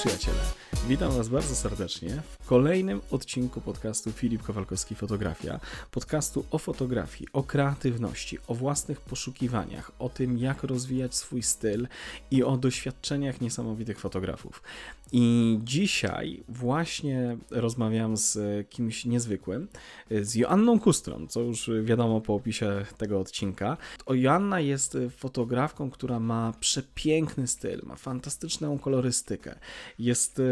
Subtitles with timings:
[0.00, 0.59] 睡起来。
[0.90, 5.60] Witam Was bardzo serdecznie w kolejnym odcinku podcastu Filip Kowalkowski Fotografia.
[5.90, 11.88] Podcastu o fotografii, o kreatywności, o własnych poszukiwaniach, o tym jak rozwijać swój styl
[12.30, 14.62] i o doświadczeniach niesamowitych fotografów.
[15.12, 18.38] I dzisiaj właśnie rozmawiam z
[18.68, 19.68] kimś niezwykłym,
[20.10, 23.76] z Joanną Kustrą, co już wiadomo po opisie tego odcinka.
[24.06, 29.58] O Joanna jest fotografką, która ma przepiękny styl, ma fantastyczną kolorystykę,
[29.98, 30.42] jest,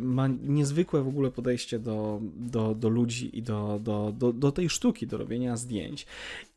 [0.00, 4.68] ma niezwykłe w ogóle podejście do, do, do ludzi i do, do, do, do tej
[4.68, 6.06] sztuki, do robienia zdjęć.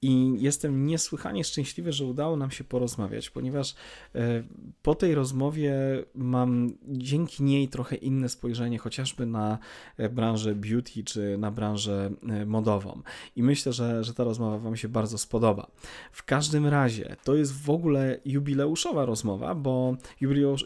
[0.06, 3.76] I jestem niesłychanie szczęśliwy, że udało nam się porozmawiać, ponieważ
[4.16, 4.44] e,
[4.82, 5.74] po tej rozmowie
[6.16, 9.58] mam dzięki niej trochę inne spojrzenie chociażby na
[9.98, 13.02] e, branżę beauty czy na branżę e, modową.
[13.36, 15.68] I myślę, że, że ta rozmowa Wam się bardzo spodoba.
[16.12, 19.98] W każdym razie to jest w ogóle jubileuszowa rozmowa, bo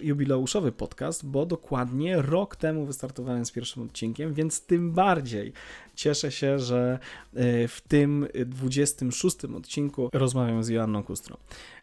[0.02, 5.54] jubileuszowy podcast, bo dokładnie rok temu wystartowałem z pierwszym odcinkiem, więc tym bardziej
[6.00, 7.00] cieszę się, że
[7.68, 11.38] w tym 26 szóstym odcinku rozmawiam z Joanną Kustrą.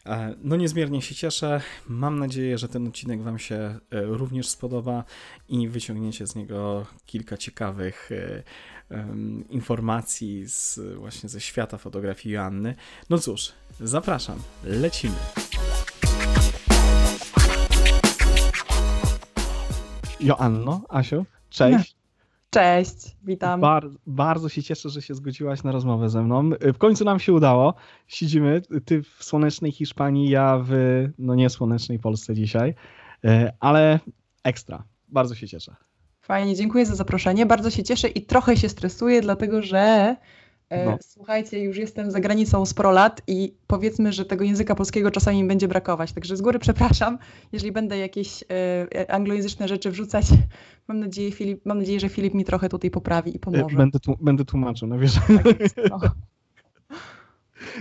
[0.05, 1.61] E, no niezmiernie się cieszę.
[1.87, 5.03] Mam nadzieję, że ten odcinek Wam się e, również spodoba
[5.49, 8.43] i wyciągniecie z niego kilka ciekawych e,
[9.49, 12.75] informacji z, właśnie ze świata fotografii Joanny.
[13.09, 15.15] No cóż, zapraszam, lecimy.
[20.19, 21.96] Joanno, Asiu, cześć.
[22.49, 23.61] Cześć, witam.
[23.61, 26.49] Bar bardzo się cieszę, że się zgodziłaś na rozmowę ze mną.
[26.61, 27.73] W końcu nam się udało.
[28.07, 30.71] Siedzimy, ty w słonecznej Hiszpanii, ja w
[31.17, 32.75] no niesłonecznej Polsce dzisiaj,
[33.25, 33.99] e, ale
[34.43, 34.83] ekstra.
[35.07, 35.75] Bardzo się cieszę.
[36.21, 37.45] Fajnie, dziękuję za zaproszenie.
[37.45, 40.15] Bardzo się cieszę i trochę się stresuję, dlatego że
[40.71, 40.97] no.
[41.01, 45.47] Słuchajcie, już jestem za granicą sporo lat i powiedzmy, że tego języka polskiego czasami mi
[45.47, 46.13] będzie brakować.
[46.13, 47.17] Także z góry przepraszam,
[47.51, 48.43] jeżeli będę jakieś
[48.95, 50.25] e, anglojęzyczne rzeczy wrzucać.
[50.87, 53.75] Mam nadzieję, Filip, mam nadzieję, że Filip mi trochę tutaj poprawi i pomoże.
[53.75, 55.15] E, będę, tu, będę tłumaczył, no wiesz.
[55.43, 55.99] Tak jest, no.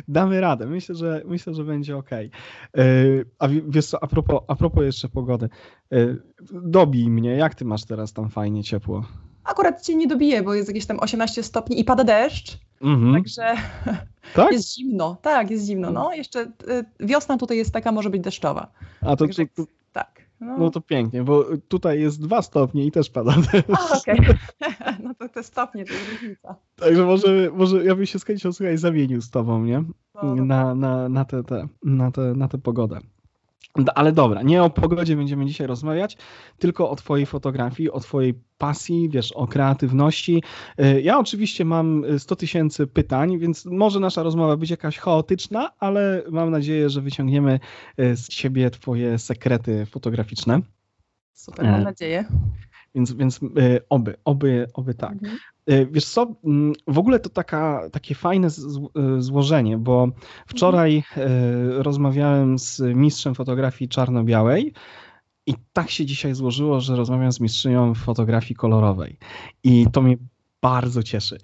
[0.08, 0.66] Damy radę.
[0.66, 2.10] Myślę, że myślę, że będzie ok.
[2.12, 2.28] E,
[3.38, 5.48] a wiesz co, a propos, a propos jeszcze pogody.
[6.52, 9.04] Dobij mnie, jak ty masz teraz tam fajnie ciepło?
[9.44, 12.65] Akurat cię nie dobije, bo jest jakieś tam 18 stopni i pada deszcz.
[12.80, 13.14] Mhm.
[13.14, 13.54] Także
[14.34, 14.52] tak?
[14.52, 15.16] jest zimno.
[15.22, 15.90] Tak, jest zimno.
[15.90, 18.72] No, jeszcze y, wiosna tutaj jest taka, może być deszczowa.
[19.00, 20.26] A to, Także, to, to tak.
[20.40, 20.58] No.
[20.58, 20.70] no.
[20.70, 24.00] to pięknie, bo tutaj jest dwa stopnie i też pada deszcz.
[24.00, 24.20] okej.
[24.20, 24.36] Okay.
[25.02, 26.56] No to te stopnie to jest różnica.
[26.76, 29.84] Także może, może ja bym się z chęcią słuchaj, zamienił z tobą, nie?
[30.14, 33.00] No, na, na, na, tę te, na, te, na tę pogodę.
[33.94, 36.16] Ale dobra, nie o pogodzie będziemy dzisiaj rozmawiać,
[36.58, 40.42] tylko o Twojej fotografii, o Twojej pasji, wiesz, o kreatywności.
[40.80, 46.22] Y, ja oczywiście mam 100 tysięcy pytań, więc może nasza rozmowa być jakaś chaotyczna, ale
[46.30, 47.60] mam nadzieję, że wyciągniemy
[48.00, 50.60] y, z siebie Twoje sekrety fotograficzne.
[51.32, 52.24] Super, mam nadzieję.
[52.96, 55.12] Więc, więc y, oby, oby, oby tak.
[55.12, 55.38] Mhm.
[55.70, 60.08] Y, wiesz co, mm, w ogóle to taka, takie fajne y, złożenie, bo
[60.46, 61.82] wczoraj mhm.
[61.82, 64.72] rozmawiałem z mistrzem fotografii czarno-białej
[65.46, 69.18] i tak się dzisiaj złożyło, że rozmawiam z mistrzynią fotografii kolorowej.
[69.64, 70.16] I to mnie
[70.62, 71.38] bardzo cieszy.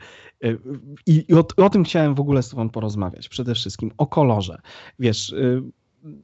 [1.06, 3.28] I, i o, o, tym chciałem w ogóle z Tobą porozmawiać.
[3.28, 4.58] Przede wszystkim o kolorze.
[4.98, 5.34] Wiesz,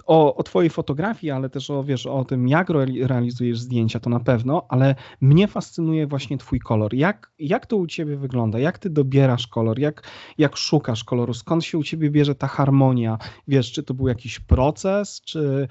[0.06, 2.68] o, o twojej fotografii, ale też o, wiesz, o tym, jak
[3.02, 6.94] realizujesz zdjęcia, to na pewno, ale mnie fascynuje właśnie twój kolor.
[6.94, 8.58] Jak, jak to u ciebie wygląda?
[8.58, 9.78] Jak ty dobierasz kolor?
[9.78, 10.02] Jak,
[10.38, 11.34] jak szukasz koloru?
[11.34, 13.18] Skąd się u ciebie bierze ta harmonia?
[13.48, 15.68] Wiesz, czy to był jakiś proces, czy,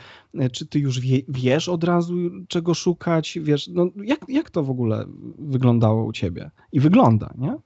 [0.52, 2.16] czy ty już wie, wiesz od razu,
[2.48, 3.40] czego szukać?
[3.42, 5.06] Wiesz, no, jak, jak to w ogóle
[5.40, 6.52] wyglądało u ciebie?
[6.72, 7.58] I wygląda, nie?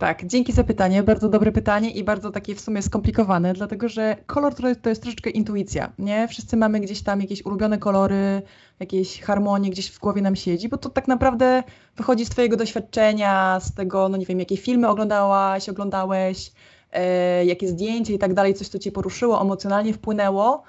[0.00, 1.02] Tak, dzięki za pytanie.
[1.02, 5.30] Bardzo dobre pytanie i bardzo takie w sumie skomplikowane, dlatego że kolor to jest troszeczkę
[5.30, 6.28] intuicja, nie?
[6.28, 8.42] Wszyscy mamy gdzieś tam jakieś ulubione kolory,
[8.80, 11.62] jakieś harmonie gdzieś w głowie nam siedzi, bo to tak naprawdę
[11.96, 16.52] wychodzi z twojego doświadczenia, z tego, no nie wiem, jakie filmy oglądałaś, oglądałeś,
[16.92, 20.62] e, jakie zdjęcie i tak dalej, coś, co cię poruszyło, emocjonalnie wpłynęło.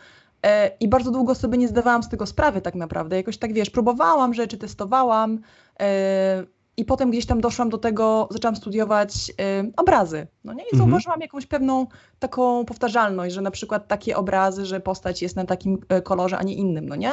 [0.45, 3.15] E, I bardzo długo sobie nie zdawałam z tego sprawy tak naprawdę.
[3.15, 5.39] Jakoś tak, wiesz, próbowałam rzeczy, testowałam,
[5.79, 6.43] e,
[6.81, 10.27] i potem gdzieś tam doszłam do tego, zaczęłam studiować y, obrazy.
[10.43, 10.63] No nie?
[10.63, 10.77] I mhm.
[10.77, 11.87] zauważyłam jakąś pewną
[12.19, 16.43] taką powtarzalność, że na przykład takie obrazy, że postać jest na takim y, kolorze, a
[16.43, 17.11] nie innym, no nie?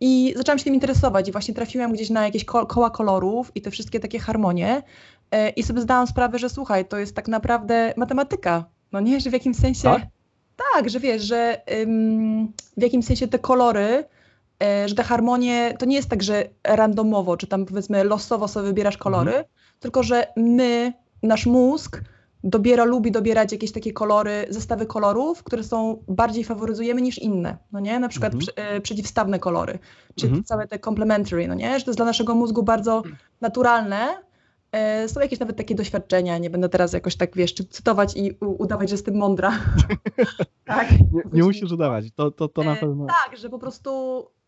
[0.00, 3.62] I zaczęłam się tym interesować i właśnie trafiłam gdzieś na jakieś ko koła kolorów i
[3.62, 4.82] te wszystkie takie harmonie
[5.34, 9.20] y, i sobie zdałam sprawę, że słuchaj, to jest tak naprawdę matematyka, no nie?
[9.20, 9.82] Że w jakimś sensie...
[9.82, 10.02] Tak?
[10.74, 11.62] Tak, że wiesz, że
[12.76, 14.04] w jakimś sensie te kolory
[14.86, 18.96] że te harmonie to nie jest tak, że randomowo, czy tam powiedzmy losowo sobie wybierasz
[18.98, 19.44] kolory, mhm.
[19.80, 22.00] tylko że my, nasz mózg
[22.44, 27.80] dobiera, lubi dobierać jakieś takie kolory, zestawy kolorów, które są bardziej faworyzujemy niż inne, no
[27.80, 27.98] nie?
[28.00, 28.40] Na przykład Mhm.
[28.46, 29.78] przy, e, przeciwstawne kolory,
[30.14, 30.44] czy Mhm.
[30.44, 31.78] całe te complementary, no nie?
[31.78, 33.02] Że to jest dla naszego mózgu bardzo
[33.40, 34.08] naturalne.
[34.72, 38.32] E, Są jakieś nawet takie doświadczenia, nie będę teraz jakoś tak, wiesz, czy cytować i
[38.40, 39.52] u- udawać, że jestem mądra.
[40.64, 40.90] tak.
[40.90, 43.06] Nie, nie musisz udawać, to, to, to na E, pewno.
[43.06, 43.90] Tak, że po prostu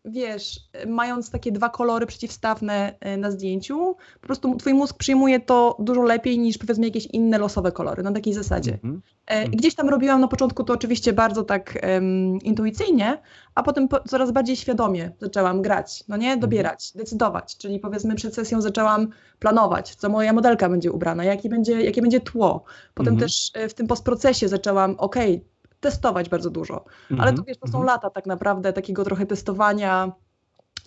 [0.07, 5.77] wiesz, mając takie dwa kolory przeciwstawne e, na zdjęciu, po prostu twój mózg przyjmuje to
[5.79, 8.73] dużo lepiej niż powiedzmy jakieś inne losowe kolory, na takiej zasadzie.
[8.73, 9.01] Mhm.
[9.27, 13.21] E, i Gdzieś tam robiłam na początku to oczywiście bardzo tak em, intuicyjnie,
[13.55, 18.35] a potem po, coraz bardziej świadomie zaczęłam grać, no nie, dobierać, decydować, czyli powiedzmy przed
[18.35, 19.07] sesją zaczęłam
[19.39, 22.63] planować, co moja modelka będzie ubrana, jaki będzie, jakie będzie tło.
[22.93, 23.29] Potem Mhm.
[23.29, 25.45] też e, w tym postprocesie zaczęłam, okej,
[25.79, 26.85] testować bardzo dużo.
[27.09, 27.37] Ale Mhm.
[27.37, 27.85] to wiesz, to są Mhm.
[27.85, 30.11] lata tak naprawdę takiego trochę testowania,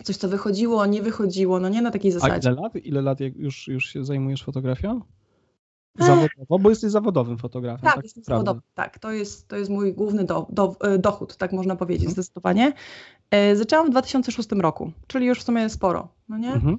[0.03, 2.49] coś co wychodziło, nie wychodziło, no nie na takiej A zasadzie.
[2.51, 2.75] ile lat?
[2.75, 5.01] Ile lat już, już się zajmujesz fotografią?
[5.99, 7.81] Zawodowo, bo jesteś zawodowym fotografem.
[7.83, 8.45] Tak, tak jestem naprawdę.
[8.45, 8.67] zawodowy.
[8.75, 12.13] Tak, to jest, to jest mój główny do, do, e, dochód, tak można powiedzieć, Mhm.
[12.13, 12.73] zdecydowanie.
[13.31, 16.53] E, Zaczęłam w 2006 roku, czyli już w sumie sporo, no nie?
[16.53, 16.77] Mhm.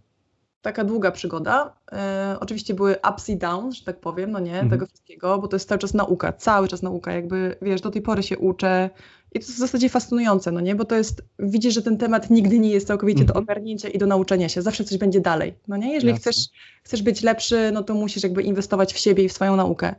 [0.63, 1.77] Taka długa przygoda.
[1.93, 4.71] E, oczywiście były ups i downs, że tak powiem, no nie, Mhm.
[4.71, 8.03] tego wszystkiego, bo to jest cały czas nauka, cały czas nauka, jakby, wiesz, do tej
[8.03, 8.91] pory się uczę
[9.33, 12.31] i to jest w zasadzie fascynujące, no nie, bo to jest, widzisz, że ten temat
[12.31, 13.45] nigdy nie jest całkowicie do Mhm.
[13.45, 16.21] ogarnięcia i do nauczenia się, zawsze coś będzie dalej, no nie, jeżeli Jasne.
[16.33, 16.45] chcesz,
[16.83, 19.95] chcesz być lepszy, no to musisz jakby inwestować w siebie i w swoją naukę.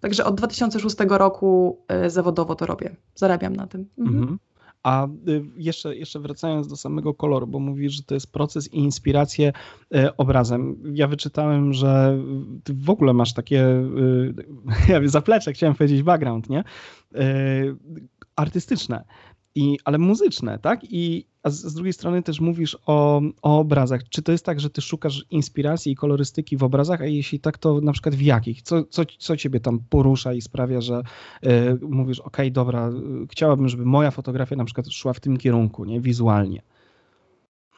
[0.00, 3.88] Także od 2006 roku e, zawodowo to robię, zarabiam na tym.
[3.98, 4.38] Mhm.
[4.82, 8.78] A y, jeszcze, jeszcze wracając do samego koloru, bo mówisz, że to jest proces i
[8.78, 9.52] inspirację
[9.96, 10.82] y, obrazem.
[10.94, 12.18] Ja wyczytałem, że
[12.64, 13.64] ty w ogóle masz takie,
[14.90, 16.64] y, zaplecze, chciałem powiedzieć background, nie?
[18.36, 19.04] Artystyczne,
[19.58, 20.80] i, ale muzyczne, tak?
[20.84, 24.08] I a z, drugiej strony też mówisz o, o obrazach.
[24.08, 27.58] Czy to jest tak, że ty szukasz inspiracji i kolorystyki w obrazach, a jeśli tak,
[27.58, 28.62] to na przykład w jakich?
[28.62, 31.02] Co, co, co ciebie tam porusza i sprawia, że
[31.46, 31.48] y,
[31.82, 32.92] mówisz, okej, dobra, y,
[33.30, 36.00] chciałabym, żeby moja fotografia na przykład szła w tym kierunku, nie?
[36.00, 36.62] Wizualnie.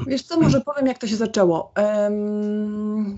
[0.06, 1.72] Wiesz co, może powiem jak to się zaczęło.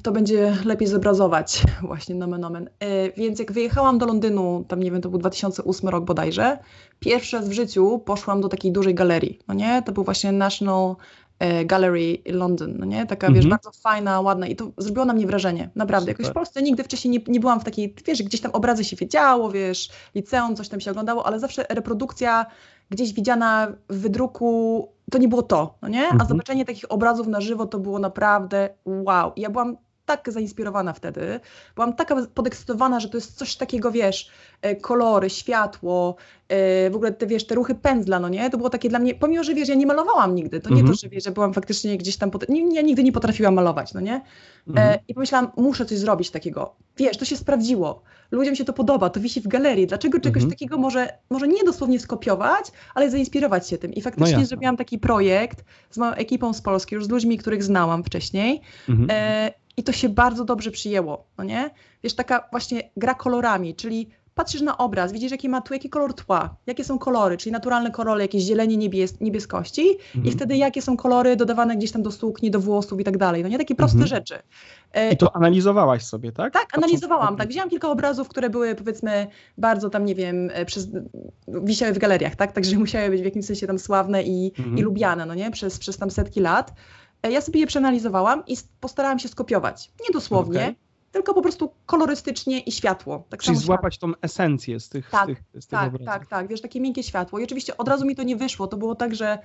[0.02, 2.68] To będzie lepiej zobrazować właśnie nomen omen.
[2.80, 6.58] E, więc jak wyjechałam do Londynu, tam nie wiem, to był 2008 rok bodajże,
[7.00, 9.82] pierwszy raz w życiu poszłam do takiej dużej galerii, no nie?
[9.86, 10.96] To był właśnie National
[11.38, 13.06] e, Gallery London, no nie?
[13.06, 13.50] Taka, wiesz, Mhm.
[13.50, 16.10] bardzo fajna, ładna i to zrobiło na mnie wrażenie, naprawdę.
[16.10, 16.34] Jakoś w Super.
[16.40, 19.90] Polsce nigdy wcześniej nie, nie byłam w takiej, wiesz, gdzieś tam obrazy się wiedziało, wiesz,
[20.14, 22.46] liceum, coś tam się oglądało, ale zawsze reprodukcja
[22.90, 26.08] gdzieś widziana w wydruku, to nie było to, no nie?
[26.08, 26.28] A Mhm.
[26.28, 29.32] zobaczenie takich obrazów na żywo to było naprawdę wow.
[29.36, 29.76] I ja byłam
[30.06, 31.40] tak zainspirowana wtedy,
[31.74, 34.30] byłam taka podekscytowana, że to jest coś takiego, wiesz,
[34.62, 36.16] e, kolory, światło,
[36.48, 38.50] e, w ogóle te, wiesz, te ruchy pędzla, no nie?
[38.50, 40.94] To było takie dla mnie, pomimo, że wiesz, ja nie malowałam nigdy, to nie Mhm.
[40.94, 43.94] to, że wiesz, że byłam faktycznie gdzieś tam, pot- nie, ja nigdy nie potrafiłam malować,
[43.94, 44.20] no nie?
[44.68, 44.88] Mhm.
[44.88, 46.74] E, I pomyślałam, muszę coś zrobić takiego.
[46.96, 48.02] Wiesz, to się sprawdziło.
[48.30, 49.86] Ludziom się to podoba, to wisi w galerii.
[49.86, 50.50] Dlaczego czegoś Mhm.
[50.50, 53.92] takiego może, może nie dosłownie skopiować, ale zainspirować się tym.
[53.94, 54.46] I faktycznie jasne.
[54.46, 58.60] zrobiłam taki projekt z moją ekipą z Polski, już z ludźmi, których znałam wcześniej.
[58.88, 59.08] Mhm.
[59.10, 61.70] E, I to się bardzo dobrze przyjęło, no nie?
[62.04, 66.14] Wiesz, taka właśnie gra kolorami, czyli patrzysz na obraz, widzisz jaki ma tu, jaki kolor
[66.14, 69.82] tła, jakie są kolory, czyli naturalne kolory, jakieś zielenie, niebies niebieskości
[70.14, 70.36] i Mhm.
[70.36, 73.48] wtedy jakie są kolory dodawane gdzieś tam do sukni, do włosów i tak dalej, no
[73.48, 73.58] nie?
[73.58, 74.08] Takie proste Mhm.
[74.08, 74.34] rzeczy.
[75.12, 76.52] I to analizowałaś sobie, tak?
[76.52, 77.48] tak, analizowałam, na- tak.
[77.48, 79.26] Wzięłam kilka obrazów, które były powiedzmy
[79.58, 80.88] bardzo tam, nie wiem, e, przez,
[81.48, 82.52] wisiały w galeriach, tak?
[82.52, 84.78] Także musiały być w jakimś sensie tam sławne i, Mhm.
[84.78, 85.50] i lubiane, no nie?
[85.50, 86.72] Przez, przez tam setki lat.
[87.22, 89.90] E, Ja sobie je przeanalizowałam i postarałam się skopiować.
[90.08, 90.76] Nie dosłownie, Okej.
[91.12, 93.24] tylko po prostu kolorystycznie i światło.
[93.28, 96.48] Tak Czyli złapać tą esencję z tych, Tak, z tych, z tych tak, tak, tak,
[96.48, 97.38] wiesz, takie miękkie światło.
[97.38, 98.66] I oczywiście od razu mi to nie wyszło.
[98.66, 99.38] To było tak, że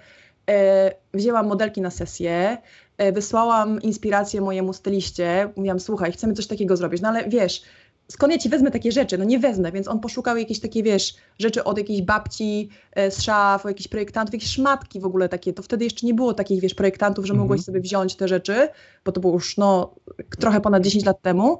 [0.49, 2.57] e, wzięłam modelki na sesję,
[2.97, 7.61] e, wysłałam inspirację mojemu styliście, mówiłam, słuchaj, chcemy coś takiego zrobić, no ale wiesz,
[8.07, 9.17] skąd ja ci wezmę takie rzeczy?
[9.17, 13.21] No nie wezmę, więc on poszukał jakieś takie, wiesz, rzeczy od jakiejś babci e, z
[13.21, 15.53] szaf, od jakichś projektantów, jakieś szmatki w ogóle takie.
[15.53, 17.43] To wtedy jeszcze nie było takich, wiesz, projektantów, że Mhm.
[17.47, 18.67] mogłeś sobie wziąć te rzeczy,
[19.05, 19.95] bo to było już, no,
[20.39, 21.59] trochę ponad 10 lat temu.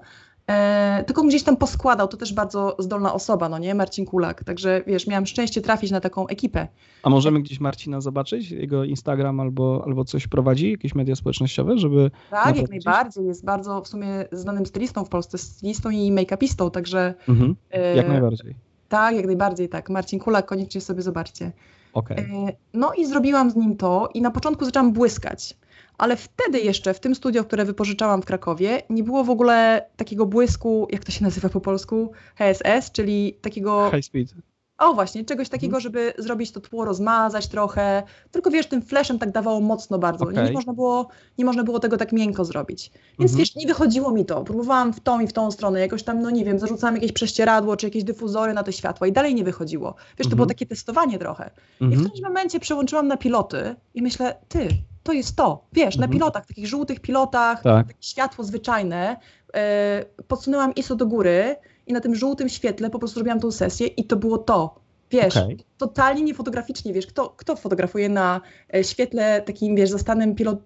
[0.50, 4.82] E, tylko gdzieś tam poskładał, to też bardzo zdolna osoba, no nie, Marcin Kulak, także
[4.88, 6.68] wiesz, miałam szczęście trafić na taką ekipę.
[7.04, 8.52] A możemy gdzieś Marcina zobaczyć?
[8.52, 10.72] Jego Instagram albo, albo coś prowadzi?
[10.72, 12.12] Jakieś media społecznościowe, żeby...
[12.30, 17.14] Tak, jak najbardziej, jest bardzo w sumie znanym stylistą w Polsce, stylistą i make-upistą, także
[17.30, 17.56] Mhm.
[17.72, 18.56] e, Jak najbardziej.
[18.90, 21.52] Tak, jak najbardziej tak, Marcin Kulak, koniecznie sobie zobaczcie.
[21.94, 22.18] Okej.
[22.18, 25.58] E, No i zrobiłam z nim to i na początku zaczęłam błyskać.
[25.98, 30.26] Ale wtedy jeszcze w tym studio, które wypożyczałam w Krakowie, nie było w ogóle takiego
[30.26, 32.12] błysku, jak to się nazywa po polsku?
[32.36, 34.34] HSS, czyli takiego High speed.
[34.78, 35.82] O właśnie, czegoś takiego, mhm.
[35.82, 38.04] żeby zrobić to tło, rozmazać trochę.
[38.32, 40.26] Tylko wiesz, tym flashem tak dawało mocno bardzo.
[40.26, 40.44] Okay.
[40.44, 41.08] Nie, można było,
[41.38, 42.92] nie można było tego tak miękko zrobić.
[43.20, 43.38] Więc mhm.
[43.38, 44.44] wiesz, nie wychodziło mi to.
[44.44, 47.78] Próbowałam w tą i w tą stronę, jakoś tam, no nie wiem, zarzucałam jakieś prześcieradło
[47.78, 49.96] czy jakieś dyfuzory na te światła i dalej nie wychodziło.
[50.18, 50.48] Wiesz, to było mhm.
[50.48, 51.50] takie testowanie trochę.
[51.82, 54.68] I w którymś momencie przełączyłam na piloty i myślę, ty,
[55.04, 55.66] to jest to.
[55.74, 57.88] Wiesz, na pilotach, takich żółtych pilotach, tak.
[57.88, 59.18] takie światło zwyczajne.
[59.54, 61.56] Yy, podsunęłam ISO do góry
[61.88, 64.76] i na tym żółtym świetle po prostu robiłam tą sesję i to było to.
[65.12, 65.58] Wiesz, okay.
[65.78, 68.42] totalnie niefotograficznie, wiesz, kto, kto fotografuje na
[68.76, 70.60] e, świetle takim, wiesz, zastanym pilot,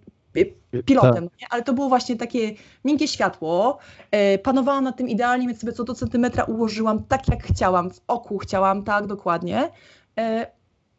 [0.86, 1.50] pilotem, tak.
[1.50, 2.52] ale to było właśnie takie
[2.86, 3.78] miękkie światło,
[4.12, 8.02] e, panowałam nad tym idealnie, więc sobie co do centymetra ułożyłam tak, jak chciałam, w
[8.08, 9.70] oku chciałam, tak, dokładnie.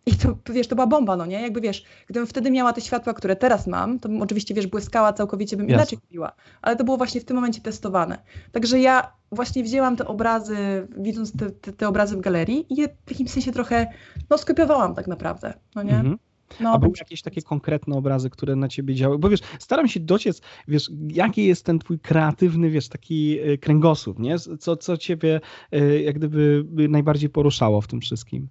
[0.07, 1.41] I to, wiesz, to była bomba, no nie?
[1.43, 5.57] Jakby wiesz, gdybym wtedy miała te światła, które teraz mam, to oczywiście, wiesz, błyskała całkowicie,
[5.57, 6.33] bym inaczej kupiła.
[6.63, 8.19] Ale to było właśnie w tym momencie testowane.
[8.53, 10.57] Także ja właśnie wzięłam te obrazy,
[10.99, 13.87] widząc te, te, te obrazy w galerii i je w jakimś sensie trochę,
[14.31, 15.97] no, skopiowałam tak naprawdę, no nie?
[15.97, 16.19] Mhm.
[16.61, 19.19] No, A były jakieś takie konkretne obrazy, które na ciebie działały?
[19.19, 24.19] Bo wiesz, staram się dociec, wiesz, jaki jest ten twój kreatywny, wiesz, taki e, kręgosłup,
[24.19, 24.39] nie?
[24.39, 25.41] Co, co ciebie
[25.73, 28.49] e, jak gdyby najbardziej poruszało w tym wszystkim?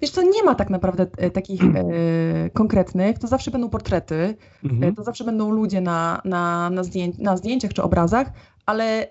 [0.00, 4.68] Wiesz co, nie ma tak naprawdę e, takich e, konkretnych, to zawsze będą portrety, e,
[4.68, 4.94] mhm.
[4.94, 6.82] to zawsze będą ludzie na, na, na,
[7.18, 8.32] na zdjęciach czy obrazach,
[8.66, 9.06] ale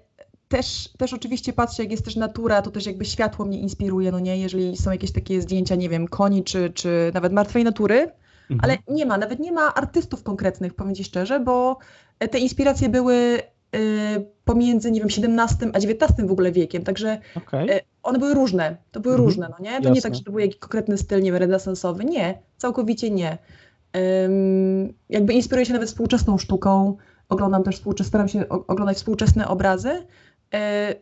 [0.48, 4.20] też, też oczywiście patrzę, jak jest też natura, to też jakby światło mnie inspiruje, no
[4.20, 8.12] nie, jeżeli są jakieś takie zdjęcia, nie wiem, koni czy, czy nawet martwej natury,
[8.50, 8.60] mhm.
[8.64, 11.78] ale nie ma, nawet nie ma artystów konkretnych, powiem Ci szczerze, bo
[12.32, 13.40] te inspiracje były
[13.76, 17.80] Y, pomiędzy, nie wiem, XVII a XIX w ogóle wiekiem, także okay.
[18.04, 19.26] One były różne, to były mhm.
[19.26, 19.70] różne, no nie?
[19.70, 19.92] To Jasne.
[19.92, 23.38] nie tak, że to był jakiś konkretny styl, nie wiem, renesansowy, nie, całkowicie nie.
[23.94, 26.98] Um, jakby inspiruję się nawet współczesną sztuką,
[27.30, 30.06] oglądam też współczesne, staram się oglądać współczesne obrazy,
[30.54, 30.96] e,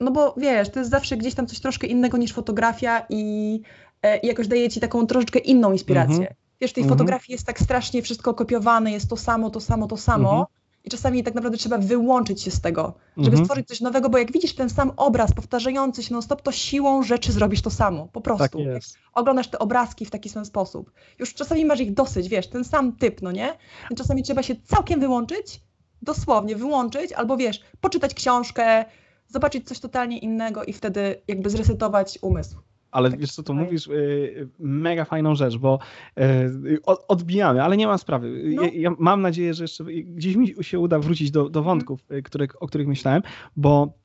[0.00, 3.60] no bo wiesz, to jest zawsze gdzieś tam coś troszkę innego niż fotografia i,
[4.02, 6.16] e, i jakoś daje ci taką troszeczkę inną inspirację.
[6.16, 6.34] Mhm.
[6.60, 6.98] Wiesz, w tej mhm.
[6.98, 10.46] fotografii jest tak strasznie wszystko kopiowane, jest to samo, to samo, to samo, mhm.
[10.88, 13.44] I czasami tak naprawdę trzeba wyłączyć się z tego, żeby mhm.
[13.44, 17.32] stworzyć coś nowego, bo jak widzisz ten sam obraz powtarzający się non-stop, to siłą rzeczy
[17.32, 18.58] zrobisz to samo, po prostu.
[18.58, 18.96] Tak jest.
[19.14, 20.92] Oglądasz te obrazki w taki sam sposób.
[21.18, 23.56] Już czasami masz ich dosyć, wiesz, ten sam typ, no nie?
[23.90, 25.60] I czasami trzeba się całkiem wyłączyć,
[26.02, 28.84] dosłownie wyłączyć, albo wiesz, poczytać książkę,
[29.26, 32.56] zobaczyć coś totalnie innego i wtedy jakby zresetować umysł.
[32.90, 35.78] Ale tak, wiesz co, tu mówisz y, mega fajną rzecz, bo
[36.18, 38.42] y, odbijamy, ale nie ma sprawy.
[38.54, 38.62] No.
[38.62, 41.64] Ja, ja, mam nadzieję, że jeszcze gdzieś mi się uda wrócić do, do mhm.
[41.64, 43.22] wątków, y, których, o których myślałem,
[43.56, 43.98] bo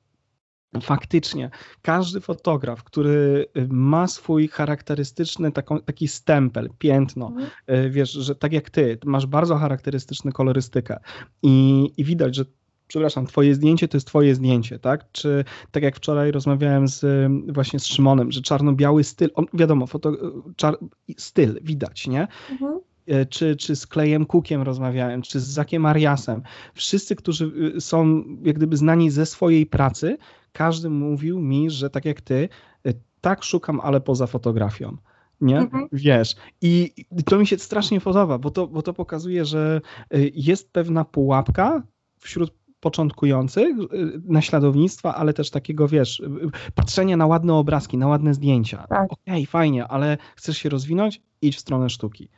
[0.81, 1.49] faktycznie
[1.81, 7.91] każdy fotograf, który ma swój charakterystyczny taką, taki stempel, piętno, mhm.
[7.91, 10.99] wiesz, że tak jak ty, masz bardzo charakterystyczną kolorystykę
[11.43, 12.45] i, i widać, że
[12.87, 15.05] przepraszam, twoje zdjęcie to jest twoje zdjęcie, tak?
[15.11, 17.05] Czy tak jak wczoraj rozmawiałem z,
[17.53, 20.11] właśnie z Szymonem, że czarno-biały styl, on, wiadomo, foto,
[20.55, 20.77] czar,
[21.17, 22.27] styl widać, nie?
[22.51, 22.79] Mhm.
[23.07, 26.41] E, czy, czy z Klejem Cookiem rozmawiałem, czy z Zakiem Ariasem.
[26.73, 30.17] Wszyscy, którzy y, są jak gdyby znani ze swojej pracy,
[30.51, 32.49] każdy mówił mi, że tak jak ty,
[32.87, 34.97] y, tak szukam, ale poza fotografią
[35.43, 35.57] nie?
[35.57, 35.87] Mhm.
[35.91, 36.35] Wiesz.
[36.61, 36.93] I
[37.25, 39.81] to mi się strasznie podoba, bo to, bo to pokazuje, że
[40.15, 41.83] y, jest pewna pułapka
[42.19, 46.29] wśród początkujących y, naśladownictwa, ale też takiego, wiesz, y,
[46.75, 48.85] patrzenia na ładne obrazki, na ładne zdjęcia.
[48.89, 49.11] Tak.
[49.11, 51.21] Okej, okay, fajnie, ale chcesz się rozwinąć?
[51.41, 52.29] Idź w stronę sztuki.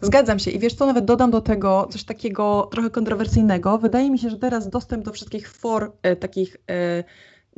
[0.00, 3.78] Zgadzam się i wiesz co, nawet dodam do tego coś takiego trochę kontrowersyjnego.
[3.78, 7.04] Wydaje mi się, że teraz dostęp do wszystkich for e, takich e,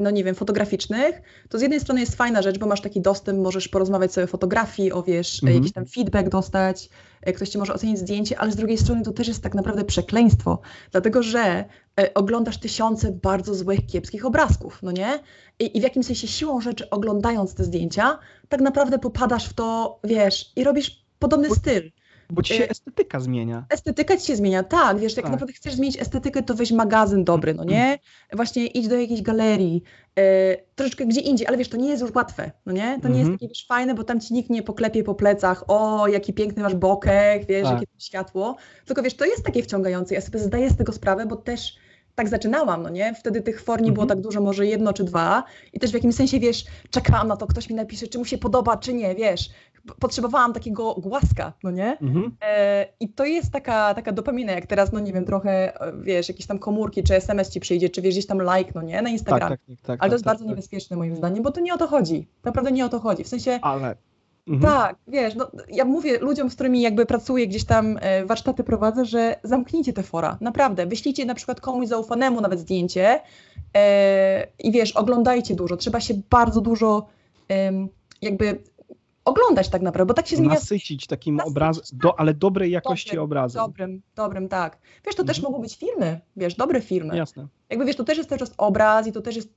[0.00, 3.38] no nie wiem, fotograficznych, to z jednej strony jest fajna rzecz, bo masz taki dostęp,
[3.38, 5.56] możesz porozmawiać sobie o fotografii, o wiesz, mhm.
[5.56, 6.88] jakiś tam feedback dostać,
[7.22, 9.84] e, ktoś ci może ocenić zdjęcie, ale z drugiej strony to też jest tak naprawdę
[9.84, 11.64] przekleństwo, dlatego że
[12.00, 15.18] e, oglądasz tysiące bardzo złych, kiepskich obrazków, no nie?
[15.58, 19.98] I, I w jakimś sensie siłą rzeczy oglądając te zdjęcia, tak naprawdę popadasz w to,
[20.04, 21.90] wiesz, i robisz podobny styl.
[22.30, 23.64] Bo ci się y, estetyka zmienia.
[23.70, 24.98] Estetyka ci się zmienia, tak.
[24.98, 25.32] Wiesz, jak tak.
[25.32, 27.98] naprawdę chcesz zmienić estetykę, to weź magazyn dobry, no nie?
[28.32, 29.82] Właśnie idź do jakiejś galerii,
[30.18, 32.98] e, troszeczkę gdzie indziej, ale wiesz, to nie jest już łatwe, no nie?
[33.02, 33.38] To nie jest mhm.
[33.38, 36.74] takie wiesz, fajne, bo tam ci nikt nie poklepie po plecach, o, jaki piękny masz
[36.74, 37.72] bokek, wiesz, tak.
[37.72, 38.56] jakie to światło.
[38.86, 40.14] Tylko wiesz, to jest takie wciągające.
[40.14, 41.76] Ja sobie zdaję z tego sprawę, bo też
[42.14, 43.14] tak zaczynałam, no nie?
[43.14, 44.18] Wtedy tych for nie było mhm.
[44.18, 45.44] tak dużo, może jedno czy dwa.
[45.72, 48.38] I też w jakimś sensie, wiesz, czekałam na to, ktoś mi napisze, czy mu się
[48.38, 49.50] podoba, czy nie, wiesz
[49.98, 51.98] potrzebowałam takiego głaska, no nie?
[51.98, 52.36] Mhm.
[52.42, 56.28] E, I to jest taka, taka dopamina, jak teraz, no nie wiem, trochę, e, wiesz,
[56.28, 59.10] jakieś tam komórki, czy SMS ci przyjdzie, czy wiesz, gdzieś tam like, no nie, na
[59.10, 59.48] Instagram.
[59.48, 60.50] Tak, tak, tak, Ale to jest tak, bardzo tak.
[60.50, 62.28] niebezpieczne moim zdaniem, bo to nie o to chodzi.
[62.44, 63.24] Naprawdę nie o to chodzi.
[63.24, 63.58] W sensie...
[63.62, 63.96] Ale...
[64.48, 64.72] Mhm.
[64.72, 69.04] Tak, wiesz, no, ja mówię ludziom, z którymi jakby pracuję, gdzieś tam e, warsztaty prowadzę,
[69.04, 70.86] że zamknijcie te fora, naprawdę.
[70.86, 73.20] Wyślijcie na przykład komuś zaufanemu nawet zdjęcie
[73.76, 75.76] e, i wiesz, oglądajcie dużo.
[75.76, 77.06] Trzeba się bardzo dużo
[78.22, 78.62] jakby
[79.30, 80.54] oglądać tak naprawdę, bo tak się zmienia.
[80.54, 81.98] Nasycić takim nasycić, obrazem, tak.
[81.98, 83.62] do, ale dobrej jakości dobrym, obrazem.
[83.62, 84.78] Dobrym, dobrym, tak.
[85.06, 85.26] Wiesz, to mhm.
[85.26, 87.16] też mogą być filmy, wiesz, dobre filmy.
[87.16, 87.48] Jasne.
[87.70, 89.48] Jakby wiesz, to też jest cały czas obraz i to też jest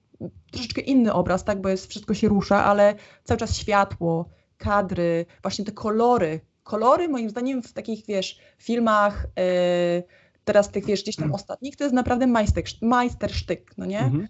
[0.51, 5.65] troszeczkę inny obraz, tak, bo jest, wszystko się rusza, ale cały czas światło, kadry, właśnie
[5.65, 6.39] te kolory.
[6.63, 10.03] Kolory moim zdaniem w takich, wiesz, filmach yy,
[10.43, 11.35] teraz tych, wiesz, gdzieś tam mhm.
[11.35, 13.99] ostatnich, to jest naprawdę majster, majstersztyk, no nie?
[13.99, 14.27] Mhm.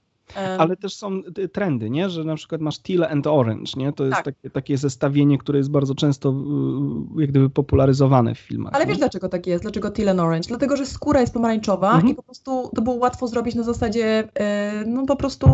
[0.58, 1.22] Ale też są
[1.54, 2.10] trendy, nie?
[2.10, 3.94] że na przykład masz teal and orange, nie?
[3.94, 4.26] to jest tak.
[4.26, 6.30] takie, takie zestawienie, które jest bardzo często
[7.18, 8.74] y, jak gdyby popularyzowane w filmach.
[8.76, 8.90] Ale nie?
[8.90, 9.64] wiesz dlaczego tak jest?
[9.64, 10.48] Dlaczego teal and orange?
[10.48, 12.10] Dlatego, że skóra jest pomarańczowa mhm.
[12.10, 15.48] i po prostu to było łatwo zrobić na zasadzie y, no po prostu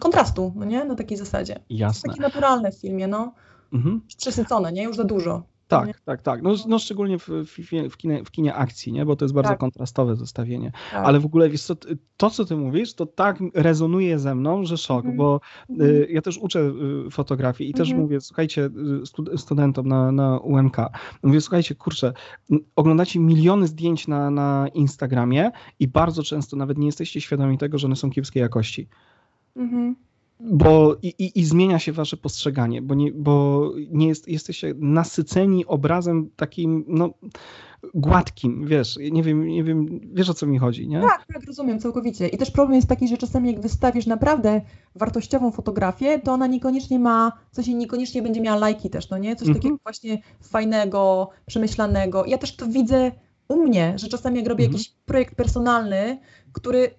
[0.00, 0.84] kontrastu, no nie?
[0.84, 1.60] Na takiej zasadzie.
[1.70, 2.02] Jasne.
[2.02, 3.32] To takie naturalne w filmie, no.
[3.72, 4.00] Mhm.
[4.16, 4.82] Przesycone, nie?
[4.82, 5.42] Już za dużo.
[5.68, 5.94] Tak, nie?
[6.04, 6.42] tak, tak.
[6.42, 7.58] No, no szczególnie w, w,
[7.90, 9.06] w, kinie, w kinie akcji, nie?
[9.06, 9.58] bo to jest bardzo tak.
[9.58, 10.72] kontrastowe zestawienie.
[10.92, 11.06] Tak.
[11.06, 11.74] Ale w ogóle wiesz, co,
[12.16, 15.16] to, co ty mówisz, to tak rezonuje ze mną, że szok, mhm.
[15.16, 15.90] bo mhm.
[15.90, 16.60] y, ja też uczę
[17.06, 18.02] y, fotografii i też mhm.
[18.02, 18.70] mówię, słuchajcie,
[19.02, 20.76] y, stud studentom na, na UMK,
[21.22, 22.12] mówię, słuchajcie, kurczę,
[22.76, 27.86] oglądacie miliony zdjęć na, na Instagramie i bardzo często nawet nie jesteście świadomi tego, że
[27.86, 28.88] one są kiepskiej jakości.
[29.56, 30.05] Mhm
[30.40, 35.66] bo i, i, i, zmienia się wasze postrzeganie, bo nie, bo nie jest, jesteście nasyceni
[35.66, 37.14] obrazem takim, no,
[37.94, 41.00] gładkim, wiesz, nie wiem, nie wiem, wiesz o co mi chodzi, nie?
[41.00, 42.28] Tak, tak, rozumiem całkowicie.
[42.28, 44.60] I też problem jest taki, że czasami jak wystawisz naprawdę
[44.94, 49.36] wartościową fotografię, to ona niekoniecznie ma, coś niekoniecznie będzie miała lajki też, no nie?
[49.36, 49.62] Coś mhm.
[49.62, 52.24] takiego właśnie fajnego, przemyślanego.
[52.26, 53.12] Ja też to widzę
[53.48, 54.72] u mnie, że czasami jak robię mhm.
[54.72, 56.18] jakiś projekt personalny,
[56.52, 56.90] który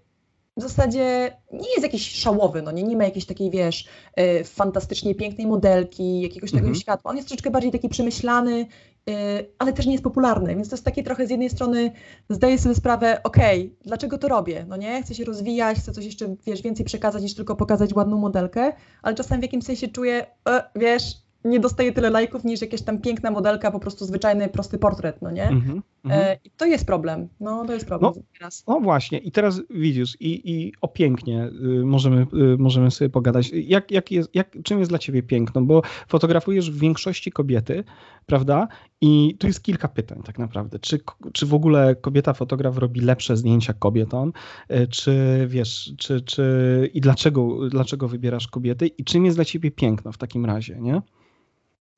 [0.58, 3.88] w zasadzie nie jest jakiś szałowy, no nie, nie ma jakiejś takiej, wiesz,
[4.20, 6.76] y, fantastycznie pięknej modelki, jakiegoś tego mhm.
[6.76, 7.12] światła.
[7.12, 8.66] On jest troszeczkę bardziej taki przemyślany,
[9.10, 9.14] y,
[9.58, 11.92] ale też nie jest popularny, więc to jest takie trochę z jednej strony
[12.30, 16.06] zdaję sobie sprawę, okej, okay, dlaczego to robię, no nie, chcę się rozwijać, chcę coś
[16.06, 20.26] jeszcze, wiesz, więcej przekazać niż tylko pokazać ładną modelkę, ale czasem w jakimś sensie czuję,
[20.50, 21.04] e, wiesz,
[21.46, 25.32] nie dostaje tyle lajków niż jakaś tam piękna modelka, po prostu zwyczajny, prosty portret, no
[25.32, 25.48] nie?
[25.48, 26.14] Mm -hmm.
[26.14, 28.64] e, I to jest problem, no to jest problem no, teraz.
[28.68, 33.52] No właśnie i teraz widzisz i, i o pięknie y, możemy, y, możemy sobie pogadać.
[33.54, 35.62] Jak, jak jest, jak, czym jest dla ciebie piękno?
[35.62, 37.84] Bo fotografujesz w większości kobiety,
[38.26, 38.68] prawda?
[39.02, 40.80] I tu jest kilka pytań tak naprawdę.
[40.80, 41.00] Czy,
[41.34, 44.34] czy w ogóle kobieta fotograf robi lepsze zdjęcia kobietom?
[44.72, 48.88] Y, czy wiesz, czy, czy i dlaczego, dlaczego wybierasz kobiety?
[48.88, 51.02] I czym jest dla ciebie piękno w takim razie, nie?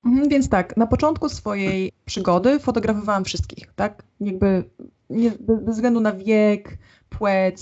[0.06, 4.04] Mhm, więc tak, na początku swojej przygody fotografowałam wszystkich, tak?
[4.22, 4.64] Jakby
[5.10, 6.78] nie, bez względu na wiek,
[7.10, 7.62] płeć,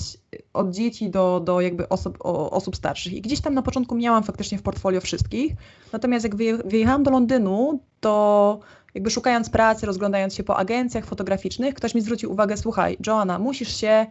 [0.54, 3.14] od dzieci do, do jakby osób, o, osób starszych.
[3.14, 5.54] I gdzieś tam na początku miałam faktycznie w portfolio wszystkich.
[5.94, 8.60] Natomiast jak wyjechałam do Londynu, to
[8.96, 13.78] jakby szukając pracy, rozglądając się po agencjach fotograficznych, ktoś mi zwrócił uwagę, słuchaj, Joanna, musisz
[13.78, 14.06] się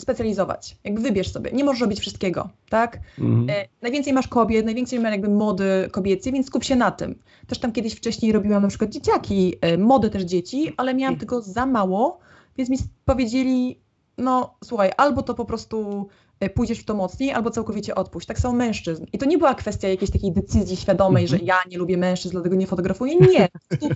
[0.00, 0.76] specjalizować.
[0.84, 1.50] Jakby wybierz sobie.
[1.52, 3.00] Nie możesz robić wszystkiego, tak?
[3.18, 3.50] Mhm.
[3.50, 7.18] Y, najwięcej masz kobiet, najwięcej masz jakby mody kobiece, więc skup się na tym.
[7.46, 11.20] Też tam kiedyś wcześniej robiłam na przykład dzieciaki, y, mody też dzieci, ale miałam mhm.
[11.20, 12.18] tego za mało,
[12.56, 13.80] więc mi powiedzieli,
[14.18, 16.08] no słuchaj, albo to po prostu
[16.54, 18.26] pójdziesz w to mocniej, albo całkowicie odpuść.
[18.26, 19.06] Tak samo mężczyzn.
[19.12, 21.40] I to nie była kwestia jakiejś takiej decyzji świadomej, mhm.
[21.40, 23.16] że ja nie lubię mężczyzn, dlatego nie fotografuję.
[23.16, 23.48] Nie.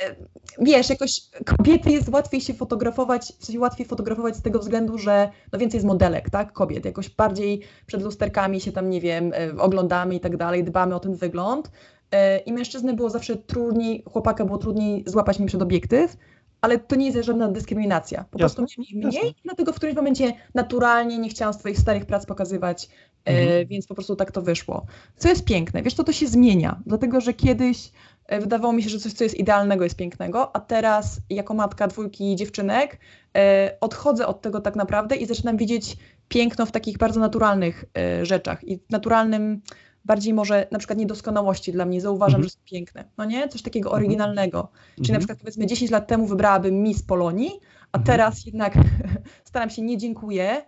[0.00, 0.16] E,
[0.58, 5.30] wiesz, jakoś kobiety jest łatwiej się fotografować, w sensie łatwiej fotografować z tego względu, że
[5.52, 9.62] no więcej jest modelek, tak, kobiet, jakoś bardziej przed lusterkami się tam, nie wiem, e,
[9.62, 11.70] oglądamy i tak dalej, dbamy o ten wygląd
[12.10, 16.16] e, i mężczyzny było zawsze trudniej, chłopaka było trudniej złapać mi przed obiektyw,
[16.60, 18.24] ale to nie jest żadna dyskryminacja.
[18.30, 19.40] Po jasne, prostu mniej, mniej jasne.
[19.44, 22.88] dlatego w którymś momencie naturalnie nie chciałam swoich starych prac pokazywać,
[23.24, 23.48] mhm.
[23.48, 24.86] e, więc po prostu tak to wyszło.
[25.16, 27.92] Co jest piękne, wiesz, to to się zmienia, dlatego że kiedyś
[28.30, 32.36] wydawało mi się, że coś, co jest idealnego, jest pięknego, a teraz jako matka dwójki
[32.36, 32.98] dziewczynek
[33.36, 35.96] e, odchodzę od tego tak naprawdę i zaczynam widzieć
[36.28, 39.60] piękno w takich bardzo naturalnych e, rzeczach i w naturalnym
[40.04, 42.44] bardziej może na przykład niedoskonałości dla mnie zauważam, mhm.
[42.44, 43.48] że są piękne, no nie?
[43.48, 44.02] Coś takiego mhm.
[44.02, 44.68] oryginalnego.
[44.94, 45.20] Czyli na mhm.
[45.20, 47.50] przykład powiedzmy 10 lat temu wybrałabym Miss Polonii,
[47.92, 48.74] a teraz jednak
[49.44, 50.62] staram się nie dziękuję,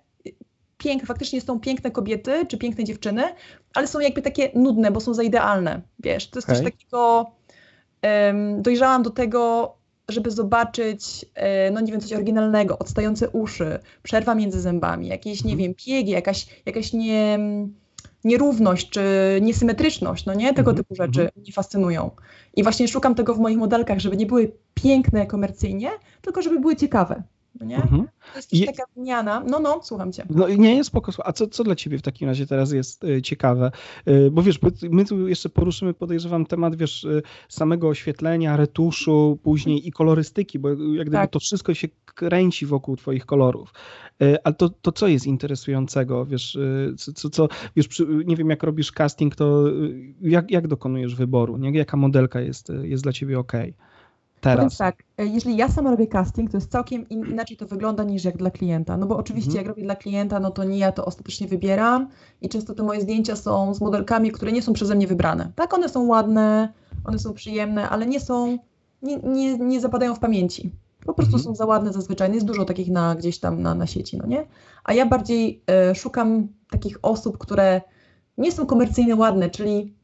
[0.83, 3.22] piękne, faktycznie są piękne kobiety czy piękne dziewczyny,
[3.75, 6.57] ale są jakby takie nudne, bo są za idealne, wiesz, to jest okay.
[6.57, 7.31] coś takiego
[8.58, 9.74] dojrzałam do tego,
[10.08, 15.52] żeby zobaczyć, e, no nie wiem, coś oryginalnego, odstające uszy, przerwa między zębami, jakieś, nie
[15.52, 15.58] mhm.
[15.58, 17.38] wiem, piegi, jakaś, jakaś nie,
[18.24, 19.02] nierówność czy
[19.42, 20.54] niesymetryczność, no nie?
[20.54, 20.76] Tego mhm.
[20.76, 21.42] typu rzeczy mhm.
[21.42, 22.10] mnie fascynują.
[22.56, 25.90] I właśnie szukam tego w moich modelkach, żeby nie były piękne komercyjnie,
[26.22, 27.22] tylko żeby były ciekawe.
[27.64, 27.77] Nie?
[27.77, 28.09] Mhm.
[28.33, 29.42] To jest też taka zmiana.
[29.46, 30.27] No, no, słucham cię.
[30.31, 31.12] No nie jest spoko.
[31.25, 33.70] A co, co dla ciebie w takim razie teraz jest y, ciekawe?
[34.09, 39.88] Y, bo wiesz, my tu jeszcze poruszymy, podejrzewam, temat, wiesz, y, samego oświetlenia, retuszu, później
[39.88, 41.31] i kolorystyki, bo jak gdyby tak.
[41.31, 43.72] to wszystko się kręci wokół twoich kolorów.
[44.44, 46.59] Ale to, to co jest interesującego, wiesz,
[47.14, 49.64] co, co wiesz, nie wiem, jak robisz casting, to
[50.20, 51.79] jak, jak dokonujesz wyboru, nie?
[51.79, 53.53] Jaka modelka jest, jest dla ciebie ok?
[54.42, 54.76] Teraz.
[54.76, 58.37] Tak, e, jeżeli ja sama robię casting, to jest całkiem inaczej to wygląda niż jak
[58.37, 58.96] dla klienta.
[58.96, 59.64] No bo oczywiście mhm.
[59.64, 62.09] jak robię dla klienta, no to nie ja to ostatecznie wybieram
[62.40, 65.52] i często te moje zdjęcia są z modelkami, które nie są przeze mnie wybrane.
[65.55, 66.72] Tak, one są ładne,
[67.05, 68.59] one są przyjemne, ale nie są,
[69.02, 70.72] nie, nie, nie zapadają w pamięci.
[71.07, 71.44] Po prostu mhm.
[71.44, 72.35] są za ładne zazwyczaj.
[72.35, 74.46] Jest dużo takich na, gdzieś tam na, na sieci, no nie?
[74.85, 77.81] A ja bardziej e, szukam takich osób, które
[78.38, 79.94] nie są komercyjnie ładne, czyli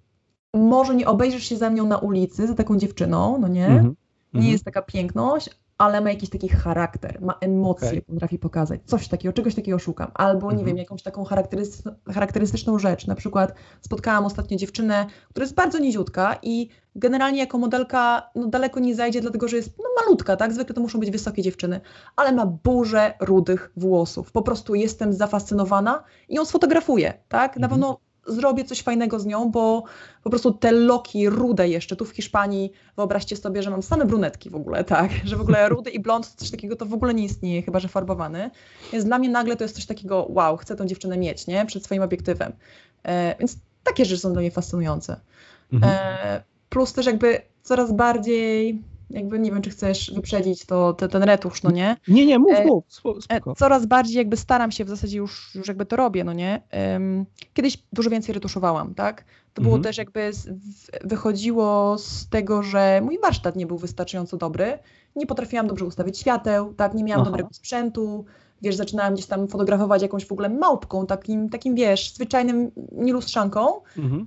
[0.54, 3.66] może nie obejrzysz się za mną na ulicy, za taką dziewczyną, no nie?
[3.66, 3.94] Mhm.
[4.32, 4.52] Nie mhm.
[4.52, 8.02] jest taka piękność, ale ma jakiś taki charakter, ma emocje, okay.
[8.02, 8.80] potrafi pokazać.
[8.84, 10.10] Coś takiego, czegoś takiego szukam.
[10.14, 10.66] Albo, nie mhm.
[10.66, 13.06] wiem, jakąś taką charakterystyczną, charakterystyczną rzecz.
[13.06, 18.80] Na przykład spotkałam ostatnio dziewczynę, która jest bardzo niziutka i generalnie jako modelka no, daleko
[18.80, 20.52] nie zajdzie, dlatego że jest no, malutka, tak?
[20.52, 21.80] Zwykle to muszą być wysokie dziewczyny,
[22.16, 24.32] ale ma burzę rudych włosów.
[24.32, 27.56] Po prostu jestem zafascynowana i ją sfotografuję, tak?
[27.56, 27.70] Na mhm.
[27.70, 29.82] pewno zrobię coś fajnego z nią, bo
[30.22, 34.50] po prostu te loki rude jeszcze, tu w Hiszpanii, wyobraźcie sobie, że mam same brunetki
[34.50, 37.24] w ogóle, tak, że w ogóle rudy i blond, coś takiego to w ogóle nie
[37.24, 38.50] istnieje, chyba że farbowany,
[38.92, 41.84] więc dla mnie nagle to jest coś takiego, wow, chcę tę dziewczynę mieć, nie, przed
[41.84, 42.52] swoim obiektywem,
[43.02, 45.20] e, więc takie rzeczy są dla mnie fascynujące.
[45.72, 45.92] Mhm.
[45.94, 51.22] E, plus też jakby coraz bardziej jakby nie wiem, czy chcesz wyprzedzić to, te, ten
[51.22, 51.96] retusz, no nie?
[52.08, 52.84] Nie, nie, mów, e, mów,
[53.20, 53.54] spoko.
[53.54, 56.62] Coraz bardziej jakby staram się, w zasadzie już, już jakby to robię, no nie?
[57.54, 59.24] Kiedyś dużo więcej retuszowałam, tak?
[59.54, 59.82] To było mhm.
[59.82, 60.50] też jakby z,
[61.04, 64.78] wychodziło z tego, że mój warsztat nie był wystarczająco dobry,
[65.16, 66.94] nie potrafiłam dobrze ustawić świateł, tak?
[66.94, 67.30] Nie miałam Aha.
[67.30, 68.24] dobrego sprzętu,
[68.62, 74.26] wiesz, zaczynałam gdzieś tam fotografować jakąś w ogóle małpką, takim, takim wiesz, zwyczajnym nielustrzanką, mhm.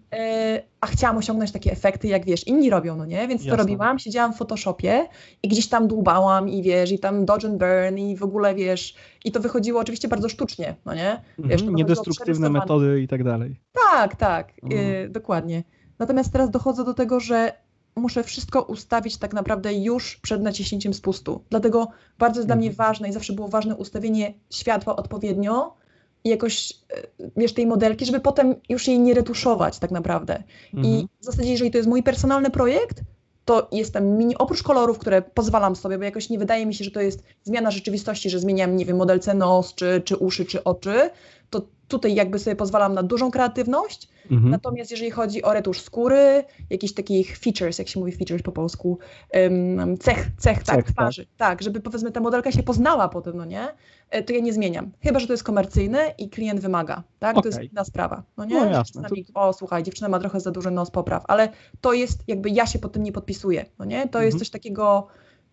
[0.81, 3.27] A chciałam osiągnąć takie efekty, jak wiesz, inni robią, no nie?
[3.27, 3.51] Więc Jasne.
[3.51, 5.07] to robiłam, siedziałam w Photoshopie
[5.43, 8.95] i gdzieś tam dłubałam i wiesz, i tam dodge and burn i w ogóle, wiesz,
[9.25, 11.21] i to wychodziło oczywiście bardzo sztucznie, no nie?
[11.39, 13.59] Wiesz, mhm, Niedestruktywne metody i tak dalej.
[13.91, 14.81] Tak, tak, mhm.
[15.05, 15.63] y, dokładnie.
[15.99, 17.53] Natomiast teraz dochodzę do tego, że
[17.95, 21.43] muszę wszystko ustawić tak naprawdę już przed naciśnięciem spustu.
[21.49, 21.87] Dlatego
[22.19, 22.87] bardzo jest dla mnie mhm.
[22.87, 25.80] ważne i zawsze było ważne ustawienie światła odpowiednio
[26.25, 30.43] jakoś, e, wiesz, tej modelki, żeby potem już jej nie retuszować tak naprawdę.
[30.73, 30.93] Mhm.
[30.93, 33.01] I w zasadzie, jeżeli to jest mój personalny projekt,
[33.45, 36.91] to jestem mini, oprócz kolorów, które pozwalam sobie, bo jakoś nie wydaje mi się, że
[36.91, 41.09] to jest zmiana rzeczywistości, że zmieniam, nie wiem, modelce nos, czy, czy uszy, czy oczy,
[41.51, 44.51] to tutaj jakby sobie pozwalam na dużą kreatywność, mhm.
[44.51, 48.99] natomiast jeżeli chodzi o retusz skóry, jakichś takich features, jak się mówi features po polsku,
[49.33, 51.49] um, cech, cech, tak, tak, twarzy, tak.
[51.49, 53.67] tak, żeby powiedzmy ta modelka się poznała potem, no nie,
[54.09, 54.91] e, to ja nie zmieniam.
[55.01, 57.51] Chyba, że to jest komercyjne i klient wymaga, tak, okay.
[57.51, 60.71] to jest inna sprawa, no nie, no jasne, o słuchaj, dziewczyna ma trochę za duży
[60.71, 61.49] nos, popraw, ale
[61.81, 64.25] to jest jakby, ja się pod tym nie podpisuję, no nie, to mhm.
[64.25, 65.07] jest coś takiego,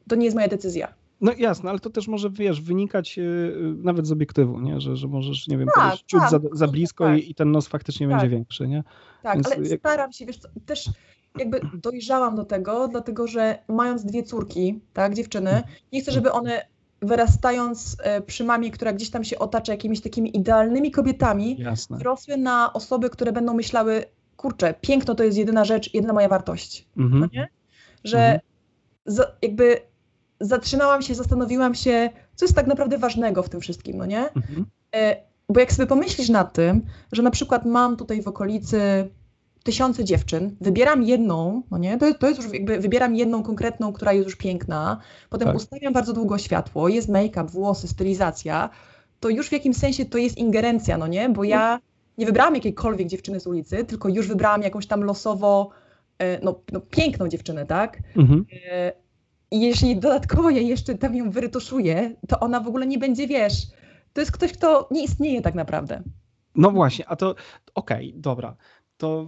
[0.08, 0.94] to nie jest moja decyzja.
[1.20, 4.80] No jasne, ale to też może, wiesz, wynikać yy, nawet z obiektywu, nie?
[4.80, 7.18] Że, że możesz, nie wiem, tak, czuć tak, za, za blisko tak.
[7.18, 8.16] i, i, ten nos faktycznie tak.
[8.16, 8.84] będzie większy, nie?
[9.22, 9.80] Tak, Więc ale jak...
[9.80, 10.90] staram się, wiesz, też
[11.38, 16.66] jakby dojrzałam do tego, dlatego że mając dwie córki, tak, dziewczyny, nie chcę, żeby one
[17.02, 21.98] wyrastając e, przy mamie, która gdzieś tam się otacza jakimiś takimi idealnymi kobietami, Jasne.
[21.98, 24.04] wyrosły na osoby, które będą myślały,
[24.36, 27.20] kurczę, piękno to jest jedyna rzecz, jedyna moja wartość, mhm.
[27.20, 27.44] no?
[28.04, 28.40] Że
[29.06, 29.28] mhm.
[29.42, 29.80] jakby
[30.40, 34.32] zatrzymałam się, zastanowiłam się, co jest tak naprawdę ważnego w tym wszystkim, no nie?
[34.32, 34.66] Mhm.
[34.94, 35.16] E,
[35.48, 39.08] bo jak sobie pomyślisz nad tym, że na przykład mam tutaj w okolicy
[39.64, 44.12] tysiące dziewczyn, wybieram jedną, no nie, to, to jest już jakby, wybieram jedną konkretną, która
[44.12, 45.56] jest już piękna, potem tak.
[45.56, 48.70] ustawiam bardzo długo światło, jest make-up, włosy, stylizacja,
[49.20, 51.80] to już w jakimś sensie to jest ingerencja, no nie, bo ja
[52.18, 55.70] nie wybrałam jakiejkolwiek dziewczyny z ulicy, tylko już wybrałam jakąś tam losowo,
[56.18, 57.98] e, no, no piękną dziewczynę, tak?
[58.16, 58.44] Mhm.
[59.50, 63.66] I jeśli dodatkowo ja jeszcze tam ją wyretuszuję, to ona w ogóle nie będzie, wiesz,
[64.12, 66.02] to jest ktoś, kto nie istnieje tak naprawdę.
[66.54, 67.34] No właśnie, a to
[67.74, 68.56] okej, okay, dobra.
[68.96, 69.26] To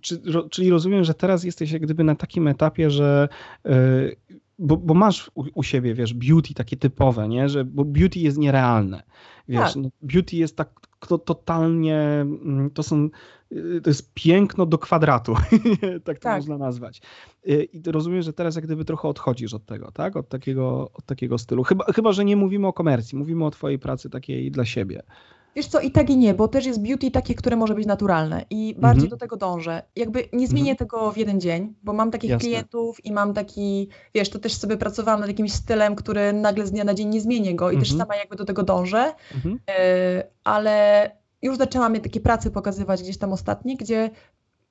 [0.00, 3.28] czy, czyli rozumiem, że teraz jesteś jak gdyby na takim etapie, że
[3.64, 4.16] yy,
[4.58, 7.48] bo, bo, masz u, u, siebie, wiesz, beauty takie typowe, nie?
[7.48, 9.02] Że, bo beauty jest nierealne.
[9.48, 9.82] Wiesz, tak.
[9.82, 13.08] no, beauty jest tak to, totalnie, mm, to są,
[13.52, 15.34] y, to jest piękno do kwadratu,
[16.04, 16.36] tak to tak.
[16.36, 17.00] można nazwać.
[17.48, 20.16] Y, I rozumiem, że teraz jak gdyby trochę odchodzisz od tego, tak?
[20.16, 21.62] Od takiego, od takiego stylu.
[21.62, 25.02] Chyba, chyba, że nie mówimy o komercji, mówimy o twojej pracy takiej dla siebie.
[25.56, 28.44] Wiesz co, i tak i nie, bo też jest beauty takie, które może być naturalne
[28.50, 29.10] i bardziej mhm.
[29.10, 29.82] do tego dążę.
[29.96, 30.76] Jakby nie zmienię mhm.
[30.76, 32.48] tego w jeden dzień, bo mam takich Jasne.
[32.48, 36.70] klientów i mam taki, wiesz, to też sobie pracowałam nad jakimś stylem, który nagle z
[36.70, 37.84] dnia na dzień nie zmienię go i mhm.
[37.84, 39.54] też sama jakby do tego dążę, mhm.
[39.54, 41.10] y, ale
[41.42, 44.10] już zaczęłam takie prace pokazywać gdzieś tam ostatnie, gdzie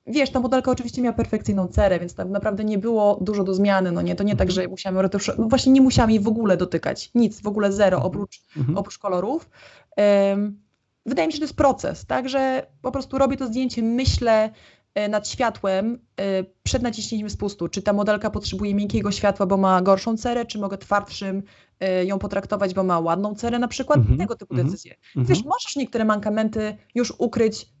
[0.06, 3.92] wiesz, ta modelka oczywiście miała perfekcyjną cerę, więc tam naprawdę nie było dużo do zmiany,
[3.92, 6.56] no nie, to nie tak, że musiałam retuszować, no właśnie nie musiałam jej w ogóle
[6.56, 8.78] dotykać, nic, w ogóle zero, oprócz, mhm.
[8.78, 9.50] oprócz kolorów.
[9.96, 10.65] Um,
[11.06, 14.50] wydaje mi się, że to jest proces, tak, że po prostu robię to zdjęcie, myślę
[14.94, 19.82] e, nad światłem e, przed naciśnięciem spustu, czy ta modelka potrzebuje miękkiego światła, bo ma
[19.82, 21.42] gorszą cerę, czy mogę twardszym
[21.80, 24.18] e, ją potraktować, bo ma ładną cerę na przykład, mm -hmm.
[24.18, 24.70] tego typu mm -hmm.
[24.70, 24.94] decyzje.
[25.16, 27.76] Wiesz, możesz niektóre mankamenty już ukryć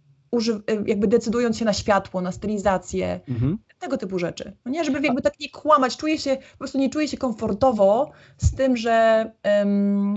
[0.86, 3.58] jakby decydując się na światło, na stylizację, mhm.
[3.78, 4.56] tego typu rzeczy.
[4.64, 8.10] No nie, żeby jakby tak nie kłamać, czuję się, po prostu nie czuję się komfortowo
[8.36, 10.14] z tym, że um,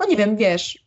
[0.00, 0.86] no nie wiem, wiesz,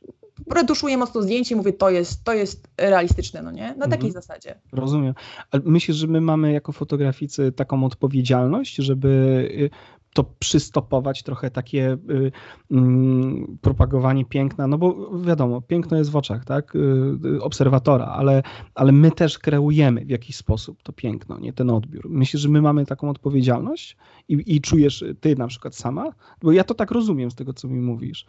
[0.51, 3.75] retuszuję mocno zdjęcie i mówię, to jest, to jest realistyczne, no nie?
[3.77, 4.13] Na takiej mhm.
[4.13, 4.59] zasadzie.
[4.71, 5.13] Rozumiem.
[5.51, 9.07] Ale myślisz, że my mamy jako fotograficy taką odpowiedzialność, żeby
[9.51, 12.31] y, to przystopować trochę takie y,
[12.71, 12.75] y,
[13.61, 18.43] propagowanie piękna, no bo wiadomo, piękno jest w oczach, tak, y, obserwatora, ale,
[18.75, 22.09] ale my też kreujemy w jakiś sposób to piękno, nie ten odbiór.
[22.09, 26.11] Myślisz, że my mamy taką odpowiedzialność i, i czujesz ty na przykład sama?
[26.41, 28.25] Bo ja to tak rozumiem z tego, co mi mówisz.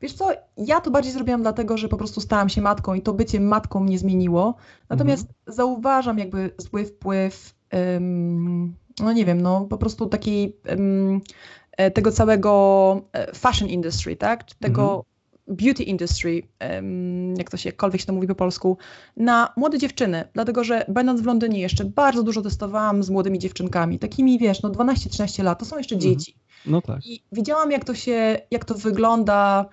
[0.00, 3.12] Wiesz co, ja to bardziej zrobiłam dlatego, że po prostu stałam się matką i to
[3.12, 4.54] bycie matką mnie zmieniło.
[4.88, 5.56] Natomiast mhm.
[5.56, 11.20] zauważam jakby zły wpływ um, no nie wiem, no po prostu takiej um,
[11.94, 14.44] tego całego e, fashion industry, tak?
[14.54, 15.04] Tego mhm.
[15.56, 16.42] beauty industry,
[16.74, 18.78] um, jak to się jakkolwiek się to mówi po polsku,
[19.16, 23.98] na młode dziewczyny, dlatego że będąc w Londynie jeszcze bardzo dużo testowałam z młodymi dziewczynkami,
[23.98, 26.12] takimi wiesz, no 12-13 lat, to są jeszcze mhm.
[26.12, 26.34] dzieci.
[26.66, 27.06] No tak.
[27.06, 29.66] I widziałam jak to się, jak to wygląda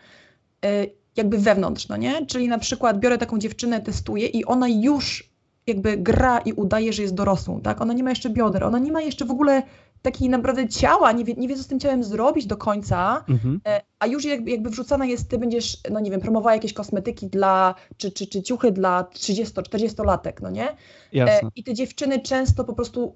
[0.65, 2.25] e, jakby wewnątrz, no nie?
[2.25, 5.29] Czyli na przykład biorę taką dziewczynę, testuję i ona już
[5.67, 7.81] jakby gra i udaje, że jest dorosłą, tak?
[7.81, 9.63] Ona nie ma jeszcze bioder, ona nie ma jeszcze w ogóle
[10.01, 13.61] takiej naprawdę ciała, nie wie, nie wie co z tym ciałem zrobić do końca, mhm.
[13.95, 17.75] E, a już jakby, wrzucana jest, ty będziesz, no nie wiem, promowała jakieś kosmetyki dla,
[17.97, 20.69] czy, czy, czy ciuchy dla 30-40-latek, no nie?
[20.69, 20.75] E,
[21.11, 21.49] Jasne.
[21.55, 23.15] I te dziewczyny często po prostu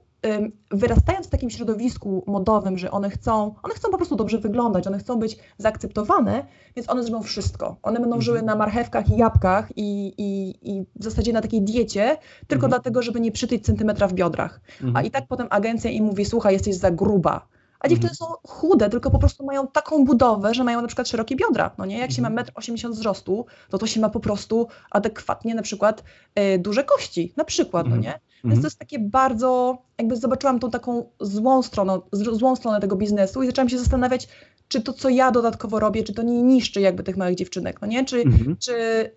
[0.71, 4.99] wyrastając w takim środowisku modowym, że one chcą, one chcą po prostu dobrze wyglądać, one
[4.99, 7.77] chcą być zaakceptowane, więc one zrobią wszystko.
[7.81, 12.17] One będą żyły na marchewkach i jabłkach i, i, i w zasadzie na takiej diecie,
[12.47, 12.69] tylko mhm.
[12.69, 14.61] dlatego, żeby nie przytyć centymetra w biodrach.
[14.73, 14.95] Mhm.
[14.95, 17.47] A i tak potem agencja im mówi, słuchaj, jesteś za gruba.
[17.79, 18.15] A dziewczyny mhm.
[18.15, 21.71] są chude, tylko po prostu mają taką budowę, że mają na przykład szerokie biodra.
[21.77, 21.97] No nie?
[21.97, 26.03] Jak się ma 1,80 m wzrostu, to to się ma po prostu adekwatnie na przykład
[26.39, 28.19] y, duże kości, na przykład, no nie?
[28.43, 33.43] Więc to jest takie bardzo, jakby zobaczyłam tą taką złą stronę, złą stronę tego biznesu
[33.43, 34.27] i zaczęłam się zastanawiać,
[34.67, 37.87] czy to, co ja dodatkowo robię, czy to nie niszczy jakby tych małych dziewczynek, no
[37.87, 38.05] nie?
[38.05, 38.57] Czy, mhm.
[38.59, 38.73] czy,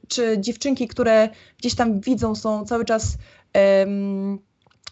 [0.09, 3.17] czy dziewczynki, które gdzieś tam widzą, są cały czas
[3.79, 4.39] um,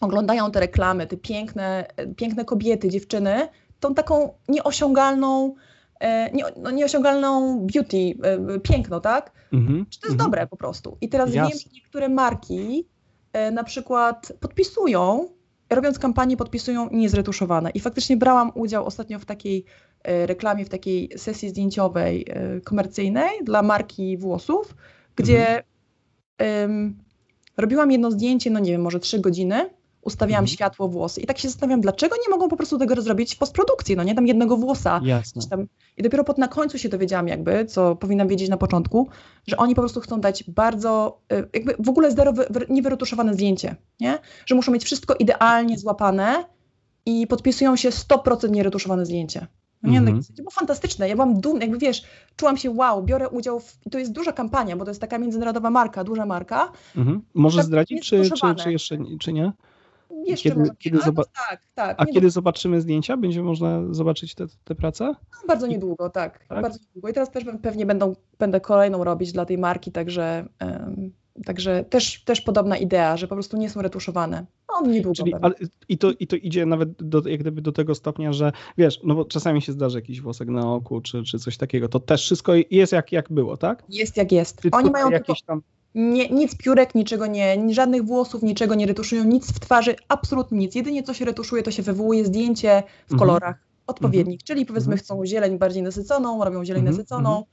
[0.01, 3.49] oglądają te reklamy, te piękne, piękne kobiety, dziewczyny,
[3.81, 5.55] tą taką nieosiągalną,
[6.01, 9.33] e, nie, no nieosiągalną beauty, e, piękno, tak?
[9.53, 9.87] Mhm.
[9.91, 10.31] Czy to jest mhm.
[10.31, 10.97] dobre po prostu?
[11.01, 11.51] I teraz Jasne.
[11.51, 12.87] wiem, że niektóre marki
[13.33, 15.29] E, na przykład podpisują,
[15.71, 17.71] robiąc kampanię, podpisują niezretuszowane.
[17.71, 19.65] I faktycznie brałam udział ostatnio w takiej
[20.05, 22.27] reklamie, w takiej sesji zdjęciowej
[22.65, 24.75] komercyjnej dla marki włosów,
[25.17, 25.63] gdzie
[26.63, 26.99] um,
[27.57, 29.71] robiłam jedno zdjęcie, no nie wiem, może trzy godziny
[30.03, 30.55] ustawiałam mhm.
[30.55, 31.21] światło, włosy.
[31.21, 34.15] I tak się zastanawiam, dlaczego nie mogą po prostu tego zrobić w postprodukcji, no nie,
[34.15, 35.01] tam jednego włosa.
[35.05, 35.43] Jasne.
[35.51, 39.09] Tam, I dopiero pod na końcu się dowiedziałam jakby, co powinnam wiedzieć na początku,
[39.47, 43.77] że oni po prostu chcą dać bardzo, y, jakby w ogóle zero, wy, niewyretuszowane zdjęcie,
[44.01, 44.19] nie?
[44.47, 46.45] Że muszą mieć wszystko idealnie złapane
[47.07, 49.47] i podpisują się 100% nieretuszowane zdjęcie.
[49.83, 50.27] No nie, mm -hmm.
[50.29, 51.09] to było fantastyczne.
[51.09, 52.03] Ja byłam dumna, jakby wiesz,
[52.37, 53.79] czułam się wow, biorę udział w.
[53.87, 56.73] I to jest duża kampania, bo to jest taka międzynarodowa marka, duża marka.
[56.97, 57.21] Mm -hmm.
[57.35, 59.53] Możesz zdradzić, czy, czy, czy, jeszcze czy nie?
[60.27, 61.97] Jeszcze kiedy, może kiedy zoba- tak, tak.
[62.01, 63.17] A kiedy zobaczymy zdjęcia?
[63.17, 65.05] Będzie można zobaczyć te, te prace?
[65.05, 66.63] No, bardzo niedługo, tak, tak.
[66.63, 67.09] Bardzo niedługo.
[67.09, 71.13] I teraz też pewnie będą, będę kolejną robić dla tej marki, także, um,
[71.45, 74.47] także też, też podobna idea, że po prostu nie są retuszowane.
[74.69, 75.15] No, niedługo.
[75.15, 75.55] Czyli, ale,
[75.89, 79.15] i, to, I to idzie nawet do, jak gdyby do tego stopnia, że wiesz, no
[79.15, 82.53] bo czasami się zdarzy jakiś włosek na oku, czy, czy coś takiego, to też wszystko
[82.71, 83.85] jest jak, jak było, tak?
[83.89, 84.63] Jest jak jest.
[84.73, 85.63] Oni mają jakieś tam
[85.95, 90.75] nie, nic piórek, niczego nie, żadnych włosów, niczego nie retuszują, nic w twarzy, absolutnie nic.
[90.75, 93.19] Jedynie co się retuszuje, to się wywołuje zdjęcie w mhm.
[93.19, 94.47] kolorach odpowiednich, mhm.
[94.47, 95.05] czyli powiedzmy mhm.
[95.05, 96.97] chcą zieleń bardziej nasyconą, robią zieleń mhm.
[96.97, 97.45] nasyconą,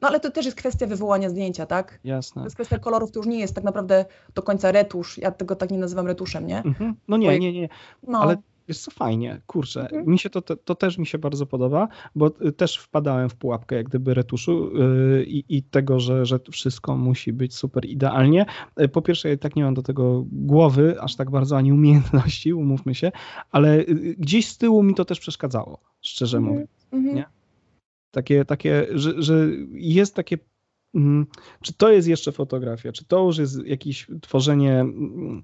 [0.00, 1.98] no ale to też jest kwestia wywołania zdjęcia, tak?
[2.04, 2.42] Jasne.
[2.42, 4.04] To jest kwestia kolorów, to już nie jest tak naprawdę
[4.34, 6.62] do końca retusz, ja tego tak nie nazywam retuszem, nie?
[7.08, 7.68] No nie, nie, nie,
[8.02, 8.34] no.
[8.68, 10.06] Wiesz co, fajnie, kurczę, mhm.
[10.06, 13.34] mi się to, to, to, też mi się bardzo podoba, bo y, też wpadałem w
[13.34, 18.46] pułapkę jak gdyby retuszu yy, i tego, że, że wszystko musi być super idealnie.
[18.80, 22.52] Y, po pierwsze, ja tak nie mam do tego głowy, aż tak bardzo, ani umiejętności,
[22.52, 23.12] umówmy się,
[23.50, 26.54] ale y, gdzieś z tyłu mi to też przeszkadzało, szczerze mhm.
[26.54, 27.16] mówiąc, mhm.
[27.16, 27.24] nie?
[28.10, 30.38] Takie, takie że, że jest takie
[30.94, 31.26] mm,
[31.60, 35.42] czy to jest jeszcze fotografia, czy to już jest jakieś tworzenie mm,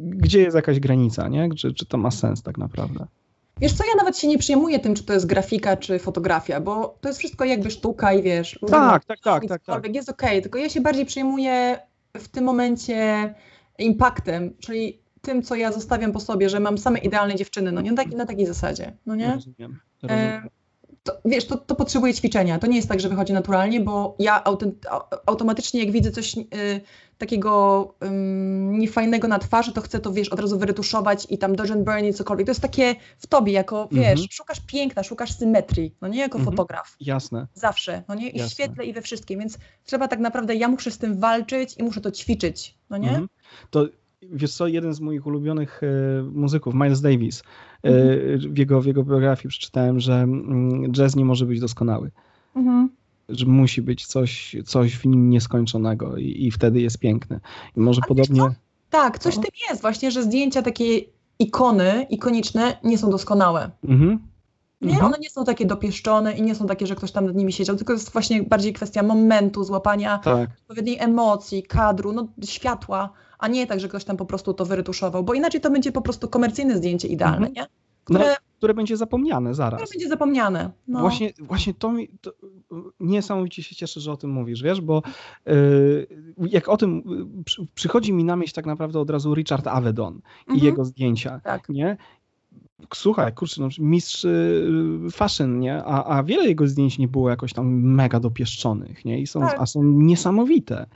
[0.00, 1.48] gdzie jest jakaś granica, nie?
[1.54, 3.06] Czy, czy to ma sens tak naprawdę?
[3.60, 6.98] Wiesz co, ja nawet się nie przejmuję tym, czy to jest grafika, czy fotografia, bo
[7.00, 8.58] to jest wszystko jakby sztuka i wiesz...
[8.70, 9.94] Tak, tak, tak, tak, tak.
[9.94, 11.78] Jest okej, okay, tylko ja się bardziej przejmuję
[12.16, 13.34] w tym momencie
[13.78, 17.94] impaktem, czyli tym, co ja zostawiam po sobie, że mam same idealne dziewczyny, no nie
[17.94, 19.34] tak, na takiej zasadzie, no nie?
[19.34, 19.80] Rozumiem.
[20.02, 20.26] rozumiem.
[20.26, 20.48] E,
[21.02, 22.58] to, wiesz, to, to potrzebuje ćwiczenia.
[22.58, 24.44] To nie jest tak, że wychodzi naturalnie, bo ja
[25.26, 26.40] automatycznie, jak widzę coś y,
[27.20, 28.10] takiego y,
[28.78, 32.04] niefajnego na twarzy, to chcę to, wiesz, od razu wyretuszować i tam dodge and burn
[32.04, 32.46] i cokolwiek.
[32.46, 34.28] To jest takie w tobie, jako, wiesz, mhm.
[34.30, 36.56] szukasz piękna, szukasz symetrii, no nie jako mhm.
[36.56, 36.96] fotograf.
[37.00, 37.46] Jasne.
[37.54, 38.30] Zawsze, no nie?
[38.30, 38.48] I Jasne.
[38.48, 41.82] w świetle, i we wszystkim, więc trzeba tak naprawdę, ja muszę z tym walczyć i
[41.82, 43.08] muszę to ćwiczyć, no nie?
[43.08, 43.28] Mhm.
[43.70, 43.86] To
[44.22, 47.42] wiesz co, jeden z moich ulubionych e, muzyków, Miles Davis,
[47.82, 47.92] e,
[48.38, 52.10] w, jego, w jego biografii przeczytałem, że mm, jazz nie może być doskonały.
[52.56, 52.99] Mhm.
[53.30, 57.40] Że musi być coś, coś w nim nieskończonego i, i wtedy jest piękny.
[57.76, 58.42] I może podobnie.
[58.90, 61.00] Tak, coś w tym jest właśnie, że zdjęcia takie
[61.38, 63.70] ikony, ikoniczne nie są doskonałe.
[63.84, 64.18] Mhm.
[64.80, 65.06] Nie, mhm.
[65.06, 67.76] one nie są takie dopieszczone i nie są takie, że ktoś tam nad nimi siedział,
[67.76, 70.50] tylko jest właśnie bardziej kwestia momentu, złapania tak.
[70.60, 75.24] odpowiedniej emocji, kadru, no, światła a nie tak, że ktoś tam po prostu to wyretuszował,
[75.24, 77.54] bo inaczej to będzie po prostu komercyjne zdjęcie idealne, mhm.
[77.54, 77.62] nie?
[77.62, 77.68] No,
[78.04, 79.80] które, no, które będzie zapomniane zaraz.
[79.80, 80.70] Które będzie zapomniane.
[80.88, 81.00] No.
[81.00, 82.32] Właśnie, właśnie to mi to,
[83.00, 85.02] niesamowicie się cieszę, że o tym mówisz, wiesz, bo
[85.46, 86.06] yy,
[86.50, 87.02] jak o tym
[87.44, 90.58] przy, przychodzi mi na myśl tak naprawdę od razu Richard Avedon mhm.
[90.58, 91.68] i jego zdjęcia, tak.
[91.68, 91.96] nie?
[92.94, 95.84] Słuchaj, kurczę, no, mistrz y, fashion, nie?
[95.84, 99.20] A, a wiele jego zdjęć nie było jakoś tam mega dopieszczonych, nie?
[99.20, 99.60] I są, tak.
[99.60, 100.86] A są niesamowite,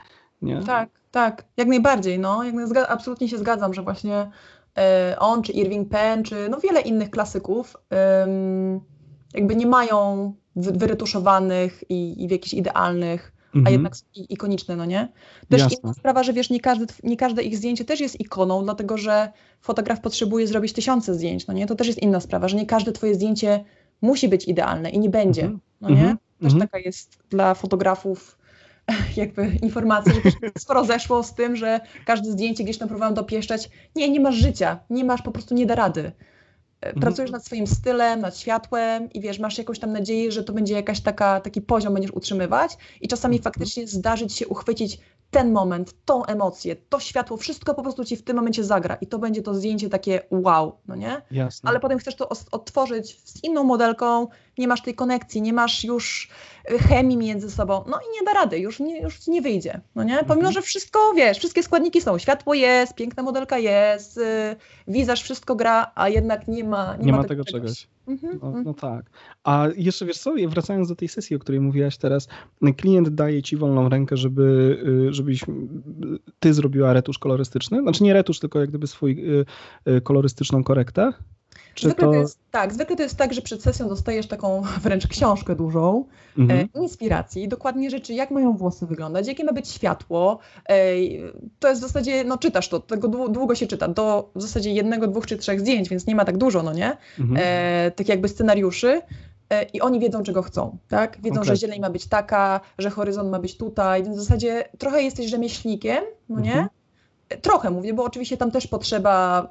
[0.41, 0.63] nie?
[0.63, 2.43] Tak, tak, jak najbardziej, no.
[2.43, 2.55] Jak,
[2.89, 4.31] absolutnie się zgadzam, że właśnie
[5.19, 7.77] on, czy Irving Penn, czy no wiele innych klasyków
[9.35, 13.67] jakby nie mają wyretuszowanych i, i w jakichś idealnych, mhm.
[13.67, 15.11] a jednak ikoniczne, no nie?
[15.49, 15.77] Też Jasne.
[15.83, 19.31] inna sprawa, że wiesz, nie, każdy, nie każde ich zdjęcie też jest ikoną, dlatego że
[19.61, 21.67] fotograf potrzebuje zrobić tysiące zdjęć, no nie?
[21.67, 23.63] To też jest inna sprawa, że nie każde twoje zdjęcie
[24.01, 25.59] musi być idealne i nie będzie, mhm.
[25.81, 25.95] no nie?
[25.95, 26.17] Mhm.
[26.41, 26.69] Też mhm.
[26.69, 28.37] taka jest dla fotografów
[29.17, 33.69] jakby informację, że sporo zeszło z tym, że każde zdjęcie gdzieś tam próbowałam dopieszczać.
[33.95, 36.01] Nie, nie masz życia, nie masz, po prostu nie da rady.
[36.01, 37.01] E, mhm.
[37.01, 40.73] Pracujesz nad swoim stylem, nad światłem i wiesz, masz jakąś tam nadzieję, że to będzie
[40.73, 43.43] jakaś taka, taki poziom będziesz utrzymywać i czasami mhm.
[43.43, 44.99] faktycznie zdarzyć się uchwycić
[45.31, 49.07] ten moment, tą emocję, to światło, wszystko po prostu ci w tym momencie zagra i
[49.07, 51.21] to będzie to zdjęcie takie wow, no nie?
[51.31, 51.69] Jasne.
[51.69, 56.29] Ale potem chcesz to odtworzyć z inną modelką, nie masz tej konekcji, nie masz już
[56.71, 60.03] y, chemii między sobą, no i nie da rady, już nie, już nie wyjdzie, no
[60.03, 60.17] nie?
[60.17, 60.53] Pomimo, mhm.
[60.53, 64.23] że wszystko, wiesz, wszystkie składniki są, światło jest, piękna modelka jest, yy,
[64.87, 67.87] wizaż wszystko gra, a jednak nie ma Nie, nie ma, tego, tego czegoś.
[68.07, 68.65] Mhm, no, mhm.
[68.65, 69.05] no, tak.
[69.43, 72.27] A jeszcze wiesz co, wracając do tej sesji, o której mówiłaś teraz,
[72.77, 74.77] klient daje ci wolną rękę, żeby,
[75.09, 75.41] y, żebyś
[76.39, 77.81] ty zrobiła retusz kolorystyczny.
[77.81, 79.25] Znaczy nie retusz, tylko jak gdyby swój
[79.87, 81.13] y, kolorystyczną korektę.
[81.75, 82.11] Czy zwykle to...
[82.11, 82.17] to...
[82.17, 86.05] jest tak, zwykle to jest tak, że przed sesją dostajesz taką wręcz książkę dużą,
[86.37, 86.67] mhm.
[86.75, 90.39] e, inspiracji, dokładnie rzeczy, jak mają włosy wyglądać, jakie ma być światło.
[90.69, 90.75] E,
[91.59, 95.07] to jest w zasadzie, no czytasz to, tego długo się czyta, do w zasadzie jednego,
[95.07, 96.97] dwóch czy trzech zdjęć, więc nie ma tak dużo, no nie?
[97.19, 97.39] Mhm.
[97.43, 99.01] E, tak jakby scenariuszy.
[99.49, 101.17] E, I oni wiedzą, czego chcą, tak?
[101.21, 101.45] Wiedzą, okay.
[101.45, 105.29] że zieleń ma być taka, że horyzont ma być tutaj, więc w zasadzie trochę jesteś
[105.29, 106.51] rzemieślnikiem, no nie?
[106.51, 106.69] Mhm
[107.41, 109.47] Trochę mówię, bo oczywiście tam też potrzeba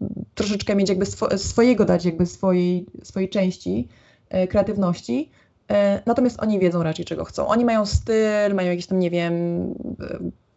[0.00, 3.88] y, troszeczkę mieć jakby swo swojego dać jakby swojej, swojej części
[4.34, 5.30] y, kreatywności.
[5.70, 5.74] Y,
[6.06, 7.46] natomiast oni wiedzą raczej czego chcą.
[7.46, 9.34] Oni mają styl, mają jakieś tam, nie wiem,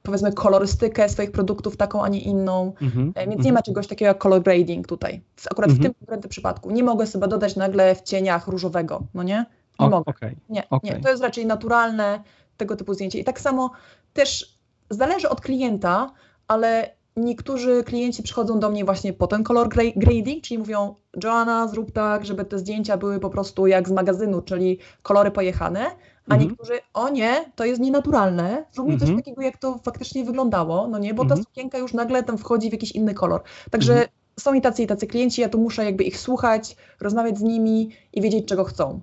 [0.03, 2.73] powiedzmy kolorystykę swoich produktów taką, a nie inną.
[2.81, 3.53] Mm -hmm, więc nie -hmm.
[3.53, 5.21] ma czegoś takiego jak color grading tutaj.
[5.51, 5.81] Akurat mm -hmm.
[5.81, 5.93] w mhm.
[5.93, 6.71] tym konkretnym przypadku.
[6.71, 9.45] Nie mogę sobie dodać nagle w cieniach różowego, no nie?
[9.79, 10.11] Nie o, mogę.
[10.11, 10.91] Okay, nie, okay.
[10.91, 12.23] nie, to jest raczej naturalne
[12.57, 13.19] tego typu zdjęcie.
[13.19, 13.71] I tak samo
[14.13, 14.57] też
[14.89, 16.11] zależy od klienta,
[16.53, 21.91] ale niektórzy klienci przychodzą do mnie właśnie po ten color grading, czyli mówią, Joanna, zrób
[21.91, 25.85] tak, żeby te zdjęcia były po prostu jak z magazynu, czyli kolory pojechane,
[26.29, 26.41] a mhm.
[26.41, 29.19] niektórzy, o nie, to jest nienaturalne, zrób mi coś mhm.
[29.19, 31.43] takiego, jak to faktycznie wyglądało, no nie, bo ta mhm.
[31.43, 33.41] sukienka już nagle tam wchodzi w jakiś inny kolor.
[33.71, 34.05] Także
[34.39, 37.89] są i tacy i tacy klienci, ja tu muszę jakby ich słuchać, rozmawiać z nimi
[38.13, 39.01] i wiedzieć, czego chcą.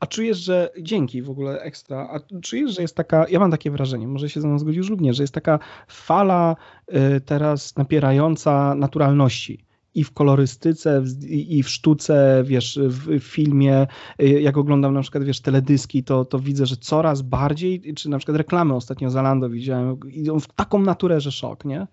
[0.00, 3.70] A czujesz, że dzięki w ogóle ekstra, a czujesz, że jest taka, ja mam takie
[3.70, 6.56] wrażenie, może się ze mną zgodzisz nie, że jest taka fala
[7.16, 9.64] y, teraz napierająca naturalności
[9.94, 13.86] i w kolorystyce, i w sztuce, wiesz, w filmie,
[14.22, 18.18] y, jak oglądam na przykład, wiesz, teledyski, to, to widzę, że coraz bardziej, czy na
[18.18, 21.86] przykład reklamy ostatnio Zalando widziałem, idą w taką naturę, że szok, nie?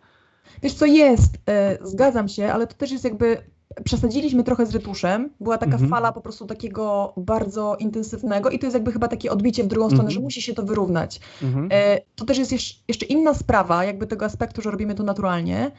[0.63, 3.37] Wiesz co, jest, e, zgadzam się, ale to też jest jakby
[3.83, 5.29] przesadziliśmy trochę z retuszem.
[5.39, 5.89] Była taka mhm.
[5.89, 9.85] fala po prostu takiego bardzo intensywnego i to jest jakby chyba takie odbicie w drugą
[9.85, 10.13] stronę, mhm.
[10.13, 11.19] że musi się to wyrównać.
[11.43, 11.69] Mhm.
[11.71, 12.51] E, to też jest
[12.87, 15.71] jeszcze inna sprawa, jakby tego aspektu, że robimy to naturalnie.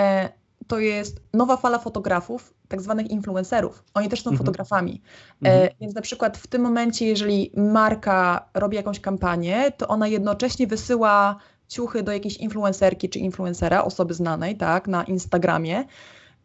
[0.00, 0.28] E,
[0.66, 3.84] to jest nowa fala fotografów, tak zwanych influencerów.
[3.94, 4.38] Oni też są mhm.
[4.38, 5.02] fotografami.
[5.44, 5.70] E, mhm.
[5.80, 11.36] więc na przykład w tym momencie, jeżeli marka robi jakąś kampanię, to ona jednocześnie wysyła
[11.68, 15.84] ciuchy do jakiejś influencerki czy influencera, osoby znanej, tak, na Instagramie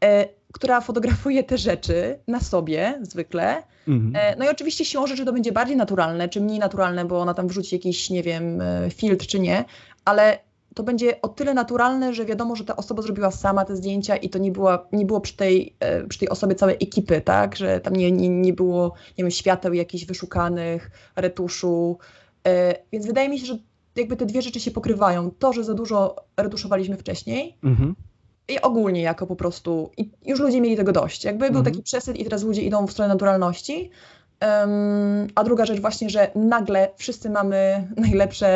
[0.03, 3.63] e, która fotografuje te rzeczy na sobie zwykle.
[3.87, 4.15] Mhm.
[4.15, 7.33] E, no i oczywiście siłą rzeczy to będzie bardziej naturalne, czy mniej naturalne, bo ona
[7.33, 9.65] tam wrzuci jakiś, nie wiem, e, filtr czy nie,
[10.05, 10.39] ale
[10.75, 14.29] to będzie o tyle naturalne, że wiadomo, że ta osoba zrobiła sama te zdjęcia i
[14.29, 17.55] to nie, była, nie było przy tej, e, przy tej osobie całej ekipy, tak?
[17.55, 21.97] Że tam nie, nie, nie było, nie wiem, świateł jakichś wyszukanych, retuszu.
[22.91, 23.57] Więc wydaje mi się, że
[23.95, 25.31] jakby te dwie rzeczy się pokrywają.
[25.31, 27.95] To, że za dużo retuszowaliśmy wcześniej, mhm
[28.47, 31.23] i ogólnie jako po prostu, i już ludzie mieli tego dość.
[31.23, 31.63] Jakby mhm.
[31.63, 33.89] był taki przesyt i teraz ludzie idą w stronę naturalności.
[34.41, 38.47] Um, a druga rzecz właśnie, że nagle wszyscy mamy najlepsze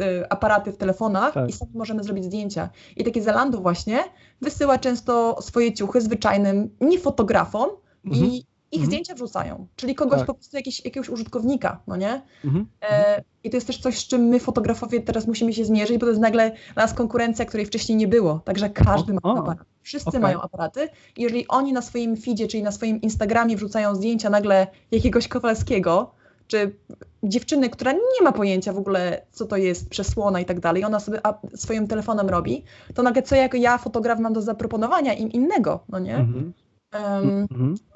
[0.00, 1.48] e, aparaty w telefonach tak.
[1.48, 2.68] i sami możemy zrobić zdjęcia.
[2.96, 3.98] I takie Zalando właśnie
[4.40, 7.68] wysyła często swoje ciuchy zwyczajnym nie fotografom
[8.04, 8.26] mhm.
[8.26, 8.86] i ich mhm.
[8.86, 10.26] zdjęcia wrzucają, czyli kogoś tak.
[10.26, 12.22] po prostu jakiś, jakiegoś użytkownika, no nie?
[12.44, 12.66] Mhm.
[12.82, 16.06] E, I to jest też coś, z czym my fotografowie teraz musimy się zmierzyć, bo
[16.06, 19.66] to jest nagle nas konkurencja, której wcześniej nie było, także każdy o, ma aparat.
[19.82, 20.20] Wszyscy okay.
[20.20, 24.66] mają aparaty i jeżeli oni na swoim feedzie, czyli na swoim Instagramie wrzucają zdjęcia nagle
[24.90, 26.14] jakiegoś Kowalskiego,
[26.46, 26.76] czy
[27.22, 31.00] dziewczyny, która nie ma pojęcia w ogóle, co to jest przesłona i tak dalej, ona
[31.00, 31.20] sobie
[31.54, 32.64] swoim telefonem robi,
[32.94, 36.16] to nagle co jako ja, fotograf, mam do zaproponowania im innego, no nie?
[36.16, 36.52] Mhm.
[36.94, 37.48] Um,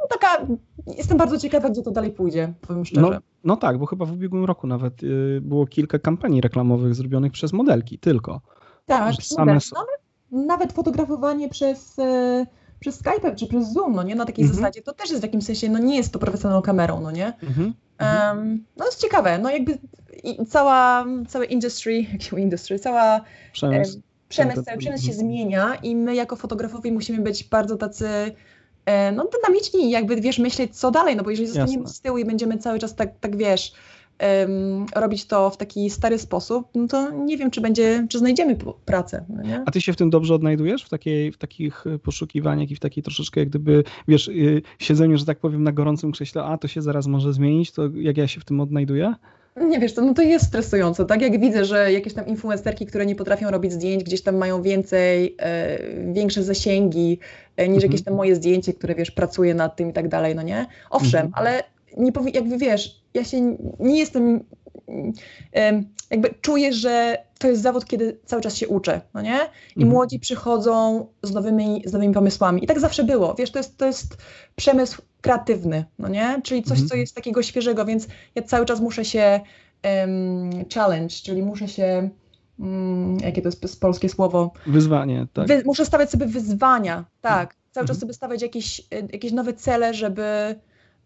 [0.09, 0.47] taka,
[0.86, 3.01] jestem bardzo ciekawa, gdzie to dalej pójdzie, powiem szczerze.
[3.01, 7.32] No, no tak, bo chyba w ubiegłym roku nawet y, było kilka kampanii reklamowych zrobionych
[7.32, 8.40] przez modelki, tylko.
[8.86, 9.53] Tak, same...
[9.53, 9.72] nawet,
[10.30, 12.47] nawet fotografowanie przez, y,
[12.80, 14.57] przez Skype czy przez Zoom, no nie, na takiej mhm.
[14.57, 17.32] zasadzie, to też jest w jakimś sensie, no nie jest to profesjonalną kamerą, no nie.
[17.42, 17.74] Mhm.
[18.01, 19.78] Um, no jest ciekawe, no jakby
[20.49, 23.20] cała, całe industry, industry, cała
[23.53, 28.32] przemysł, przemysł, cały przemysł się zmienia i my jako fotografowie musimy być bardzo tacy E,
[29.12, 31.95] no, dynamiczni i jakby, wiesz, myśleć co dalej, no bo jeżeli zostaniemy Jasne.
[31.95, 33.72] z tyłu i będziemy cały czas tak, tak wiesz,
[34.41, 38.57] um, robić to w taki stary sposób, no to nie wiem, czy będzie, czy znajdziemy
[38.84, 39.24] pracę.
[39.28, 39.62] No nie?
[39.66, 43.03] A ty się w tym dobrze odnajdujesz, w, takiej, w takich poszukiwaniach i w takiej
[43.03, 46.82] troszeczkę jak gdyby, wiesz, y, siedzeniu, że tak powiem, na gorącym krześle, a to się
[46.82, 49.14] zaraz może zmienić, to jak ja się w tym odnajduję?
[49.57, 51.22] Nie wiesz, to, no to jest stresujące, tak?
[51.22, 55.37] Jak widzę, że jakieś tam influencerki, które nie potrafią robić zdjęć, gdzieś tam mają więcej,
[55.39, 55.78] e,
[56.12, 57.82] większe zasięgi e, niż mhm.
[57.82, 60.66] jakieś tam moje zdjęcie, które wiesz, pracuje nad tym i tak dalej, no nie?
[60.90, 61.32] Owszem, mhm.
[61.34, 61.62] ale
[61.96, 64.44] nie powi- jakby wiesz, ja się nie jestem
[66.11, 69.38] jakby czuję, że to jest zawód, kiedy cały czas się uczę, no nie?
[69.76, 69.88] I mhm.
[69.88, 72.64] młodzi przychodzą z nowymi, z nowymi pomysłami.
[72.64, 73.34] I tak zawsze było.
[73.34, 74.16] Wiesz, to jest, to jest
[74.57, 76.40] przemysł kreatywny, no nie?
[76.44, 76.88] Czyli coś, mhm.
[76.88, 79.40] co jest takiego świeżego, więc ja cały czas muszę się
[79.84, 82.09] um, challenge, czyli muszę się
[82.59, 84.52] um, jakie to jest polskie słowo?
[84.66, 85.48] Wyzwanie, tak.
[85.48, 87.54] Wy, muszę stawiać sobie wyzwania, tak.
[87.70, 88.00] Cały czas mhm.
[88.00, 88.82] sobie stawiać jakieś,
[89.12, 90.57] jakieś nowe cele, żeby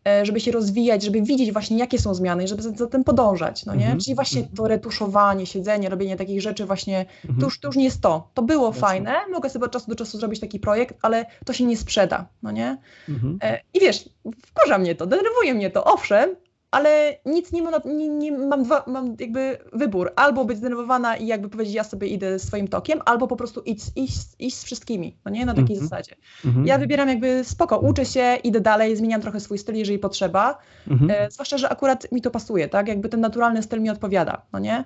[0.09, 3.66] E, żeby się rozwijać, żeby widzieć właśnie, jakie są zmiany, żeby za, za tym podążać,
[3.66, 3.84] no nie?
[3.84, 4.01] Mhm.
[4.01, 7.40] Czyli właśnie to retuszowanie, siedzenie, robienie takich rzeczy właśnie, mhm.
[7.40, 8.30] to, już, to już nie jest to.
[8.34, 8.80] To było Jasne.
[8.80, 12.28] fajne, mogę sobie od czasu do czasu zrobić taki projekt, ale to się nie sprzeda,
[12.42, 12.78] no nie?
[13.09, 13.38] Mhm.
[13.42, 14.09] E, I wiesz,
[14.46, 16.36] wkurza mnie to, denerwuje mnie to, owszem,
[16.71, 20.12] ale nic nie, ma, nie, nie mam, dwa, mam jakby wybór.
[20.16, 23.87] Albo być zdenerwowana i jakby powiedzieć, ja sobie idę swoim tokiem, albo po prostu iść,
[23.97, 25.47] iść, iść z wszystkimi, no nie?
[25.47, 25.91] Na takiej mm -hmm.
[25.91, 26.16] zasadzie.
[26.45, 26.66] Mm -hmm.
[26.66, 30.59] Ja wybieram jakby spoko, uczę się, idę dalej, zmieniam trochę swój styl, jeżeli potrzeba.
[30.89, 31.12] Mm -hmm.
[31.12, 32.89] e, zwłaszcza, że akurat mi to pasuje, tak?
[32.89, 34.85] Jakby ten naturalny styl mi odpowiada, no nie?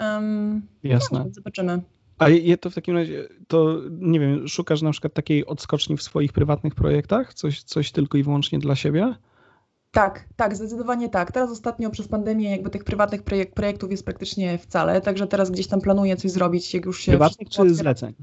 [0.00, 1.18] Um, Jasne.
[1.18, 1.82] No, zobaczymy.
[2.18, 6.02] A je to w takim razie, to nie wiem, szukasz na przykład takiej odskoczni w
[6.02, 7.34] swoich prywatnych projektach?
[7.34, 9.14] Coś, coś tylko i wyłącznie dla siebie?
[9.94, 11.32] Tak, tak, zdecydowanie tak.
[11.32, 15.66] Teraz ostatnio przez pandemię jakby tych prywatnych projek projektów jest praktycznie wcale, także teraz gdzieś
[15.66, 17.12] tam planuję coś zrobić, jak już się...
[17.12, 18.14] Prywatnych czy zleceń?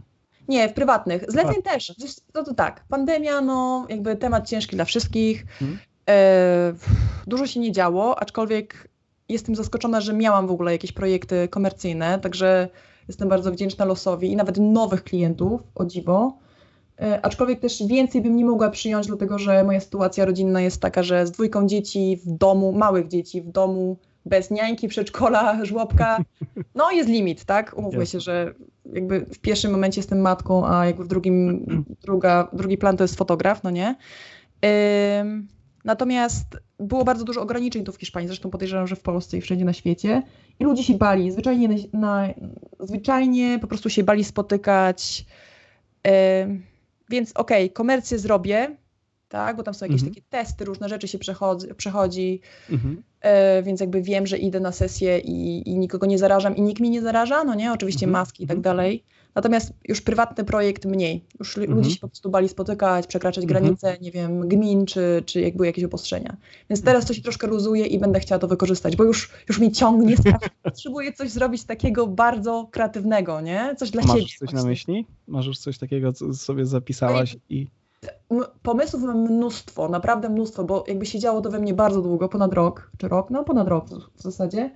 [0.48, 1.24] Nie, w prywatnych.
[1.28, 1.94] Zleceń też.
[2.34, 5.46] No to tak, pandemia, no jakby temat ciężki dla wszystkich.
[5.60, 5.80] Hmm.
[6.10, 6.74] E,
[7.28, 8.88] dużo się nie działo, aczkolwiek
[9.30, 12.70] jestem zaskoczona, że miałam w ogóle jakieś projekty komercyjne, także
[13.08, 16.38] jestem bardzo wdzięczna losowi i nawet nowych klientów, o dziwo.
[17.00, 21.04] E, aczkolwiek też więcej bym nie mogła przyjąć, dlatego że moja sytuacja rodzinna jest taka,
[21.04, 26.18] że z dwójką dzieci w domu, małych dzieci w domu, bez niańki, przedszkola, żłobka,
[26.76, 27.74] no jest limit, tak?
[27.78, 28.54] Umówmy się, że
[28.94, 31.66] jakby w pierwszym momencie jestem matką, a jakby w drugim,
[32.06, 33.96] druga, drugi plan to jest fotograf, no nie?
[35.86, 39.66] Natomiast było bardzo dużo ograniczeń tu w Hiszpanii, zresztą podejrzewam, że w Polsce i wszędzie
[39.66, 40.22] na świecie.
[40.60, 42.28] I ludzie się bali, zwyczajnie, na, na
[42.80, 45.26] zwyczajnie po prostu się bali spotykać.
[47.12, 48.76] Więc okej, okay, komercję zrobię,
[49.30, 50.16] tak, bo tam są jakieś mhm.
[50.16, 53.04] takie testy, różne rzeczy się przechodzi, przechodzi mhm.
[53.22, 56.82] e, więc jakby wiem, że idę na sesję i, i, nikogo nie zarażam i nikt
[56.82, 58.22] mi nie zaraża, no nie, oczywiście mhm.
[58.22, 58.62] maski i tak mhm.
[58.62, 59.04] dalej.
[59.36, 61.26] Natomiast już prywatny projekt mniej.
[61.40, 61.78] Już mhm.
[61.78, 63.64] ludzie się po prostu bali spotykać, przekraczać mhm.
[63.64, 66.38] granice, nie wiem, gmin, czy, czy jakby jakieś obostrzenia.
[66.70, 69.72] Więc teraz to się troszkę luzuje i będę chciała to wykorzystać, bo już, już mi
[69.72, 70.48] ciągnie strasznie.
[70.64, 73.76] Potrzebuję coś zrobić takiego bardzo kreatywnego, nie?
[73.78, 74.22] Coś dla Masz siebie.
[74.22, 74.60] Masz coś właśnie.
[74.60, 75.06] na myśli?
[75.28, 77.68] Masz już coś takiego, co sobie zapisałaś i...
[78.64, 82.92] Pomysłów mam mnóstwo, naprawdę mnóstwo, bo jakby siedziało to we mnie bardzo długo, ponad rok,
[82.98, 84.72] czy rok, no ponad rok w zasadzie.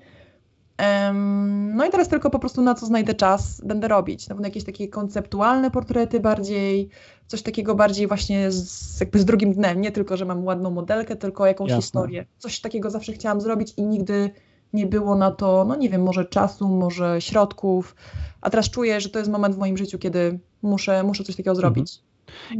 [1.73, 4.29] No i teraz tylko po prostu na co znajdę czas, będę robić.
[4.29, 6.89] Na pewno jakieś takie konceptualne portrety bardziej,
[7.27, 9.81] coś takiego bardziej właśnie z, jakby z drugim dnem.
[9.81, 11.81] Nie tylko, że mam ładną modelkę, tylko jakąś Jasne.
[11.81, 12.25] historię.
[12.37, 14.29] Coś takiego zawsze chciałam zrobić i nigdy
[14.73, 17.95] nie było na to, no nie wiem, może czasu, może środków.
[18.41, 21.55] A teraz czuję, że to jest moment w moim życiu, kiedy muszę, muszę coś takiego
[21.55, 21.95] zrobić.
[21.95, 22.14] Mhm.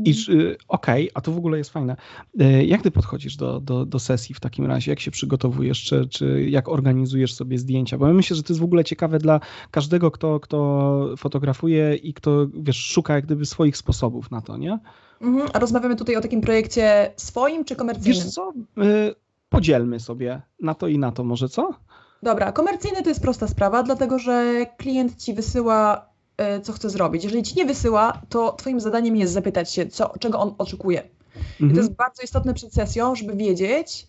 [0.06, 1.96] I y, okej, okay, a to w ogóle jest fajne.
[2.42, 4.92] Y, jak ty podchodzisz do, do, do sesji w takim razie?
[4.92, 7.98] Jak się przygotowujesz, czy, czy jak organizujesz sobie zdjęcia?
[7.98, 9.40] Bo ja myślę, że to jest w ogóle ciekawe dla
[9.72, 14.80] każdego, kto, kto fotografuje i kto, wiesz, szuka jak gdyby swoich sposobów na to, nie?
[15.22, 15.50] Mhm.
[15.54, 18.24] A rozmawiamy tutaj o takim projekcie swoim czy komercyjnym?
[18.24, 19.16] Wiesz co, y,
[19.50, 21.70] podzielmy sobie na to i na to może, co?
[22.24, 26.15] Dobra, komercyjny to jest prosta sprawa, dlatego że klient ci wysyła E,
[26.64, 27.24] co chce zrobić.
[27.24, 31.00] Jeżeli ci nie wysyła, to twoim zadaniem jest zapytać się, co, czego on oczekuje.
[31.02, 31.46] Mhm.
[31.56, 31.78] I to mhm.
[31.78, 34.08] jest bardzo istotne przed sesją, żeby wiedzieć,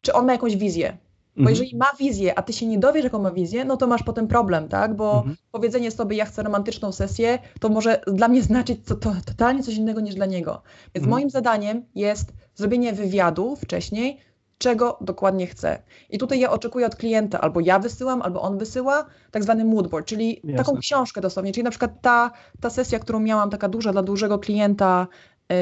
[0.00, 0.96] czy on ma jakąś wizję.
[1.36, 1.50] Bo mhm.
[1.50, 4.28] jeżeli ma wizję, a ty się nie dowiesz, jaką ma wizję, no to masz potem
[4.28, 4.96] problem, tak?
[4.96, 5.36] Bo mhm.
[5.52, 9.74] powiedzenie sobie, ja chcę romantyczną sesję, to może dla mnie znaczyć to, to totalnie coś
[9.74, 10.62] innego niż dla niego.
[10.94, 11.10] Więc mhm.
[11.10, 14.20] moim zadaniem jest zrobienie wywiadu wcześniej,
[14.58, 15.82] czego dokładnie chcę.
[16.10, 20.06] I tutaj ja oczekuję od klienta, albo ja wysyłam, albo on wysyła, tak zwany moodboard,
[20.06, 20.64] czyli Jasne.
[20.64, 22.30] taką książkę dosłownie, czyli na przykład ta,
[22.60, 25.06] ta sesja, którą miałam, taka duża dla dużego klienta
[25.48, 25.56] yy,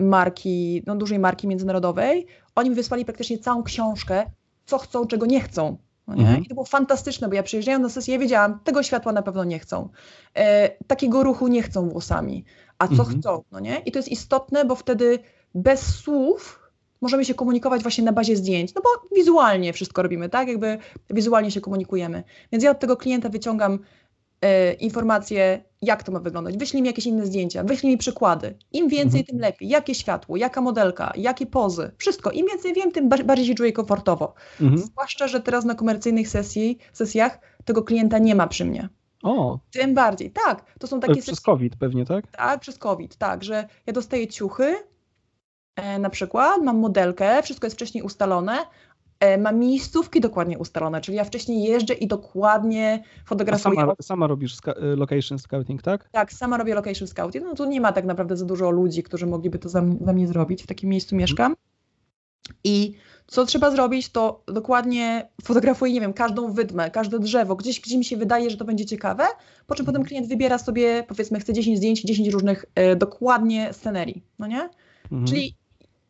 [0.00, 4.30] marki, no dużej marki międzynarodowej, oni mi wysłali praktycznie całą książkę,
[4.66, 5.76] co chcą, czego nie chcą.
[6.06, 6.22] No nie?
[6.22, 6.44] Mhm.
[6.44, 9.44] I to było fantastyczne, bo ja przyjeżdżając na sesję, ja wiedziałam, tego światła na pewno
[9.44, 9.88] nie chcą,
[10.34, 12.44] e, takiego ruchu nie chcą włosami,
[12.78, 13.20] a co mhm.
[13.20, 13.78] chcą, no nie?
[13.78, 15.18] I to jest istotne, bo wtedy
[15.54, 16.59] bez słów
[17.00, 20.48] możemy się komunikować właśnie na bazie zdjęć, no bo wizualnie wszystko robimy, tak?
[20.48, 20.78] Jakby
[21.10, 22.24] wizualnie się komunikujemy.
[22.52, 23.78] Więc ja od tego klienta wyciągam
[24.40, 26.58] e, informacje, jak to ma wyglądać.
[26.58, 28.58] Wyślij mi jakieś inne zdjęcia, wyślij mi przykłady.
[28.72, 29.24] Im więcej, mhm.
[29.26, 29.68] tym lepiej.
[29.68, 32.30] Jakie światło, jaka modelka, jakie pozy, wszystko.
[32.30, 34.34] Im więcej wiem, tym bardziej się czuję komfortowo.
[34.60, 34.78] Mhm.
[34.78, 38.88] Zwłaszcza, że teraz na komercyjnych sesji, sesjach tego klienta nie ma przy mnie.
[39.22, 39.58] O.
[39.72, 40.64] Tym bardziej, tak.
[40.78, 41.42] To są takie Przez sesje...
[41.44, 42.30] COVID pewnie, tak?
[42.30, 44.99] Tak, przez COVID, tak, że ja dostaję ciuchy, E,
[45.98, 48.58] na przykład mam modelkę, wszystko jest wcześniej ustalone,
[49.20, 53.80] e, mam miejscówki dokładnie ustalone, czyli ja wcześniej jeżdżę i dokładnie fotografuję.
[53.80, 56.08] sama, sama robisz e, location scouting, tak?
[56.12, 57.44] Tak, sama robię location scouting.
[57.44, 60.28] No tu nie ma tak naprawdę za dużo ludzi, którzy mogliby to za, za mnie
[60.28, 60.62] zrobić.
[60.62, 61.54] W takim miejscu mieszkam.
[62.64, 62.94] I
[63.26, 68.04] co trzeba zrobić, to dokładnie fotografuję, nie wiem, każdą wydmę, każde drzewo, gdzieś, gdzie mi
[68.04, 69.24] się wydaje, że to będzie ciekawe,
[69.66, 74.24] po czym potem klient wybiera sobie, powiedzmy, chce 10 zdjęć, 10 różnych e, dokładnie scenerii,
[74.38, 74.68] no nie?
[75.04, 75.26] Mhm.
[75.26, 75.56] Czyli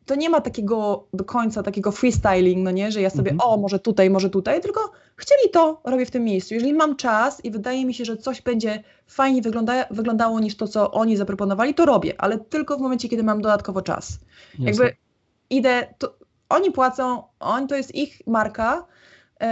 [0.05, 3.49] to nie ma takiego do końca takiego freestyling, no nie, że ja sobie, mhm.
[3.49, 6.53] o, może tutaj, może tutaj, tylko chcieli to, robię w tym miejscu.
[6.53, 10.67] Jeżeli mam czas i wydaje mi się, że coś będzie fajnie wygląda, wyglądało niż to,
[10.67, 14.19] co oni zaproponowali, to robię, ale tylko w momencie, kiedy mam dodatkowo czas.
[14.59, 14.65] Jasne.
[14.65, 14.95] Jakby
[15.49, 16.15] idę, to,
[16.49, 18.85] oni płacą, oni, to jest ich marka
[19.41, 19.47] yy,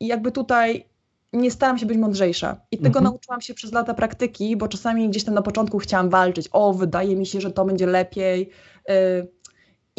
[0.00, 0.90] i jakby tutaj
[1.32, 2.56] nie staram się być mądrzejsza.
[2.70, 3.04] I tego mhm.
[3.04, 6.48] nauczyłam się przez lata praktyki, bo czasami gdzieś tam na początku chciałam walczyć.
[6.52, 8.50] O, wydaje mi się, że to będzie lepiej.
[8.88, 8.94] Yy,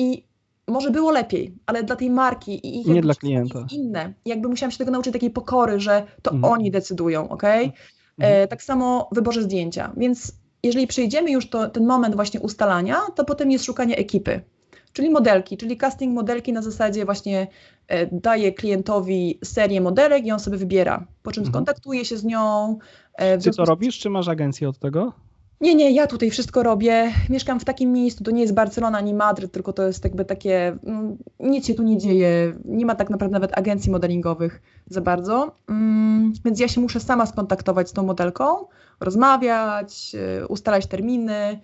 [0.02, 0.24] i
[0.68, 3.66] może było lepiej, ale dla tej marki i ich nie dla klienta.
[3.72, 4.14] inne.
[4.26, 6.54] Jakby musiałam się tego nauczyć takiej pokory, że to mhm.
[6.54, 7.44] oni decydują, ok?
[7.44, 7.72] E,
[8.18, 8.48] mhm.
[8.48, 9.94] tak samo w wyborze zdjęcia.
[9.98, 10.34] Więc
[10.64, 14.42] jeżeli przejdziemy już to, ten moment właśnie ustalania, to potem jest szukanie ekipy.
[14.94, 17.48] Czyli modelki, czyli casting modelki na zasadzie właśnie
[17.88, 21.54] e, daje klientowi serię modelek i on sobie wybiera, po czym mhm.
[21.54, 22.78] skontaktuje się z nią.
[23.14, 25.14] E, Ty co robisz, czy masz agencję od tego?
[25.62, 27.12] Nie, nie, ja tutaj wszystko robię.
[27.30, 30.78] Mieszkam w takim miejscu, to nie jest Barcelona ani Madryt, tylko to jest jakby takie,
[30.84, 35.56] mm, nic się tu nie dzieje, nie ma tak naprawdę nawet agencji modelingowych za bardzo,
[35.70, 38.44] mm, więc ja się muszę sama skontaktować z tą modelką,
[39.00, 41.60] rozmawiać, y, ustalać terminy,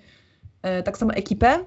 [0.80, 1.60] y, tak samo ekipę,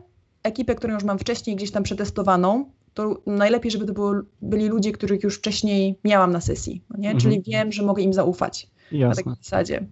[0.42, 2.64] ekipę, którą już mam wcześniej gdzieś tam przetestowaną,
[2.94, 7.10] to najlepiej, żeby to było, byli ludzie, których już wcześniej miałam na sesji, no nie?
[7.10, 7.20] Mhm.
[7.20, 9.08] czyli wiem, że mogę im zaufać Jasne.
[9.08, 9.86] na takiej zasadzie.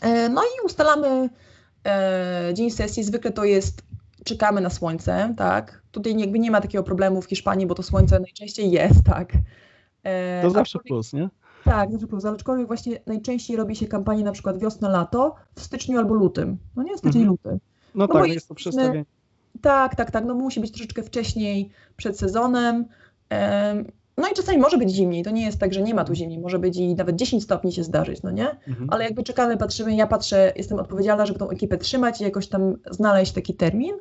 [0.00, 1.28] E, no i ustalamy
[1.86, 3.04] e, dzień sesji.
[3.04, 3.82] Zwykle to jest,
[4.24, 5.82] czekamy na słońce, tak.
[5.90, 9.32] Tutaj jakby nie ma takiego problemu w Hiszpanii, bo to słońce najczęściej jest, tak.
[10.02, 11.28] E, to zawsze plus, nie?
[11.64, 16.14] Tak, zawsze plus, aczkolwiek właśnie najczęściej robi się kampanię na przykład wiosna-lato w styczniu albo
[16.14, 16.58] lutym.
[16.76, 17.28] No nie, styczeń, mhm.
[17.28, 17.58] luty.
[17.94, 19.04] No, no tak, jest to przestawienie.
[19.60, 20.24] Tak, tak, tak.
[20.24, 22.84] No musi być troszeczkę wcześniej przed sezonem.
[24.16, 26.38] No i czasami może być zimniej, to nie jest tak, że nie ma tu zimniej,
[26.38, 28.50] może być i nawet 10 stopni się zdarzyć, no nie?
[28.50, 28.90] Mhm.
[28.90, 32.76] Ale jakby czekamy, patrzymy, ja patrzę, jestem odpowiedzialna, żeby tą ekipę trzymać i jakoś tam
[32.90, 33.92] znaleźć taki termin.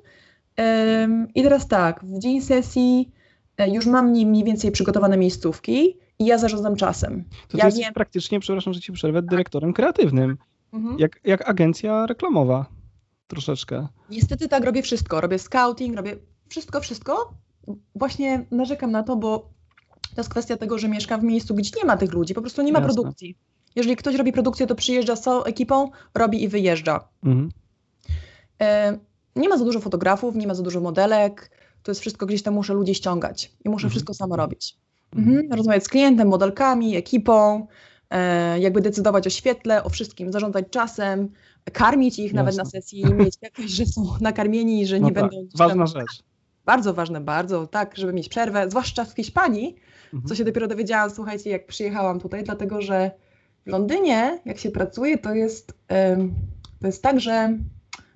[1.35, 3.11] I teraz tak, w dzień sesji
[3.57, 7.23] e, już mam mniej więcej przygotowane miejscówki i ja zarządzam czasem.
[7.47, 7.93] To ja jesteś wiem...
[7.93, 9.29] praktycznie, przepraszam, że ci przerwę, tak.
[9.29, 10.37] dyrektorem kreatywnym,
[10.73, 10.99] mhm.
[10.99, 12.65] jak, jak agencja reklamowa
[13.27, 13.87] troszeczkę.
[14.09, 15.21] Niestety tak, robię wszystko.
[15.21, 16.15] Robię scouting, robię
[16.47, 17.33] wszystko, wszystko.
[17.95, 19.54] Właśnie narzekam na to, bo
[20.15, 22.61] to jest kwestia tego, że mieszkam w miejscu, gdzie nie ma tych ludzi, po prostu
[22.61, 22.93] nie ma Jasne.
[22.93, 23.37] produkcji.
[23.75, 27.07] Jeżeli ktoś robi produkcję, to przyjeżdża z całą ekipą, robi i wyjeżdża.
[27.23, 27.49] Mhm.
[28.61, 28.97] E,
[29.35, 31.51] nie ma za dużo fotografów, nie ma za dużo modelek,
[31.83, 33.89] to jest wszystko gdzieś tam muszę ludzi ściągać i muszę mhm.
[33.89, 34.77] wszystko samo robić.
[35.15, 35.37] Mhm.
[35.37, 35.57] mhm.
[35.57, 37.67] Rozmawiać z klientem, modelkami, ekipą,
[38.09, 41.29] e, jakby decydować o świetle, o wszystkim, zarządzać czasem,
[41.73, 42.37] karmić ich Jasne.
[42.37, 45.23] nawet na sesji i mieć pewność, że są nakarmieni, że no nie tak.
[45.23, 45.47] będą...
[45.55, 46.23] Ważna rzecz.
[46.65, 49.75] Bardzo ważne, bardzo, tak, żeby mieć przerwę, zwłaszcza w Hiszpanii,
[50.13, 50.23] mhm.
[50.29, 53.11] co się dopiero dowiedziałam, słuchajcie, jak przyjechałam tutaj, dlatego że
[53.65, 55.73] w Londynie, jak się pracuje, to jest,
[56.81, 57.57] to jest tak, że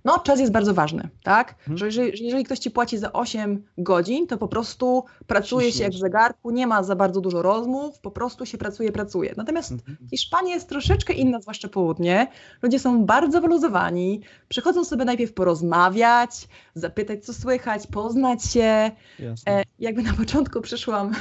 [0.10, 1.55] no czas jest bardzo ważny, tak?
[1.57, 1.78] Hmm.
[1.78, 5.93] Że jeżeli, jeżeli, ktoś ci płaci za 8 godzin, to po prostu pracuje się jak
[5.93, 9.34] w zegarku, nie ma za bardzo dużo rozmów, po prostu się pracuje, pracuje.
[9.38, 9.97] Natomiast hmm.
[10.10, 12.28] Hiszpania jest troszeczkę inna, zwłaszcza południe.
[12.62, 18.91] Ludzie są bardzo wyluzowani, przychodzą sobie najpierw porozmawiać, zapytać co słychać, poznać się.
[19.47, 21.12] E, jakby na początku przyszłam,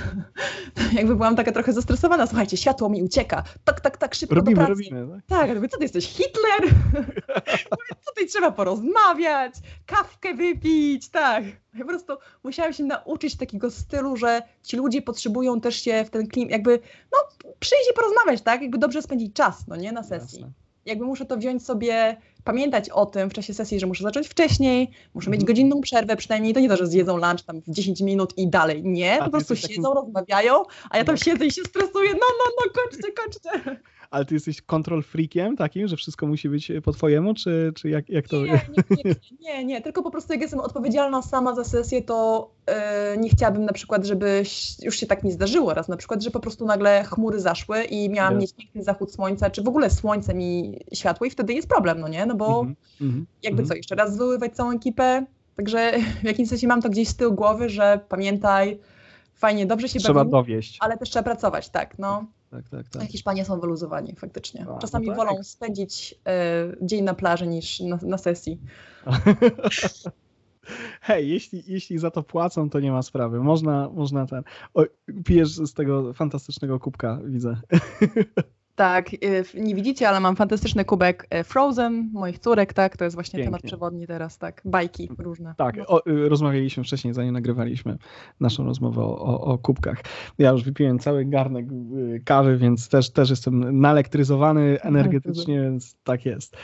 [0.99, 4.67] jakby byłam taka trochę zestresowana, słuchajcie, światło mi ucieka, tak, tak, tak, szybko robimy, do
[4.67, 4.83] pracy.
[4.91, 6.75] Robimy, tak, tak mówię, co ty jesteś, Hitler?
[8.09, 9.55] Tutaj trzeba porozmawiać porozmawiać,
[9.87, 11.45] kawkę wypić, tak.
[11.75, 12.13] Ja po prostu
[12.45, 16.81] musiałam się nauczyć takiego stylu, że ci ludzie potrzebują też się w ten klimat, jakby,
[17.13, 17.19] no,
[17.61, 18.63] przyjść i porozmawiać, tak?
[18.63, 20.39] Jakby dobrze spędzić czas, no nie, na sesji.
[20.41, 20.53] Jasne.
[20.87, 24.91] Jakby muszę to wziąć sobie, pamiętać o tym w czasie sesji, że muszę zacząć wcześniej,
[25.15, 25.47] muszę mieć mhm.
[25.47, 28.83] godzinną przerwę przynajmniej, to nie to, że zjedzą lunch tam w 10 minut i dalej,
[28.85, 29.95] nie, po prostu siedzą, takim...
[29.95, 33.81] rozmawiają, a ja tam siedzę i się stresuję, no, no, no, kończcie, kończcie
[34.11, 38.09] ale ty jesteś control freakiem takim, że wszystko musi być po twojemu, czy, czy jak,
[38.09, 38.37] jak to...
[38.37, 38.53] Nie,
[38.91, 43.19] nie, nie, nie, nie, tylko po prostu jak jestem odpowiedzialna sama za sesję, to yy,
[43.19, 44.43] nie chciałabym na przykład, żeby
[44.83, 48.11] już się tak nie zdarzyło raz, na przykład, że po prostu nagle chmury zaszły i
[48.11, 48.41] miałam yes.
[48.41, 52.09] mieć piękny zachód słońca, czy w ogóle słońce mi światło i wtedy jest problem, no
[52.09, 53.69] nie, no bo mm -hmm, jakby mm -hmm.
[53.69, 55.93] co, jeszcze raz zwoływać całą ekipę, także
[56.23, 58.79] w jakimś sensie mam to gdzieś z tyłu głowy, że pamiętaj,
[59.35, 60.79] fajnie, dobrze się Trzeba dowieść.
[60.81, 63.03] Ale też trzeba pracować, tak, no tak, tak, tak.
[63.03, 64.67] Hiszpanie są wyluzowani faktycznie.
[64.69, 65.27] A, Czasami no tak.
[65.27, 68.61] wolą spędzić e, dzień na plaży niż na, na sesji.
[71.01, 73.41] Hej, jeśli, jeśli za to płacą, to nie ma sprawy.
[73.41, 74.43] Można, można ten.
[74.75, 74.85] O,
[75.25, 77.57] pijesz z tego fantastycznego kubka, widzę.
[78.79, 83.17] Tak, y, nie widzicie, ale mam fantastyczny kubek y, Frozen, moich córek, tak, to jest
[83.17, 83.47] właśnie Pięknie.
[83.47, 85.55] temat przewodni teraz, tak, bajki różne.
[85.57, 87.99] Tak, o, y, rozmawialiśmy wcześniej, zanim nagrywaliśmy
[88.41, 90.03] naszą rozmowę o, o, kubkach.
[90.39, 91.67] Ja już wypiłem cały garnek
[92.25, 96.57] kawy, więc też, też jestem naelektryzowany energetycznie, więc tak jest.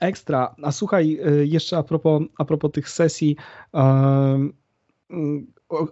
[0.00, 0.54] Ekstra.
[0.62, 3.36] A słuchaj, jeszcze a propos, a propos tych sesji,
[3.72, 4.52] um,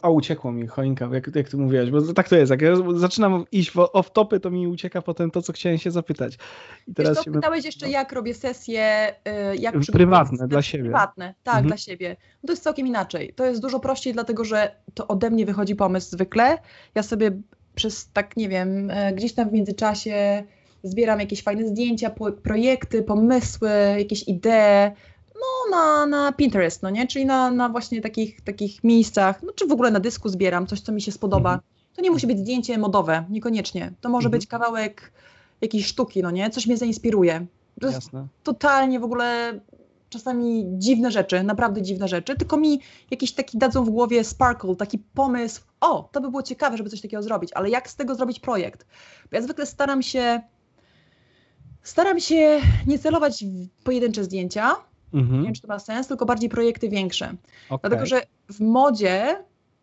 [0.02, 3.44] a uciekło mi choinka, jak, jak ty mówiłeś, bo tak to jest, jak ja zaczynam
[3.52, 6.38] iść off-topy, to mi ucieka potem to, co chciałem się zapytać.
[6.88, 7.92] I teraz Wiesz, to pytałeś jeszcze, no.
[7.92, 9.14] jak robię sesje,
[9.52, 10.84] y, jak Prywatne, dla siebie.
[10.84, 11.66] Prywatne, tak, mhm.
[11.66, 12.16] dla siebie.
[12.42, 13.32] No to jest całkiem inaczej.
[13.36, 16.58] To jest dużo prościej, dlatego że to ode mnie wychodzi pomysł zwykle.
[16.94, 17.30] Ja sobie
[17.74, 20.44] przez tak, nie wiem, e, gdzieś tam w międzyczasie
[20.82, 22.10] zbieram jakieś fajne zdjęcia,
[22.42, 24.92] projekty, pomysły, jakieś idee,
[25.40, 27.06] no, na, na Pinterest, no nie?
[27.06, 30.80] Czyli na, na właśnie takich, takich miejscach, no czy w ogóle na dysku zbieram coś,
[30.80, 31.50] co mi się spodoba.
[31.50, 31.68] Mhm.
[31.94, 33.92] To nie musi być zdjęcie modowe, niekoniecznie.
[34.00, 34.40] To może mhm.
[34.40, 35.12] być kawałek
[35.60, 36.50] jakiejś sztuki, no nie?
[36.50, 37.46] Coś mnie zainspiruje.
[37.80, 38.26] To jest Jasne.
[38.42, 39.60] totalnie w ogóle
[40.10, 42.80] czasami dziwne rzeczy, naprawdę dziwne rzeczy, tylko mi
[43.10, 47.00] jakiś taki dadzą w głowie sparkle, taki pomysł, o, to by było ciekawe, żeby coś
[47.00, 48.86] takiego zrobić, ale jak z tego zrobić projekt?
[49.30, 50.42] Bo ja zwykle staram się
[51.82, 54.76] staram się nie celować w pojedyncze zdjęcia,
[55.14, 55.40] Mhm.
[55.40, 57.34] Nie wiem, czy to ma sens, tylko bardziej projekty większe.
[57.68, 57.78] Okay.
[57.82, 59.36] Dlatego, że w modzie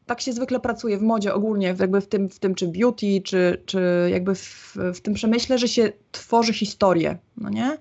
[0.06, 3.62] tak się zwykle pracuje w modzie ogólnie, jakby w tym, w tym czy beauty, czy,
[3.66, 7.78] czy jakby w, w tym przemyśle, że się tworzy historię, no nie?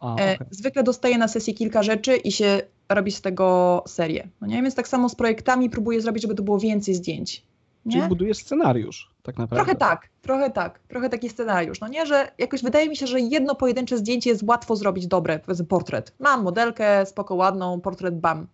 [0.00, 0.26] A, okay.
[0.26, 4.62] e, zwykle dostaję na sesji kilka rzeczy i się robi z tego serię, no nie?
[4.62, 7.42] Więc tak samo z projektami próbuję zrobić, żeby to było więcej zdjęć.
[7.86, 7.92] Nie?
[7.92, 9.64] Czyli budujesz scenariusz, tak naprawdę.
[9.64, 11.80] Trochę tak, trochę tak, trochę taki scenariusz.
[11.80, 15.38] No nie, że jakoś wydaje mi się, że jedno pojedyncze zdjęcie jest łatwo zrobić dobre,
[15.38, 16.12] powiedzmy portret.
[16.18, 18.46] Mam modelkę, spoko, ładną, portret bam.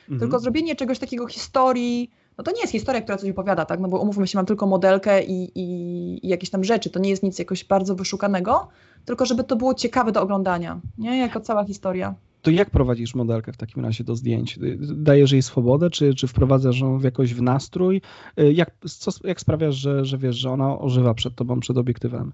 [0.00, 0.20] Mhm.
[0.20, 3.80] Tylko zrobienie czegoś takiego historii, no to nie jest historia, która coś opowiada, tak?
[3.80, 6.90] No bo umówmy się, mam tylko modelkę i, i, i, jakieś tam rzeczy.
[6.90, 8.68] To nie jest nic jakoś bardzo wyszukanego,
[9.04, 11.18] tylko żeby to było ciekawe do oglądania, nie?
[11.18, 12.14] Jako cała historia.
[12.42, 14.58] To jak prowadzisz modelkę w takim razie do zdjęć?
[14.80, 18.00] Dajesz jej swobodę, czy, czy wprowadzasz ją w jakoś w nastrój?
[18.36, 22.32] Jak, co, jak sprawiasz, że, że wiesz, że ona ożywa przed tobą, przed obiektywem?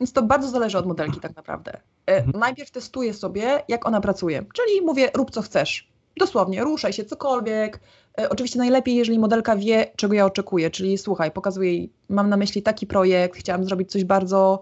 [0.00, 1.72] Więc to bardzo zależy od modelki tak naprawdę.
[2.06, 2.40] E, mhm.
[2.40, 5.88] Najpierw testuję sobie, jak ona pracuje, czyli mówię, rób co chcesz.
[6.16, 7.80] Dosłownie, ruszaj się, cokolwiek.
[8.18, 12.36] E, oczywiście najlepiej, jeżeli modelka wie, czego ja oczekuję, czyli słuchaj, pokazuję jej, mam na
[12.36, 14.60] myśli taki projekt, chciałam zrobić coś bardzo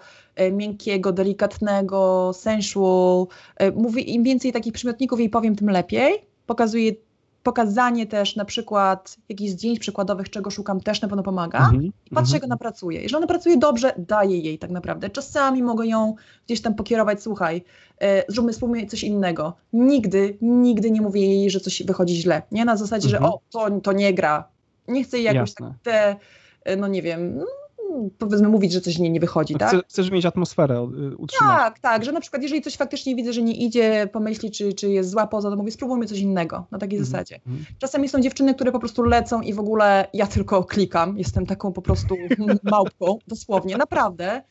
[0.52, 3.26] miękkiego, delikatnego, sensual.
[3.56, 6.26] E, mówię, im więcej takich przymiotników jej powiem, tym lepiej.
[6.46, 6.92] Pokazuję
[7.42, 11.70] pokazanie też na przykład jakichś zdjęć przykładowych, czego szukam, też na pewno pomaga.
[11.72, 11.90] -hmm.
[12.06, 13.02] I patrzę, jak ona pracuje.
[13.02, 15.10] Jeżeli ona pracuje dobrze, daję jej tak naprawdę.
[15.10, 16.14] Czasami mogę ją
[16.46, 17.64] gdzieś tam pokierować, słuchaj,
[18.00, 19.56] e, zróbmy, spróbujmy coś innego.
[19.72, 22.42] Nigdy, nigdy nie mówię jej, że coś wychodzi źle.
[22.52, 23.10] Nie na zasadzie, -hmm.
[23.10, 23.34] że mhm.
[23.34, 24.48] o, to, to nie gra.
[24.88, 26.16] Nie chcę jej jakoś tak te,
[26.64, 27.44] e, no nie wiem,
[28.18, 29.68] powiedzmy mówić, że coś nie, nie wychodzi, tak?
[29.68, 31.56] Chcesz, chcesz mieć atmosferę y, utrzymać.
[31.56, 34.90] Tak, tak, że na przykład jeżeli coś faktycznie widzę, że nie idzie, pomyśli, czy, czy
[34.90, 37.12] jest zła poza, to mówię, spróbujmy coś innego, na takiej mhm.
[37.12, 37.40] zasadzie.
[37.46, 37.64] Mhm.
[37.78, 41.72] Czasami są dziewczyny, które po prostu lecą i w ogóle ja tylko klikam, jestem taką
[41.72, 42.16] po prostu
[42.62, 44.42] małpką, dosłownie, naprawdę.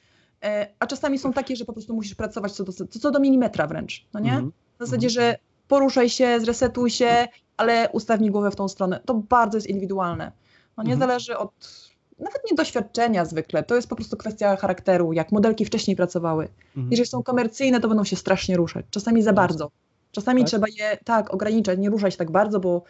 [0.44, 2.72] E, a czasami są takie, że po prostu musisz pracować co do,
[3.02, 4.32] co do milimetra wręcz, no nie?
[4.32, 4.52] Mhm.
[4.80, 5.36] W zasadzie, że
[5.68, 7.28] poruszaj się, zresetuj się,
[7.58, 9.00] ale ustawnij głowę w tą stronę.
[9.06, 10.32] To bardzo jest indywidualne.
[10.78, 11.89] No nie zależy od
[12.20, 16.48] nawet nie doświadczenia zwykle, to jest po prostu kwestia charakteru, jak modelki wcześniej pracowały.
[16.68, 16.92] Mhm.
[16.92, 19.72] Jeżeli są komercyjne, to będą się strasznie ruszać, czasami za bardzo.
[20.12, 20.50] Czasami tak?
[20.50, 22.84] trzeba je tak ograniczać, nie ruszać tak bardzo, bo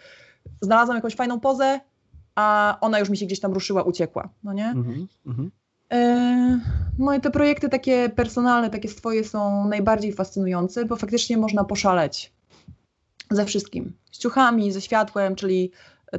[0.62, 1.80] znalazłam jakąś fajną pozę,
[2.36, 4.68] a ona już mi się gdzieś tam ruszyła, uciekła, no nie?
[4.68, 5.08] Mhm.
[5.26, 5.52] Mhm.
[5.92, 6.60] E,
[7.00, 12.34] no i te projekty takie personalne, takie swoje są najbardziej fascynujące, bo faktycznie można poszaleć
[13.32, 13.94] ze wszystkim.
[14.12, 15.72] Z ciuchami, ze światłem, czyli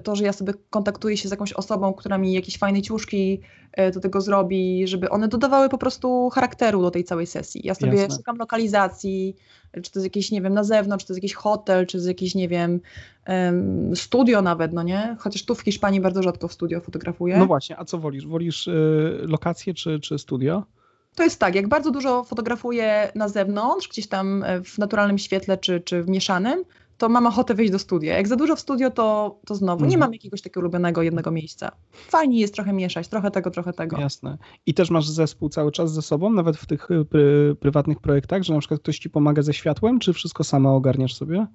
[0.02, 3.40] to, że ja sobie kontaktuję się z jakąś osobą, która mi jakieś fajne ciuszki
[3.72, 7.60] e, do tego zrobi, żeby one dodawały po prostu charakteru do tej całej sesji.
[7.64, 8.16] Ja sobie Jasne.
[8.16, 9.36] szukam lokalizacji,
[9.72, 11.98] czy to jest jakiś, nie wiem, na zewnątrz, czy to jest jakiś hotel, czy to
[11.98, 12.80] jest jakiś, nie wiem,
[13.94, 15.16] studio nawet, no nie?
[15.18, 17.36] Chociaż tu w Hiszpanii bardzo rzadko w studio fotografuję.
[17.38, 18.26] No właśnie, a co wolisz?
[18.26, 20.62] Wolisz y, lokację czy, czy studio?
[21.14, 25.58] To jest tak, jak bardzo dużo fotografuję na zewnątrz, gdzieś tam e, w naturalnym świetle
[25.58, 26.64] czy, czy w mieszanym,
[27.00, 28.16] to mam ochotę wejść do studia.
[28.16, 29.90] Jak za dużo w studio, to, to znowu mhm.
[29.90, 31.72] nie mam jakiegoś takiego ulubionego jednego miejsca.
[31.92, 34.00] Fajnie jest trochę mieszać, trochę tego, trochę tego.
[34.00, 34.38] Jasne.
[34.66, 38.42] I też masz zespół cały czas ze sobą, nawet w tych y, pry, prywatnych projektach,
[38.42, 41.46] że na przykład ktoś ci pomaga ze światłem, czy wszystko sama ogarniasz sobie?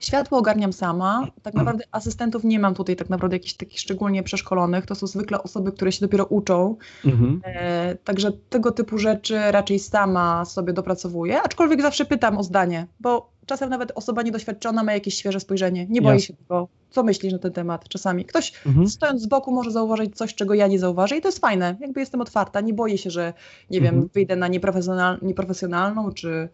[0.00, 1.26] Światło ogarniam sama.
[1.42, 4.86] Tak naprawdę asystentów nie mam tutaj tak naprawdę jakichś takich szczególnie przeszkolonych.
[4.86, 6.76] To są zwykle osoby, które się dopiero uczą.
[7.04, 7.40] Mhm.
[7.44, 13.30] E, także tego typu rzeczy raczej sama sobie dopracowuję, aczkolwiek zawsze pytam o zdanie, bo
[13.46, 15.86] czasem nawet osoba niedoświadczona ma jakieś świeże spojrzenie.
[15.88, 18.24] Nie boję się tego, co myślisz na ten temat czasami.
[18.24, 18.88] Ktoś mhm.
[18.88, 21.76] stojąc z boku może zauważyć coś, czego ja nie zauważę i to jest fajne.
[21.80, 23.32] Jakby jestem otwarta, nie boję się, że
[23.70, 24.10] nie wiem, mhm.
[24.14, 26.48] wyjdę na nieprofesjonal nieprofesjonalną, czy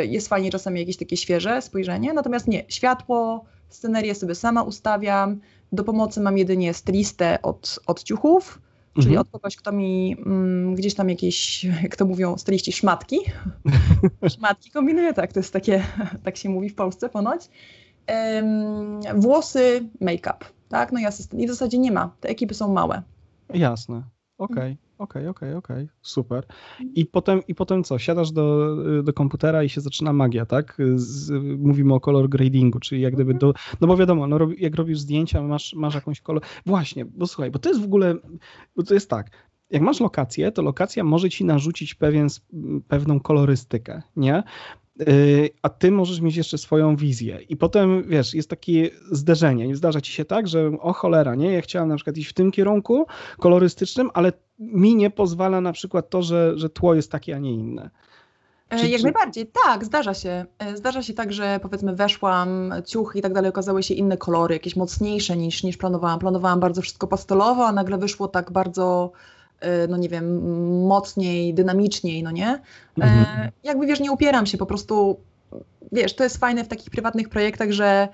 [0.00, 2.12] y, jest fajnie czasami jakieś takie świeże spojrzenie.
[2.12, 5.40] Natomiast nie, światło, scenerię sobie sama ustawiam.
[5.72, 8.58] Do pomocy mam jedynie stylistę od, od ciuchów,
[8.94, 9.20] Czyli mhm.
[9.20, 13.18] od kogoś, kto mi mm, gdzieś tam jakieś, jak to mówią styliści, szmatki.
[14.34, 15.84] szmatki kombinuje, tak, to jest takie,
[16.24, 17.48] tak się mówi w Polsce ponoć.
[18.08, 21.42] Um, włosy, make-up, tak, no i asystent.
[21.42, 23.02] I w zasadzie nie ma, te ekipy są małe.
[23.54, 24.02] Jasne,
[24.42, 24.72] okej.
[24.72, 24.76] Okay.
[24.98, 26.46] Okej, okej, okej, super.
[26.94, 27.98] I potem, I potem co?
[27.98, 30.76] Siadasz do, do komputera i się zaczyna magia, tak?
[30.94, 33.54] Z, mówimy o color gradingu, czyli jak gdyby do.
[33.80, 36.42] No bo wiadomo, no, jak robisz zdjęcia, masz, masz jakąś kolor.
[36.66, 38.14] Właśnie, bo słuchaj, bo to jest w ogóle.
[38.76, 39.30] Bo to jest tak.
[39.70, 42.28] Jak masz lokację, to lokacja może ci narzucić pewien,
[42.88, 44.42] pewną kolorystykę, nie?
[45.62, 47.38] A ty możesz mieć jeszcze swoją wizję.
[47.48, 49.76] I potem, wiesz, jest takie zderzenie.
[49.76, 51.52] Zdarza ci się tak, że o cholera, nie?
[51.52, 53.06] Ja chciałem na przykład iść w tym kierunku
[53.38, 57.52] kolorystycznym, ale mi nie pozwala na przykład to, że, że tło jest takie, a nie
[57.52, 57.90] inne.
[58.70, 59.02] E, czy, Jak czy...
[59.02, 60.46] najbardziej, tak, zdarza się.
[60.58, 64.54] E, zdarza się tak, że powiedzmy weszłam, ciuchy i tak dalej, okazały się inne kolory,
[64.54, 66.18] jakieś mocniejsze niż, niż planowałam.
[66.18, 69.12] Planowałam bardzo wszystko pastelowo, a nagle wyszło tak bardzo
[69.88, 72.48] no nie wiem, mocniej, dynamiczniej, no nie?
[72.48, 72.60] E,
[72.96, 73.50] mhm.
[73.64, 75.20] jakby wiesz, nie upieram się, po prostu,
[75.92, 78.08] wiesz, to jest fajne w takich prywatnych projektach, że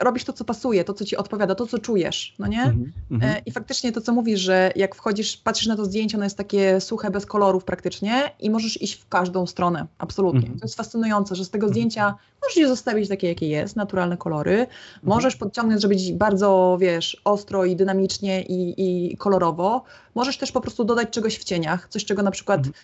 [0.00, 2.62] robisz to, co pasuje, to, co ci odpowiada, to, co czujesz, no nie?
[2.62, 3.40] Mm -hmm.
[3.46, 6.80] I faktycznie to, co mówisz, że jak wchodzisz, patrzysz na to zdjęcie, ono jest takie
[6.80, 10.40] suche, bez kolorów praktycznie i możesz iść w każdą stronę, absolutnie.
[10.40, 10.60] Mm -hmm.
[10.60, 11.72] To jest fascynujące, że z tego mhm.
[11.72, 14.98] zdjęcia możesz je zostawić takie, jakie jest, naturalne kolory, mm -hmm.
[15.02, 20.84] możesz podciągnąć, zrobić bardzo, wiesz, ostro i dynamicznie i, i kolorowo, możesz też po prostu
[20.84, 22.74] dodać czegoś w cieniach, coś, czego na przykład mhm.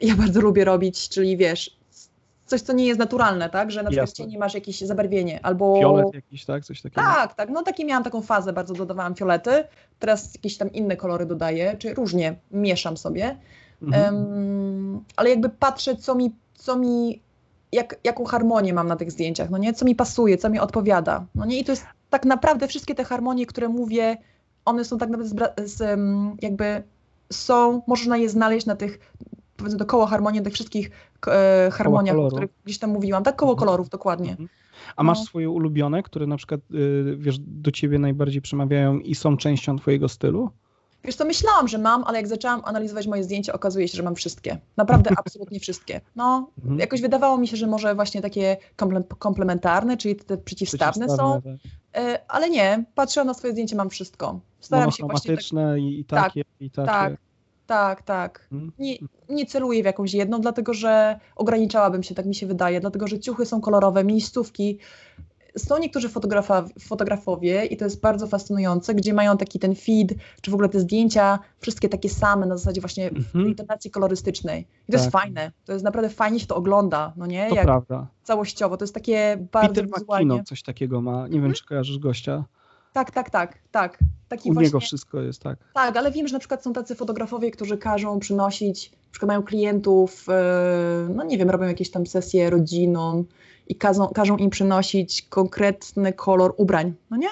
[0.00, 1.81] ja bardzo lubię robić, czyli wiesz,
[2.52, 3.70] coś, co nie jest naturalne, tak?
[3.70, 5.80] Że na przykład w cieni masz jakieś zabarwienie albo...
[5.80, 6.64] Fiolet jakiś, tak?
[6.64, 7.00] Coś takiego?
[7.02, 7.50] Tak, tak.
[7.50, 9.64] No taki miałam taką fazę, bardzo dodawałam fiolety.
[9.98, 13.36] Teraz jakieś tam inne kolory dodaję, czy różnie mieszam sobie.
[13.82, 14.14] Mhm.
[14.14, 17.20] Um, ale jakby patrzę, co mi, co mi
[17.72, 19.72] jak, jaką harmonię mam na tych zdjęciach, no nie?
[19.72, 21.58] Co mi pasuje, co mi odpowiada, no nie?
[21.58, 24.16] I to jest tak naprawdę wszystkie te harmonie, które mówię,
[24.64, 25.28] one są tak naprawdę
[25.58, 26.00] z, z,
[26.42, 26.82] jakby
[27.32, 29.12] są, można je znaleźć na tych
[29.62, 30.90] powiedzmy to koło harmonii, tych wszystkich
[31.26, 33.22] e, harmoniach, o których gdzieś tam mówiłam.
[33.22, 33.66] Tak, koło mhm.
[33.66, 34.30] kolorów, dokładnie.
[34.30, 34.48] Mhm.
[34.96, 35.24] A masz no.
[35.24, 40.08] swoje ulubione, które na przykład, y, wiesz, do ciebie najbardziej przemawiają i są częścią twojego
[40.08, 40.50] stylu?
[41.04, 44.14] Wiesz co, myślałam, że mam, ale jak zaczęłam analizować moje zdjęcia, okazuje się, że mam
[44.14, 44.58] wszystkie.
[44.76, 46.00] Naprawdę absolutnie wszystkie.
[46.16, 46.78] No, mhm.
[46.78, 48.56] jakoś wydawało mi się, że może właśnie takie
[49.18, 51.54] komplementarne, czyli te przeciwstawne, są, tak.
[52.02, 54.40] E, ale nie, patrzę na swoje zdjęcie, mam wszystko.
[54.60, 55.78] Staram się właśnie tak...
[55.78, 56.88] i takie, tak, i takie.
[56.88, 57.16] Tak,
[57.66, 58.48] tak, tak.
[58.52, 58.72] Mhm.
[58.78, 58.96] Nie,
[59.28, 63.20] nie celuję w jakąś jedną, dlatego że ograniczałabym się, tak mi się wydaje, dlatego że
[63.20, 64.78] ciuchy są kolorowe, miejscówki.
[65.56, 66.08] Są niektórzy
[66.80, 70.80] fotografowie i to jest bardzo fascynujące, gdzie mają taki ten feed, czy w ogóle te
[70.80, 73.48] zdjęcia, wszystkie takie same na zasadzie właśnie mhm.
[73.48, 74.60] intonacji kolorystycznej.
[74.60, 75.00] I to tak.
[75.00, 75.52] jest fajne.
[75.64, 77.48] To jest naprawdę fajnie się to ogląda, no nie?
[77.48, 78.06] To Jak prawda.
[78.22, 78.76] Całościowo.
[78.76, 80.44] To jest takie bardzo Peter wizualnie.
[80.44, 81.12] coś takiego ma.
[81.12, 81.42] Nie mhm.
[81.42, 82.44] wiem, czy kojarzysz gościa.
[82.92, 83.98] Tak, tak, tak, tak.
[84.28, 85.58] Taki U właśnie, niego wszystko jest tak.
[85.74, 89.42] Tak, ale wiem, że na przykład są tacy fotografowie, którzy każą przynosić, na przykład mają
[89.42, 93.24] klientów, yy, no nie wiem, robią jakieś tam sesje rodziną
[93.68, 97.28] i każą, każą im przynosić konkretny kolor ubrań, no nie?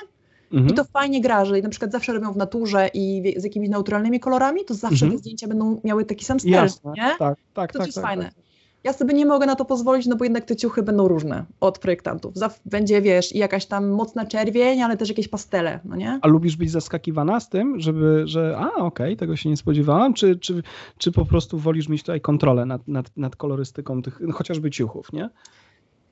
[0.53, 0.71] Mhm.
[0.71, 4.21] I to fajnie gra, że na przykład zawsze robią w naturze i z jakimiś naturalnymi
[4.21, 5.13] kolorami, to zawsze mhm.
[5.13, 6.93] te zdjęcia będą miały taki sam styl, Jasne.
[6.97, 7.17] nie?
[7.19, 7.87] Tak, tak, to tak.
[7.87, 8.25] jest tak, fajne.
[8.25, 8.50] Tak.
[8.85, 11.79] Ja sobie nie mogę na to pozwolić, no bo jednak te ciuchy będą różne od
[11.79, 12.35] projektantów.
[12.67, 16.19] Będzie, wiesz, jakaś tam mocna czerwień, ale też jakieś pastele, no nie?
[16.23, 20.15] A lubisz być zaskakiwana z tym, żeby, że a, okej, okay, tego się nie spodziewałam,
[20.15, 20.63] czy, czy,
[20.99, 25.13] czy po prostu wolisz mieć tutaj kontrolę nad, nad, nad kolorystyką tych, no, chociażby ciuchów,
[25.13, 25.31] nie?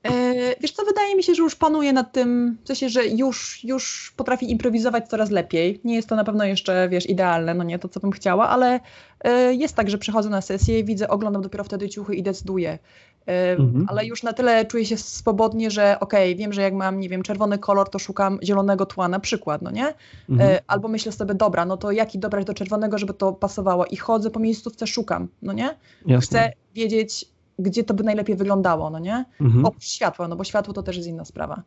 [0.03, 3.63] E, wiesz co, wydaje mi się, że już panuje nad tym, w sensie, że już,
[3.63, 5.81] już potrafi improwizować coraz lepiej.
[5.83, 8.79] Nie jest to na pewno jeszcze, wiesz, idealne, no nie to, co bym chciała, ale
[9.23, 12.79] e, jest tak, że przychodzę na sesję, widzę, oglądam dopiero wtedy ciuchy i decyduję.
[13.27, 13.85] E, mhm.
[13.89, 17.09] Ale już na tyle czuję się swobodnie, że okej, okay, wiem, że jak mam, nie
[17.09, 19.93] wiem, czerwony kolor, to szukam zielonego tła na przykład, no nie?
[20.29, 20.59] Mhm.
[20.67, 24.29] Albo myślę sobie, dobra, no to jaki dobrać do czerwonego, żeby to pasowało i chodzę
[24.29, 25.75] po miejscówce, szukam, no nie?
[26.05, 26.39] Jasne.
[26.39, 27.25] Chcę wiedzieć,
[27.59, 29.25] gdzie to by najlepiej wyglądało, no nie?
[29.41, 29.65] Mhm.
[29.65, 31.63] Oprócz światła, no bo światło to też jest inna sprawa.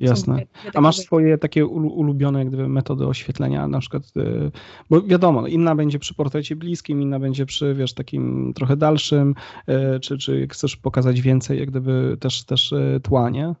[0.00, 0.34] Jasne.
[0.34, 4.50] Dwie, dwie A masz swoje takie ulubione jak gdyby, metody oświetlenia, na przykład, y,
[4.90, 9.34] bo wiadomo, inna będzie przy portrecie bliskim, inna będzie przy, wiesz, takim trochę dalszym,
[9.96, 13.54] y, czy, czy chcesz pokazać więcej, jak gdyby też, też y, tła, nie?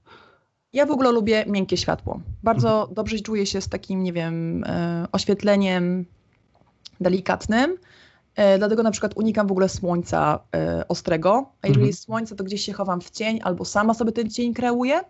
[0.72, 2.20] Ja w ogóle lubię miękkie światło.
[2.42, 2.94] Bardzo mhm.
[2.94, 4.64] dobrze czuję się z takim, nie wiem,
[5.12, 6.04] oświetleniem
[7.00, 7.76] delikatnym,
[8.58, 11.86] dlatego na przykład unikam w ogóle słońca e, ostrego, a jeżeli mhm.
[11.86, 15.00] jest słońce, to gdzieś się chowam w cień albo sama sobie ten cień kreuję.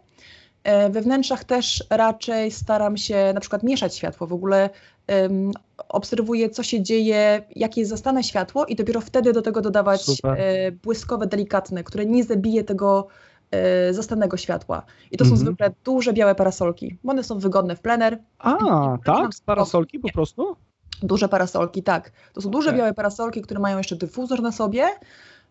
[0.64, 4.70] E, we wnętrzach też raczej staram się na przykład mieszać światło, w ogóle
[5.08, 5.52] um,
[5.88, 10.72] obserwuję, co się dzieje, jakie jest zastane światło i dopiero wtedy do tego dodawać e,
[10.72, 13.06] błyskowe, delikatne, które nie zabije tego
[13.50, 14.82] e, zastanego światła.
[15.10, 15.46] I to są mhm.
[15.46, 16.98] zwykle duże białe parasolki.
[17.06, 18.18] One są wygodne w plener.
[18.38, 18.58] A,
[19.04, 19.30] tak?
[19.46, 20.56] Parasolki po prostu?
[21.02, 22.12] Duże parasolki, tak.
[22.32, 24.88] To są duże białe parasolki, które mają jeszcze dyfuzor na sobie.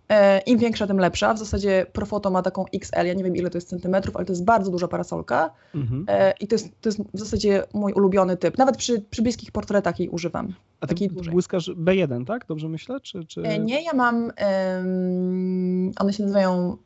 [0.10, 1.34] E, Im większa, tym lepsza.
[1.34, 4.34] W zasadzie Profoto ma taką XL, ja nie wiem ile to jest centymetrów, ale to
[4.34, 5.52] jest bardzo duża parasolka.
[5.76, 6.06] Mhm.
[6.08, 8.58] E, I to jest, to jest w zasadzie mój ulubiony typ.
[8.58, 10.54] Nawet przy, przy bliskich portretach jej używam.
[10.82, 10.96] A ty
[11.32, 12.46] błyskasz B1, tak?
[12.48, 13.00] Dobrze myślę?
[13.00, 13.42] Czy, czy...
[13.42, 16.78] E, nie, ja mam, um, one się nazywają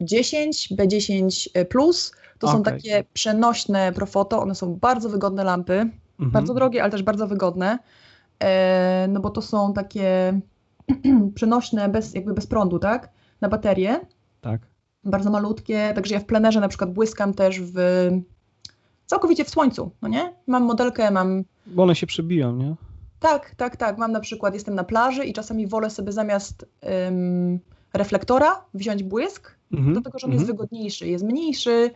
[0.00, 2.12] 10, B10+.
[2.38, 2.56] To okay.
[2.56, 5.90] są takie przenośne Profoto, one są bardzo wygodne lampy.
[6.18, 6.30] Mhm.
[6.30, 7.78] Bardzo drogie, ale też bardzo wygodne.
[8.42, 10.40] E, no bo to są takie
[11.34, 13.10] przenośne, bez, jakby bez prądu, tak?
[13.40, 14.00] Na baterie.
[14.40, 14.60] Tak.
[15.04, 17.76] Bardzo malutkie, także ja w plenerze na przykład błyskam też w
[19.06, 20.34] całkowicie w słońcu, no nie?
[20.46, 21.44] Mam modelkę, mam...
[21.66, 22.74] Bo one się przebiją, nie?
[23.20, 23.98] Tak, tak, tak.
[23.98, 27.60] Mam na przykład, jestem na plaży i czasami wolę sobie zamiast um,
[27.94, 29.92] reflektora wziąć błysk, mhm.
[29.92, 30.56] dlatego że on jest mhm.
[30.56, 31.90] wygodniejszy, jest mniejszy,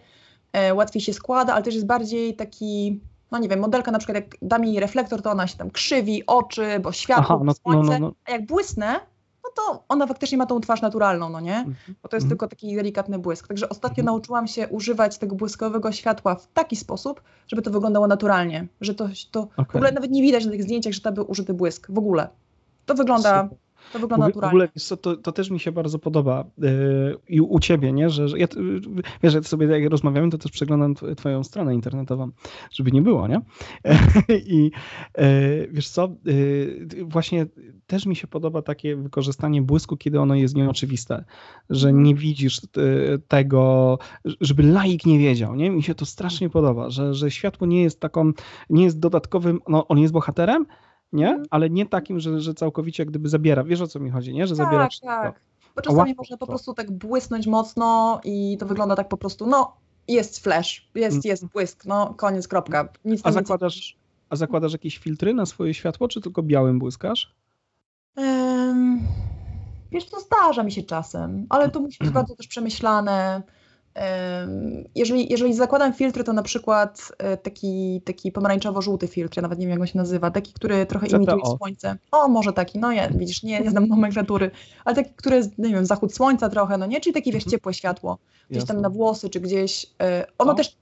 [0.52, 3.00] e, łatwiej się składa, ale też jest bardziej taki
[3.30, 6.26] no nie wiem, modelka na przykład jak da mi reflektor, to ona się tam krzywi,
[6.26, 8.14] oczy, bo światło, Aha, no, słońce, no, no, no.
[8.24, 9.00] a jak błysnę,
[9.44, 11.64] no to ona faktycznie ma tą twarz naturalną, no nie?
[12.02, 13.48] Bo to jest tylko taki delikatny błysk.
[13.48, 18.66] Także ostatnio nauczyłam się używać tego błyskowego światła w taki sposób, żeby to wyglądało naturalnie.
[18.80, 19.64] Że to, to okay.
[19.72, 21.86] w ogóle nawet nie widać na tych zdjęciach, że tam był użyty błysk.
[21.90, 22.28] W ogóle.
[22.86, 23.58] To wygląda Super.
[23.92, 24.50] To wygląda naturalnie.
[24.50, 26.68] W ogóle co, to, to też mi się bardzo podoba yy,
[27.28, 28.10] i u ciebie, nie?
[28.10, 28.46] Że, że ja,
[29.22, 32.30] wiesz, ja sobie jak rozmawiamy, to też przeglądam twoją stronę internetową,
[32.72, 33.40] żeby nie było, nie?
[34.46, 34.70] I
[35.18, 37.46] yy, wiesz co, yy, właśnie
[37.86, 41.24] też mi się podoba takie wykorzystanie błysku, kiedy ono jest nieoczywiste,
[41.70, 42.04] że mhm.
[42.04, 42.60] nie widzisz
[43.28, 43.98] tego,
[44.40, 45.70] żeby laik nie wiedział, nie?
[45.70, 48.32] Mi się to strasznie podoba, że, że światło nie jest taką,
[48.70, 50.66] nie jest dodatkowym, no on jest bohaterem,
[51.12, 51.28] nie?
[51.28, 51.46] Mhm.
[51.50, 53.64] Ale nie takim, że, że całkowicie gdyby zabiera.
[53.64, 54.46] Wiesz o co mi chodzi, nie?
[54.46, 55.08] Że tak, zabiera wszystko.
[55.08, 55.40] Tak.
[55.76, 59.76] Bo czasami można po prostu tak błysnąć mocno i to wygląda tak po prostu, no
[60.08, 61.22] jest flash, jest, mm.
[61.24, 62.88] jest błysk, no koniec, kropka.
[63.04, 63.96] Nic a, zakładasz,
[64.28, 67.34] a zakładasz jakieś filtry na swoje światło, czy tylko białym błyskasz?
[68.16, 69.00] Um,
[69.90, 73.42] wiesz, to zdarza mi się czasem, ale to musi być bardzo też przemyślane.
[74.94, 79.66] Jeżeli, jeżeli zakładam filtry, to na przykład e, taki, taki pomarańczowo-żółty filtr, ja nawet nie
[79.66, 81.16] wiem jak on się nazywa, taki, który trochę CTO.
[81.16, 81.96] imituje słońce.
[82.12, 84.50] O, może taki, no ja, widzisz, nie, nie znam nomenklatury,
[84.84, 87.50] ale taki, który jest, nie wiem, zachód słońca trochę, no nie, czyli taki, wiesz, mhm.
[87.50, 88.18] ciepłe światło,
[88.50, 90.54] gdzieś tam na włosy, czy gdzieś, e, ono o.
[90.54, 90.76] też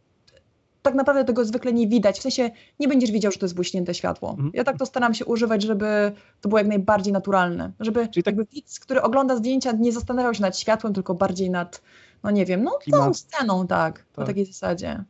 [0.82, 2.50] tak naprawdę tego zwykle nie widać, w sensie
[2.80, 4.30] nie będziesz widział, że to jest błyśnięte światło.
[4.30, 4.50] Mhm.
[4.54, 8.34] Ja tak to staram się używać, żeby to było jak najbardziej naturalne, żeby Czyli tak...
[8.50, 11.82] widz, który ogląda zdjęcia, nie zastanawiał się nad światłem, tylko bardziej nad
[12.22, 15.04] no nie wiem, no tą sceną, tak, tak, takiej zasadzie.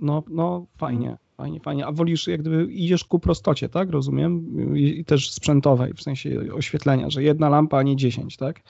[0.00, 1.86] No, no fajnie, fajnie, fajnie.
[1.86, 3.90] A wolisz, jak gdyby idziesz ku prostocie, tak?
[3.90, 4.46] Rozumiem?
[4.76, 8.60] I, też sprzętowej, w sensie oświetlenia, że jedna lampa, a nie dziesięć, tak?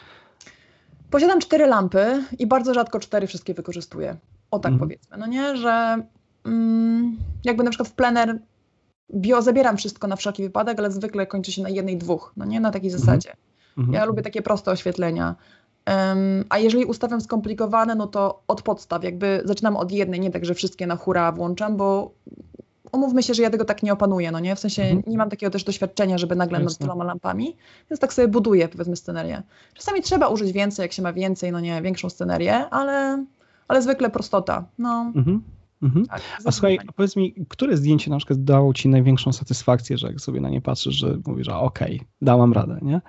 [1.11, 4.16] Posiadam cztery lampy i bardzo rzadko cztery wszystkie wykorzystuję.
[4.51, 4.89] O tak mhm.
[4.89, 6.03] powiedzmy, no nie, że
[6.45, 8.39] mm, jakby na przykład w plener
[9.14, 12.61] bio zabieram wszystko na wszelki wypadek, ale zwykle kończy się na jednej, dwóch, no nie,
[12.61, 13.07] na takiej mhm.
[13.07, 13.32] zasadzie.
[13.78, 13.95] Mhm.
[13.95, 15.36] Ja lubię takie proste oświetlenia.
[16.49, 20.55] A jeżeli ustawiam skomplikowane, no to od podstaw, jakby zaczynam od jednej, nie tak, że
[20.55, 22.11] wszystkie na hura włączam, bo
[22.93, 24.57] umówmy się, że ja tego tak nie opanuję, no nie?
[24.57, 25.03] W sensie mhm.
[25.07, 27.57] nie mam takiego też doświadczenia, żeby nagle nad tyloma lampami,
[27.91, 29.43] więc tak sobie buduję, powiedzmy, scenerię.
[29.74, 33.24] Czasami trzeba użyć więcej, jak się ma więcej, no nie, większą scenerię, ale,
[33.68, 35.12] ale zwykle prostota, no.
[35.16, 35.43] Mhm.
[35.83, 36.07] Mhm.
[36.07, 40.07] Tak, a słuchaj, a powiedz mi, które zdjęcie na przykład dało ci największą satysfakcję, że
[40.07, 43.01] jak sobie na nie patrzysz, że mówisz, że okej, okay, dałam radę, nie?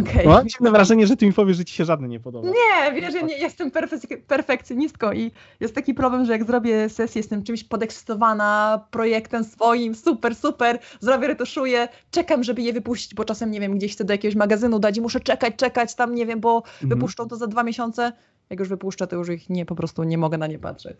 [0.00, 0.26] Okay.
[0.26, 2.48] Mam dziwne wrażenie, że ty mi powiesz, że ci się żadne nie podoba.
[2.48, 7.18] Nie, wiesz, ja nie, jestem perfek perfekcjonistką i jest taki problem, że jak zrobię sesję,
[7.18, 13.50] jestem czymś podekscytowana projektem swoim, super, super, zrobię, retuszuję, czekam, żeby je wypuścić, bo czasem,
[13.50, 16.40] nie wiem, gdzieś chcę do jakiegoś magazynu dać i muszę czekać, czekać tam, nie wiem,
[16.40, 16.88] bo mhm.
[16.88, 18.12] wypuszczą to za dwa miesiące.
[18.50, 20.96] Jak już wypuszczę, to już ich nie, po prostu nie mogę na nie patrzeć.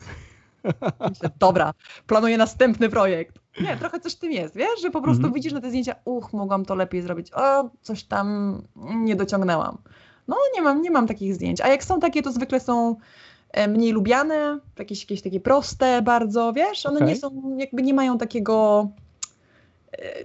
[1.11, 1.75] Myślę, dobra,
[2.07, 3.39] planuję następny projekt.
[3.61, 5.35] Nie, trochę coś w tym jest, wiesz, że po prostu mm -hmm.
[5.35, 9.79] widzisz na te zdjęcia, uch, mogłam to lepiej zrobić, o, coś tam nie dociągnęłam.
[10.29, 11.61] No, nie mam, nie mam takich zdjęć.
[11.61, 12.97] A jak są takie, to zwykle są
[13.51, 17.09] e, mniej lubiane, jakieś, jakieś takie proste bardzo, wiesz, one okay.
[17.09, 18.89] nie są, jakby nie mają takiego
[19.93, 20.25] e,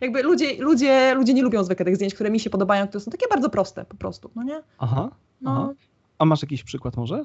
[0.00, 3.10] jakby ludzie, ludzie, ludzie nie lubią zwykle tych zdjęć, które mi się podobają, które są
[3.10, 4.62] takie bardzo proste po prostu, no nie?
[4.78, 5.10] Aha,
[5.40, 5.50] no.
[5.50, 5.72] aha.
[6.18, 7.24] A masz jakiś przykład może?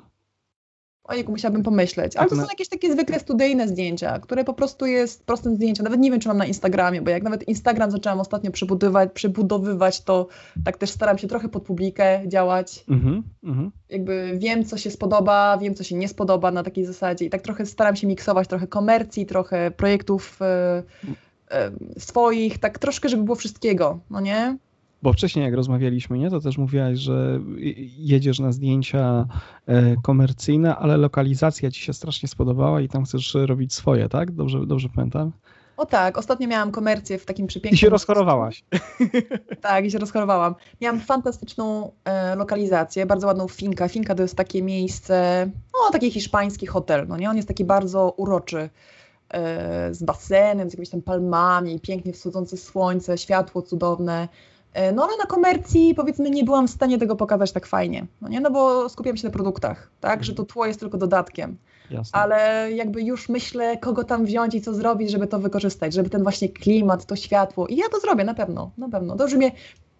[1.03, 2.15] Ojej, musiałabym pomyśleć.
[2.15, 5.83] Ale to są jakieś takie zwykle studyjne zdjęcia, które po prostu jest prostym zdjęciem.
[5.83, 10.01] Nawet nie wiem, czy mam na Instagramie, bo jak nawet Instagram zaczęłam ostatnio przebudowywać, przebudowywać
[10.01, 10.27] to
[10.65, 12.85] tak też staram się trochę pod publikę działać.
[12.89, 13.69] Mm -hmm.
[13.89, 17.41] Jakby wiem, co się spodoba, wiem, co się nie spodoba na takiej zasadzie i tak
[17.41, 20.83] trochę staram się miksować trochę komercji, trochę projektów e,
[21.51, 24.57] e, swoich, tak troszkę, żeby było wszystkiego, no nie?
[25.03, 27.39] Bo wcześniej jak rozmawialiśmy, nie, to też mówiłaś, że
[27.97, 29.25] jedziesz na zdjęcia
[29.65, 34.31] e, komercyjne, ale lokalizacja ci się strasznie spodobała i tam chcesz robić swoje, tak?
[34.31, 35.31] Dobrze, dobrze pamiętam?
[35.77, 37.75] O tak, ostatnio miałam komercję w takim przepięknym...
[37.75, 38.63] I się rozchorowałaś.
[39.61, 40.55] Tak, i się rozchorowałam.
[40.81, 43.87] Miałam fantastyczną e, lokalizację, bardzo ładną Finka.
[43.87, 47.29] Finka to jest takie miejsce, no taki hiszpański hotel, no nie?
[47.29, 48.69] On jest taki bardzo uroczy,
[49.29, 54.27] e, z basenem, z jakimiś tam palmami, pięknie wschodzące słońce, światło cudowne.
[54.73, 58.29] E, no ale na komercji powiedzmy nie byłam w stanie tego pokazać tak fajnie, no
[58.29, 61.57] nie, no bo skupiam się na produktach, tak, że to tło jest tylko dodatkiem.
[61.91, 62.19] Jasne.
[62.19, 66.23] Ale jakby już myślę, kogo tam wziąć i co zrobić, żeby to wykorzystać, żeby ten
[66.23, 67.67] właśnie klimat, to światło.
[67.67, 69.15] I ja to zrobię na pewno, na pewno.
[69.15, 69.51] Dobrze mnie,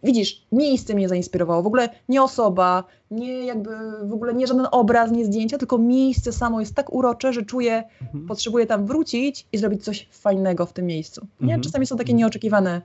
[0.03, 1.63] widzisz, miejsce mnie zainspirowało.
[1.63, 3.69] W ogóle nie osoba, nie jakby
[4.03, 7.83] w ogóle nie żaden obraz, nie zdjęcia, tylko miejsce samo jest tak urocze, że czuję,
[8.01, 8.27] mhm.
[8.27, 11.21] potrzebuję tam wrócić i zrobić coś fajnego w tym miejscu.
[11.39, 11.45] Nie?
[11.53, 11.61] Mhm.
[11.61, 12.19] Czasami są takie mhm.
[12.19, 12.81] nieoczekiwane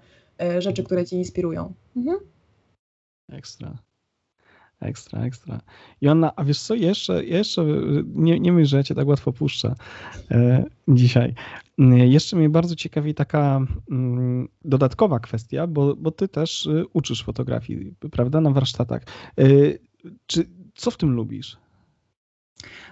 [0.59, 1.75] rzeczy, które cię inspirują.
[1.97, 2.19] Mhm.
[3.29, 3.79] Ekstra.
[4.81, 5.61] Ekstra, ekstra.
[6.01, 7.65] Joanna, a wiesz co, jeszcze, jeszcze
[8.15, 9.75] nie, nie myśl, że ja cię tak łatwo puszczę
[10.31, 11.35] e, dzisiaj.
[12.07, 13.61] Jeszcze mnie bardzo ciekawi taka
[13.91, 19.03] mm, dodatkowa kwestia, bo, bo ty też y, uczysz fotografii, prawda, na warsztatach.
[19.39, 19.45] E,
[20.27, 21.57] czy, co w tym lubisz?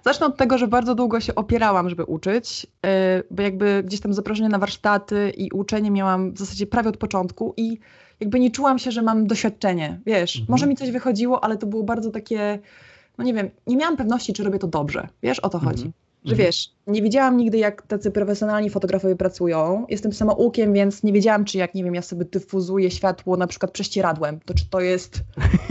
[0.05, 4.15] Zacznę od tego, że bardzo długo się opierałam, żeby uczyć, e, bo jakby gdzieś tam
[4.15, 7.79] zaproszenie na warsztaty i uczenie miałam w zasadzie prawie od początku i
[8.21, 10.01] jakby nie czułam się, że mam doświadczenie.
[10.07, 10.51] Wiesz, mhm.
[10.51, 12.59] może mi coś wychodziło, ale to było bardzo takie,
[13.19, 15.09] no nie wiem, nie miałam pewności, czy robię to dobrze.
[15.23, 15.93] Wiesz, o to chodzi.
[16.27, 16.47] Że mhm.
[16.47, 19.87] wiesz, nie wiedziałam nigdy, jak tacy profesjonalni fotografowie pracują.
[19.89, 23.73] Jestem samoukiem, więc nie wiedziałam, czy jak, nie wiem, ja sobie dyfuzuję światło na przykład
[23.73, 25.21] prześcieradłem, to czy to jest,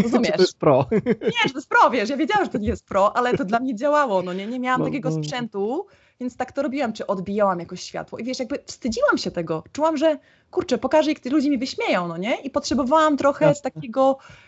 [0.03, 0.31] rozumiesz?
[0.31, 0.85] czy to jest pro?
[1.43, 3.59] Nie, to jest pro, wiesz, ja wiedziałam, że to nie jest pro, ale to dla
[3.59, 5.23] mnie działało, no nie, nie miałam no, takiego no.
[5.23, 5.85] sprzętu,
[6.19, 8.19] więc tak to robiłam, czy odbijałam jakoś światło.
[8.19, 9.63] I wiesz, jakby wstydziłam się tego.
[9.71, 10.17] Czułam, że
[10.51, 12.35] kurczę, pokażę, jak ludzie mi wyśmieją, no nie?
[12.35, 13.71] I potrzebowałam trochę Jasne.
[13.71, 14.44] takiego e,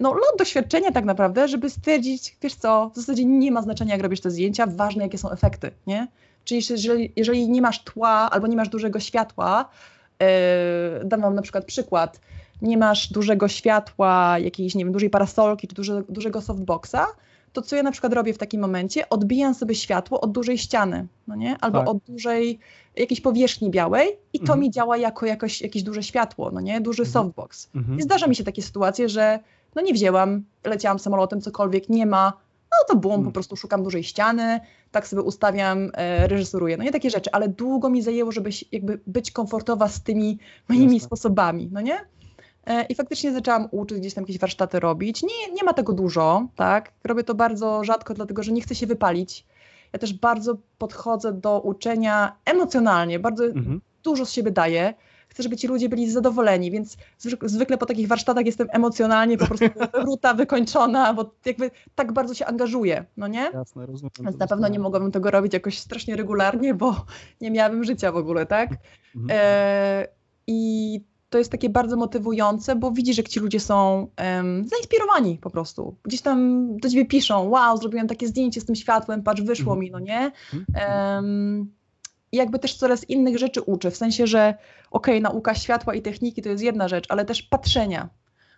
[0.00, 4.02] no, no, doświadczenia tak naprawdę, żeby stwierdzić, wiesz co, w zasadzie nie ma znaczenia, jak
[4.02, 6.08] robisz te zdjęcia, ważne, jakie są efekty, nie?
[6.44, 9.68] Czyli jeżeli, jeżeli nie masz tła albo nie masz dużego światła,
[10.20, 10.26] yy,
[11.04, 12.20] dam wam na przykład przykład,
[12.62, 17.06] nie masz dużego światła, jakiejś, nie wiem, dużej parasolki czy duże, dużego softboxa,
[17.52, 21.06] to co ja na przykład robię w takim momencie, odbijam sobie światło od dużej ściany,
[21.26, 21.56] no nie?
[21.60, 21.88] Albo tak.
[21.88, 22.58] od dużej
[22.98, 24.60] jakiejś powierzchni białej i to mhm.
[24.60, 26.80] mi działa jako jakoś, jakieś duże światło, no nie?
[26.80, 27.12] Duży mhm.
[27.12, 27.68] softbox.
[27.74, 27.98] Mhm.
[27.98, 29.40] I zdarza mi się takie sytuacje, że
[29.74, 32.32] no nie wzięłam, leciałam samolotem, cokolwiek nie ma,
[32.70, 33.32] no to bum, po mhm.
[33.32, 37.90] prostu szukam dużej ściany, tak sobie ustawiam, e, reżyseruję, no nie takie rzeczy, ale długo
[37.90, 40.38] mi zajęło, żeby jakby być komfortowa z tymi
[40.68, 41.06] moimi Jasne.
[41.06, 41.98] sposobami, no nie?
[42.66, 45.22] E, I faktycznie zaczęłam uczyć, gdzieś tam jakieś warsztaty robić.
[45.22, 46.92] Nie, nie ma tego dużo, tak?
[47.04, 49.46] Robię to bardzo rzadko, dlatego że nie chcę się wypalić.
[49.92, 53.80] Ja też bardzo podchodzę do uczenia emocjonalnie, bardzo mhm.
[54.02, 54.94] dużo z siebie daję.
[55.28, 56.96] Chcę, żeby ci ludzie byli zadowoleni, więc
[57.42, 59.66] zwykle po takich warsztatach jestem emocjonalnie po prostu
[60.06, 63.50] ruta, wykończona, bo jakby tak bardzo się angażuję, no nie?
[63.54, 64.12] Jasne, rozumiem.
[64.20, 67.04] Więc na pewno nie mogłabym tego robić jakoś strasznie regularnie, bo
[67.40, 68.70] nie miałabym życia w ogóle, tak?
[69.16, 69.40] Mhm.
[69.42, 70.08] E,
[70.46, 71.00] I
[71.30, 75.96] to jest takie bardzo motywujące, bo widzisz, jak ci ludzie są um, zainspirowani po prostu.
[76.02, 79.90] Gdzieś tam do ciebie piszą, wow, zrobiłem takie zdjęcie z tym światłem, patrz, wyszło mi,
[79.90, 80.32] no nie?
[80.54, 81.72] Um,
[82.32, 84.54] I jakby też coraz innych rzeczy uczę, w sensie, że
[84.90, 88.08] okej, okay, nauka światła i techniki to jest jedna rzecz, ale też patrzenia.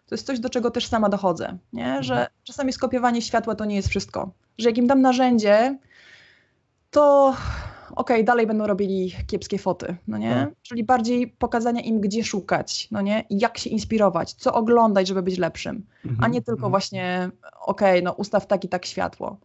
[0.06, 2.02] To jest coś, do czego też sama dochodzę, nie?
[2.02, 2.30] Że mhm.
[2.44, 4.30] czasami skopiowanie światła to nie jest wszystko.
[4.58, 5.78] Że jak im dam narzędzie,
[6.90, 7.34] to
[8.00, 10.34] okej, okay, dalej będą robili kiepskie foty, no nie?
[10.34, 10.50] Tak.
[10.62, 13.24] Czyli bardziej pokazania im, gdzie szukać, no nie?
[13.30, 16.24] Jak się inspirować, co oglądać, żeby być lepszym, mhm.
[16.24, 16.70] a nie tylko mhm.
[16.70, 17.30] właśnie,
[17.66, 19.36] okej, okay, no ustaw tak i tak światło.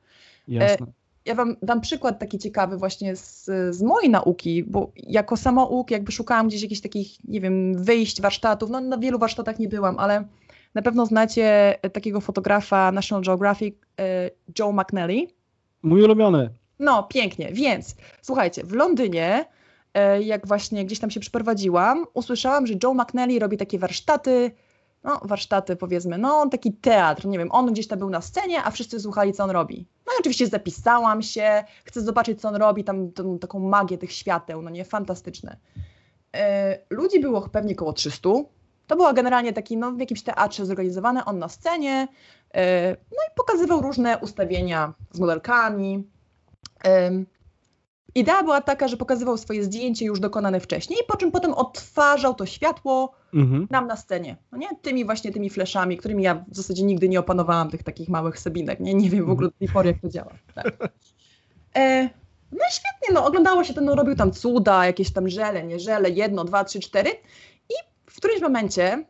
[0.47, 0.85] Jasne.
[0.85, 0.91] E,
[1.25, 3.45] ja wam dam przykład taki ciekawy właśnie z,
[3.75, 8.69] z mojej nauki, bo jako samouk jakby szukałam gdzieś jakichś takich, nie wiem, wyjść, warsztatów,
[8.69, 10.27] no na wielu warsztatach nie byłam, ale
[10.73, 14.29] na pewno znacie takiego fotografa National Geographic, e,
[14.59, 15.27] Joe McNally.
[15.83, 16.49] Mój ulubiony.
[16.79, 17.49] No, pięknie.
[17.51, 19.45] Więc słuchajcie, w Londynie,
[19.93, 24.51] e, jak właśnie gdzieś tam się przyprowadziłam, usłyszałam, że Joe McNally robi takie warsztaty,
[25.03, 28.71] no warsztaty powiedzmy, no taki teatr, nie wiem, on gdzieś tam był na scenie, a
[28.71, 29.87] wszyscy słuchali, co on robi.
[30.07, 34.11] No i oczywiście zapisałam się, chcę zobaczyć, co on robi, tam tą, taką magię tych
[34.11, 35.57] świateł, no nie, fantastyczne.
[36.35, 38.29] E, ludzi było pewnie około 300.
[38.87, 42.07] To było generalnie taki, no w jakimś teatrze zorganizowane, on na scenie,
[42.53, 46.09] e, no i pokazywał różne ustawienia z modelkami,
[48.15, 52.45] Idea była taka, że pokazywał swoje zdjęcie już dokonane wcześniej, po czym potem odtwarzał to
[52.45, 53.67] światło mhm.
[53.71, 54.37] nam na scenie.
[54.51, 54.67] No nie?
[54.81, 58.79] Tymi właśnie tymi fleszami, którymi ja w zasadzie nigdy nie opanowałam tych takich małych sebinek.
[58.79, 60.31] Nie, nie wiem w ogóle do tej pory, jak to działa.
[60.55, 60.77] Tak.
[61.75, 62.09] E,
[62.51, 65.79] no i świetnie, no oglądało się to, no robił tam cuda, jakieś tam żele, nie
[65.79, 67.09] żele, jedno, dwa, trzy, cztery
[67.69, 67.73] i
[68.05, 69.05] w którymś momencie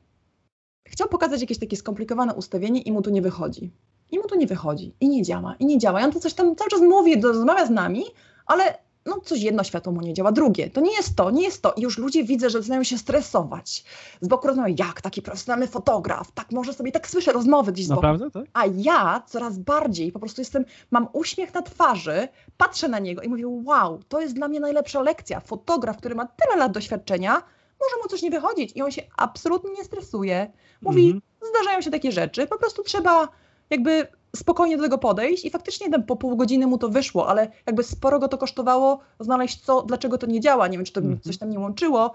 [0.85, 3.71] chciał pokazać jakieś takie skomplikowane ustawienie i mu to nie wychodzi.
[4.11, 6.01] I mu to nie wychodzi, i nie działa, i nie działa.
[6.01, 8.03] I on to coś tam cały czas mówi, rozmawia z nami,
[8.45, 10.69] ale no coś jedno światło mu nie działa, drugie.
[10.69, 11.73] To nie jest to, nie jest to.
[11.73, 13.83] I już ludzie widzę, że zaczynają się stresować.
[14.21, 17.89] Z boku rozmawiają, jak taki profesjonalny fotograf, tak może sobie, tak słyszę rozmowy gdzieś z
[17.89, 18.01] boku.
[18.01, 18.45] Naprawdę, tak?
[18.53, 22.27] A ja coraz bardziej po prostu jestem, mam uśmiech na twarzy,
[22.57, 25.39] patrzę na niego i mówię, wow, to jest dla mnie najlepsza lekcja.
[25.39, 27.33] Fotograf, który ma tyle lat doświadczenia,
[27.81, 30.51] może mu coś nie wychodzić i on się absolutnie nie stresuje.
[30.81, 31.49] Mówi, -hmm.
[31.49, 33.27] zdarzają się takie rzeczy, po prostu trzeba
[33.69, 37.51] jakby spokojnie do tego podejść i faktycznie tam po pół godziny mu to wyszło, ale
[37.65, 41.01] jakby sporo go to kosztowało znaleźć co, dlaczego to nie działa, nie wiem, czy to
[41.01, 41.23] mm -hmm.
[41.23, 42.13] coś tam nie łączyło.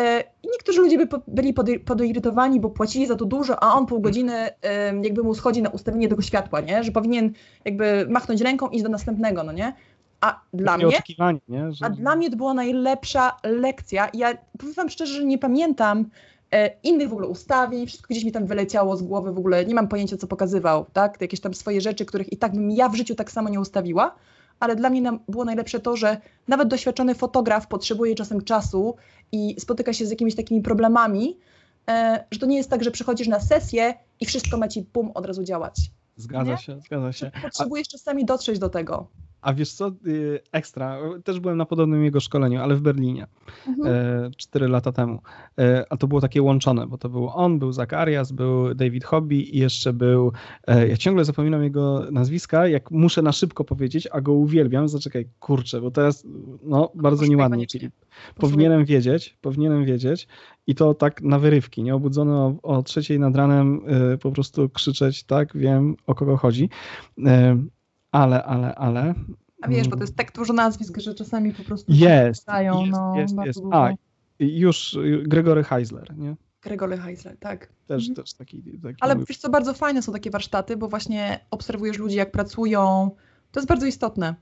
[0.00, 4.00] E, I niektórzy ludzie by byli podeirytowani, bo płacili za to dużo, a on pół
[4.00, 4.48] godziny
[5.02, 6.84] jakby mu schodzi na ustawienie tego światła, nie?
[6.84, 7.32] Że powinien
[7.64, 9.72] jakby machnąć ręką i iść do następnego, no nie?
[10.20, 11.02] A dla mnie,
[11.48, 11.72] nie?
[11.72, 11.86] Że...
[11.86, 14.08] a dla mnie to była najlepsza lekcja.
[14.14, 16.06] Ja powiem wam szczerze, że nie pamiętam,
[16.82, 19.88] innych w ogóle ustawień, wszystko gdzieś mi tam wyleciało z głowy, w ogóle nie mam
[19.88, 21.20] pojęcia, co pokazywał, tak?
[21.20, 24.14] Jakieś tam swoje rzeczy, których i tak bym ja w życiu tak samo nie ustawiła,
[24.60, 28.96] ale dla mnie było najlepsze to, że nawet doświadczony fotograf potrzebuje czasem czasu
[29.32, 31.38] i spotyka się z jakimiś takimi problemami,
[31.88, 35.10] e, że to nie jest tak, że przychodzisz na sesję i wszystko ma ci pum
[35.14, 35.90] od razu działać.
[36.16, 36.58] Zgadza nie?
[36.58, 37.30] się, zgadza się.
[37.42, 37.92] Potrzebujesz A...
[37.92, 39.06] czasami dotrzeć do tego.
[39.42, 43.26] A wiesz co, y, ekstra, też byłem na podobnym jego szkoleniu, ale w Berlinie,
[43.66, 43.94] mhm.
[43.94, 45.18] E, cztery lata temu.
[45.58, 49.56] E, a to było takie łączone, bo to był on, był Zakarias, był David Hobby
[49.56, 50.32] i jeszcze był,
[50.66, 55.28] e, ja ciągle zapominam jego nazwiska, jak muszę na szybko powiedzieć, a go uwielbiam, zaczekaj,
[55.40, 56.26] kurczę, bo teraz,
[56.62, 57.92] no, bardzo nieładnie, Filip.
[58.34, 60.28] Powinienem wiedzieć, powinienem wiedzieć
[60.66, 63.80] i to tak na wyrywki, nie obudzony o, o trzeciej nad ranem
[64.22, 66.68] po prostu krzyczeć, tak, wiem o kogo chodzi
[68.12, 69.14] ale, ale, ale.
[69.62, 72.92] A wiesz, bo to jest tak dużo nazwisk, że czasami po prostu jest, dają, jest,
[72.92, 73.60] no, jest, jest.
[73.70, 73.90] A,
[74.38, 76.36] już Gregory Heisler, nie?
[76.62, 77.68] Gregory Heisler, tak.
[77.86, 78.14] Też, mhm.
[78.24, 78.96] też taki, taki.
[79.00, 83.10] Ale wiesz co, bardzo fajne są takie warsztaty, bo właśnie obserwujesz ludzi, jak pracują.
[83.50, 84.34] To jest bardzo istotne.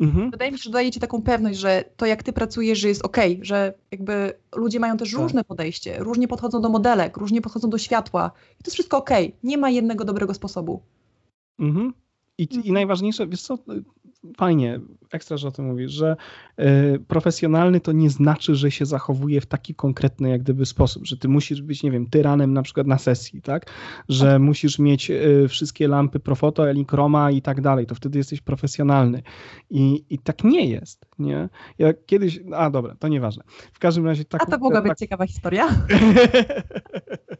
[0.00, 0.30] Mhm.
[0.30, 3.04] Wydaje mi się, że daje ci taką pewność, że to jak ty pracujesz, że jest
[3.04, 5.20] ok, że jakby ludzie mają też tak.
[5.20, 8.30] różne podejście, różnie podchodzą do modelek, różnie podchodzą do światła
[8.60, 9.10] i to jest wszystko ok.
[9.42, 10.82] Nie ma jednego dobrego sposobu.
[11.58, 11.92] Mhm.
[12.40, 12.74] I, I mhm.
[12.74, 13.58] najważniejsze, wiesz co,
[14.36, 14.80] fajnie,
[15.12, 16.16] ekstra, że o tym mówisz, że
[16.60, 21.16] y, profesjonalny to nie znaczy, że się zachowuje w taki konkretny jak gdyby sposób, że
[21.16, 23.70] ty musisz być, nie wiem, tyranem na przykład na sesji, tak?
[24.08, 24.42] Że tak.
[24.42, 29.22] musisz mieć y, wszystkie lampy Profoto, Elichroma i tak dalej, to wtedy jesteś profesjonalny.
[29.70, 31.48] I, I tak nie jest, nie?
[31.78, 33.44] Ja kiedyś, a dobra, to nieważne.
[33.72, 34.42] W każdym razie tak...
[34.42, 35.68] A to mogła tak, być ciekawa historia.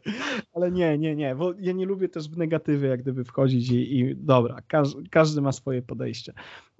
[0.53, 3.99] Ale nie, nie, nie, bo ja nie lubię też w negatywy jak gdyby wchodzić i,
[3.99, 6.33] i dobra, każdy, każdy ma swoje podejście.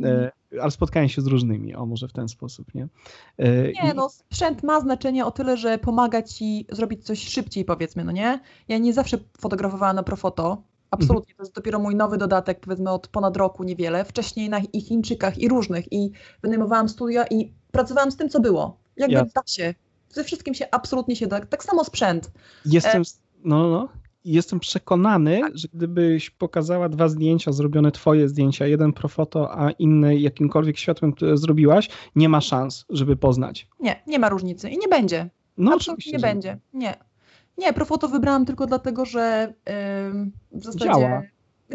[0.03, 0.31] E,
[0.61, 2.88] ale spotkałem się z różnymi, o może w ten sposób, nie?
[3.38, 8.03] E, nie, no sprzęt ma znaczenie o tyle, że pomaga ci zrobić coś szybciej, powiedzmy,
[8.03, 8.39] no nie?
[8.68, 13.07] Ja nie zawsze fotografowałam na Profoto, absolutnie, to jest dopiero mój nowy dodatek, powiedzmy od
[13.07, 16.11] ponad roku niewiele, wcześniej na i Chińczykach i różnych i
[16.41, 18.77] wynajmowałam studia i pracowałam z tym, co było.
[18.98, 19.26] Jakby ja.
[19.35, 19.73] da się,
[20.14, 22.32] ze wszystkim się absolutnie się da, tak samo sprzęt.
[22.66, 23.06] Jestem, e...
[23.44, 23.70] no, no.
[23.70, 25.58] no jestem przekonany, tak.
[25.58, 31.38] że gdybyś pokazała dwa zdjęcia, zrobione twoje zdjęcia, jeden profoto, a inny jakimkolwiek światłem, które
[31.38, 33.68] zrobiłaś, nie ma szans, żeby poznać.
[33.80, 35.30] Nie, nie ma różnicy i nie będzie.
[35.58, 36.58] No Absolutnie nie będzie.
[36.74, 36.96] Nie.
[37.58, 39.54] Nie, profoto wybrałam tylko dlatego, że
[40.54, 41.22] yy, w zasadzie Działa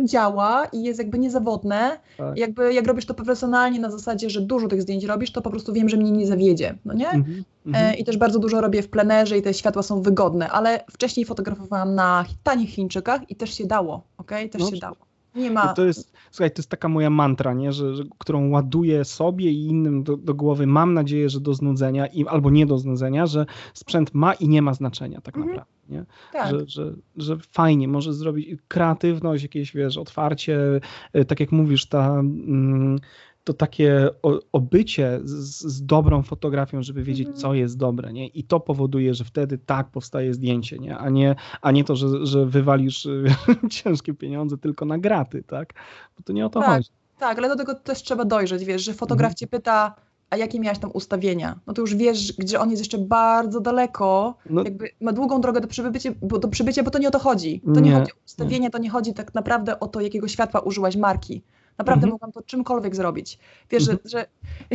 [0.05, 1.99] działa i jest jakby niezawodne.
[2.19, 2.39] Tak.
[2.39, 5.73] Jakby jak robisz to profesjonalnie na zasadzie, że dużo tych zdjęć robisz, to po prostu
[5.73, 7.07] wiem, że mnie nie zawiedzie, no nie?
[7.07, 7.43] -hmm.
[7.75, 11.27] e, I też bardzo dużo robię w plenerze i te światła są wygodne, ale wcześniej
[11.27, 14.31] fotografowałam na tanich Chińczykach i też się dało, ok?
[14.51, 15.06] Też no, się dało.
[15.37, 15.75] Nie ma.
[15.75, 17.73] To jest, słuchaj, to jest taka moja mantra, nie?
[17.73, 20.67] Że, że którą ładuję sobie i innym do, do, głowy.
[20.67, 24.63] Mam nadzieję, że do znudzenia i, albo nie do znudzenia, że sprzęt ma i nie
[24.63, 25.57] ma znaczenia tak mhm.
[25.57, 25.77] naprawdę.
[25.89, 26.05] Nie?
[26.33, 26.51] Tak.
[26.51, 30.81] Że, że, że fajnie może zrobić kreatywność, jakieś wiesz, otwarcie,
[31.17, 32.09] y, tak jak mówisz, ta.
[32.19, 32.99] Mm,
[33.47, 34.09] to takie
[34.53, 37.39] obycie z, z, dobrą fotografią, żeby wiedzieć, mm.
[37.39, 38.27] co jest dobre, nie?
[38.27, 40.99] I to powoduje, że wtedy tak powstaje zdjęcie, nie?
[40.99, 43.09] A nie, a nie to, że, że wywalisz
[43.71, 45.75] ciężkie pieniądze tylko na graty, tak?
[46.17, 46.89] Bo to nie o to tak, chodzi.
[47.19, 49.37] Tak, ale do tego też trzeba dojrzeć, wiesz, że fotograf mm.
[49.37, 49.95] cię pyta,
[50.31, 51.59] a jakie miałeś tam ustawienia?
[51.67, 54.65] No to już wiesz, gdzie on jest jeszcze bardzo daleko, no.
[54.65, 57.61] jakby ma długą drogę do przybycia, bo, do przybycia, bo to nie o to chodzi.
[57.75, 58.71] To nie, nie chodzi o ustawienie, nie.
[58.71, 61.43] to nie chodzi tak naprawdę o to, jakiego światła użyłaś marki.
[61.79, 62.13] Naprawdę mhm.
[62.13, 63.39] mogłam to czymkolwiek zrobić.
[63.71, 63.99] Wiesz, mhm.
[64.05, 64.27] że, że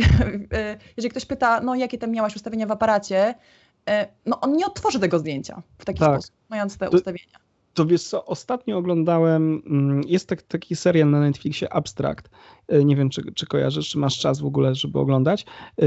[0.96, 3.34] jeżeli ktoś pyta, no jakie tam miałaś ustawienia w aparacie,
[3.88, 6.12] e, no on nie otworzy tego zdjęcia w taki tak.
[6.12, 7.38] sposób, mając te to, ustawienia.
[7.74, 12.30] To wiesz co, ostatnio oglądałem, mm, jest tak, taki serial na Netflixie Abstract,
[12.68, 15.46] e, nie wiem czy, czy kojarzysz, czy masz czas w ogóle, żeby oglądać.
[15.78, 15.86] E,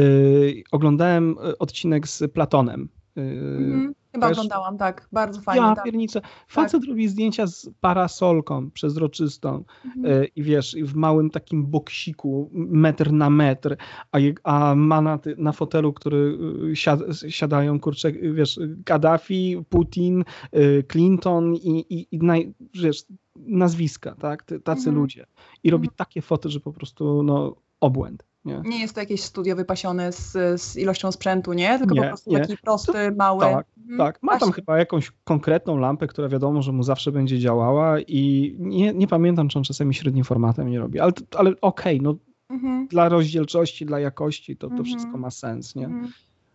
[0.72, 2.90] oglądałem odcinek z Platonem.
[3.16, 3.96] Mhm.
[4.16, 5.62] Chyba oglądałam, tak, bardzo fajnie.
[5.62, 5.84] Ja tak.
[5.84, 6.22] piernicę.
[6.48, 6.90] Facet tak.
[6.90, 10.06] robi zdjęcia z parasolką przezroczystą mhm.
[10.06, 13.78] E, i wiesz, w małym takim boksiku, metr na metr,
[14.12, 16.38] a, a ma na, na fotelu, który
[16.72, 20.24] y, siad, siadają, kurczę, wiesz, Gaddafi, Putin,
[20.56, 23.06] y, Clinton i, i, i naj, wiesz,
[23.36, 24.96] nazwiska, tak, tacy mhm.
[24.96, 25.26] ludzie.
[25.64, 25.96] I robi mhm.
[25.96, 28.26] takie foty, że po prostu, no, obłęd.
[28.46, 28.62] Nie.
[28.66, 31.80] nie jest to jakieś studio wypasione z, z ilością sprzętu, nie?
[31.80, 32.40] Tylko nie, po prostu nie.
[32.40, 33.40] taki prosty, mały.
[33.40, 33.98] Tak, mhm.
[33.98, 34.24] tak.
[34.24, 38.94] Ma tam chyba jakąś konkretną lampę, która wiadomo, że mu zawsze będzie działała i nie,
[38.94, 42.16] nie pamiętam, czy on czasami średnim formatem nie robi, ale, ale okej, okay, no
[42.50, 42.88] mhm.
[42.88, 44.86] dla rozdzielczości, dla jakości to, to mhm.
[44.86, 45.86] wszystko ma sens, nie?
[45.86, 46.12] Mhm.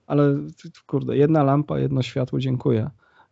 [0.07, 0.37] Ale
[0.87, 2.91] kurde, jedna lampa, jedno światło, dziękuję.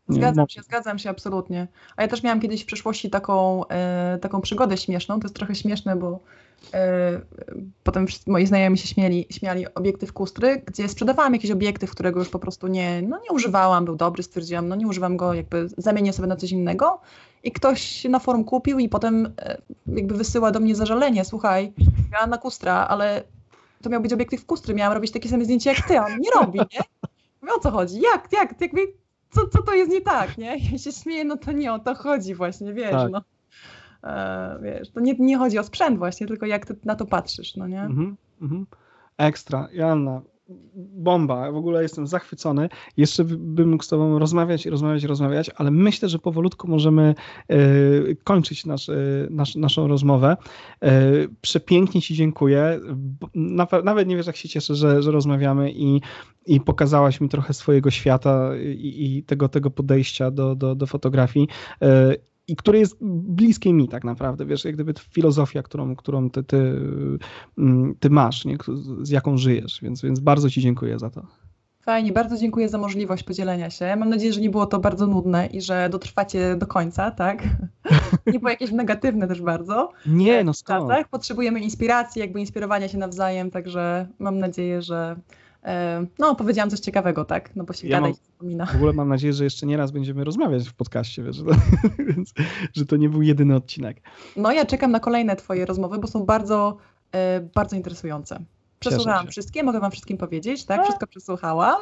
[0.09, 1.68] Zgadzam się, zgadzam się absolutnie.
[1.97, 5.20] A ja też miałam kiedyś w przeszłości taką, e, taką przygodę śmieszną.
[5.20, 6.20] To jest trochę śmieszne, bo
[6.74, 7.20] e,
[7.82, 12.39] potem moi znajomi się śmieli, śmiali obiektyw kustry, gdzie sprzedawałam jakiś obiektyw, którego już po
[12.39, 16.28] prostu nie, no nie używałam, był dobry, stwierdziłam, no nie używam go, jakby zamienię sobie
[16.28, 17.01] na coś innego.
[17.44, 21.72] I ktoś na forum kupił i potem e, jakby wysyła do mnie zażalenie, słuchaj,
[22.28, 23.22] na kustra, ale
[23.82, 26.30] to miał być obiektyw kustry, miałam robić takie same zdjęcie jak ty, a on nie
[26.30, 26.80] robi, nie?
[27.43, 28.01] Mówię, o co chodzi?
[28.01, 28.80] Jak, jak, jakby
[29.30, 30.56] co, co to jest nie tak, nie?
[30.72, 33.10] Ja się śmieję, no to nie o to chodzi właśnie, wiesz, tak.
[33.10, 33.22] no.
[34.05, 37.56] E, wiesz, to nie, nie chodzi o sprzęt właśnie, tylko jak ty na to patrzysz,
[37.56, 37.82] no nie?
[37.82, 38.66] Mhm, mhm.
[39.16, 39.68] Ekstra.
[39.72, 40.22] Joanna,
[40.76, 42.68] bomba, w ogóle jestem zachwycony.
[42.96, 47.14] Jeszcze bym mógł z Tobą rozmawiać, rozmawiać, rozmawiać, ale myślę, że powolutku możemy
[47.48, 47.56] e,
[48.24, 48.94] kończyć nasz, e,
[49.30, 50.36] nasz, naszą rozmowę.
[50.82, 51.02] E,
[51.40, 52.80] przepięknie Ci dziękuję.
[53.84, 56.00] Nawet nie wiesz, jak się cieszę, że, że rozmawiamy i,
[56.46, 61.48] i pokazałaś mi trochę swojego świata i, i tego, tego podejścia do, do, do fotografii
[62.48, 66.80] i które jest bliskie mi tak naprawdę, wiesz, jak gdyby filozofia, którą, którą ty, ty,
[67.58, 68.56] mm, ty masz, nie?
[69.02, 71.22] z jaką żyjesz, więc, więc bardzo ci dziękuję za to.
[71.80, 73.96] Fajnie, bardzo dziękuję za możliwość podzielenia się.
[73.96, 77.42] Mam nadzieję, że nie było to bardzo nudne i że dotrwacie do końca, tak?
[78.32, 79.90] nie było jakieś negatywne też bardzo.
[80.06, 80.92] Nie, no skąd?
[81.10, 85.47] Potrzebujemy inspiracji, jakby inspirowania się nawzajem, także mam nadzieję, że E,
[86.18, 87.56] no, powiedziałam coś ciekawego, tak?
[87.56, 88.66] No bo się ja gada i zapomina.
[88.66, 91.43] W ogóle mam nadzieję, że jeszcze nie raz będziemy rozmawiać w podcaście, wiesz,
[92.09, 92.32] więc,
[92.74, 94.01] że to nie był jedyny odcinek.
[94.36, 96.76] No, ja czekam na kolejne twoje rozmowy, bo są bardzo,
[97.12, 98.44] e, bardzo interesujące.
[98.78, 100.82] Przesłuchałam wszystkie, mogę wam wszystkim powiedzieć, tak?
[100.82, 101.76] Wszystko przesłuchałam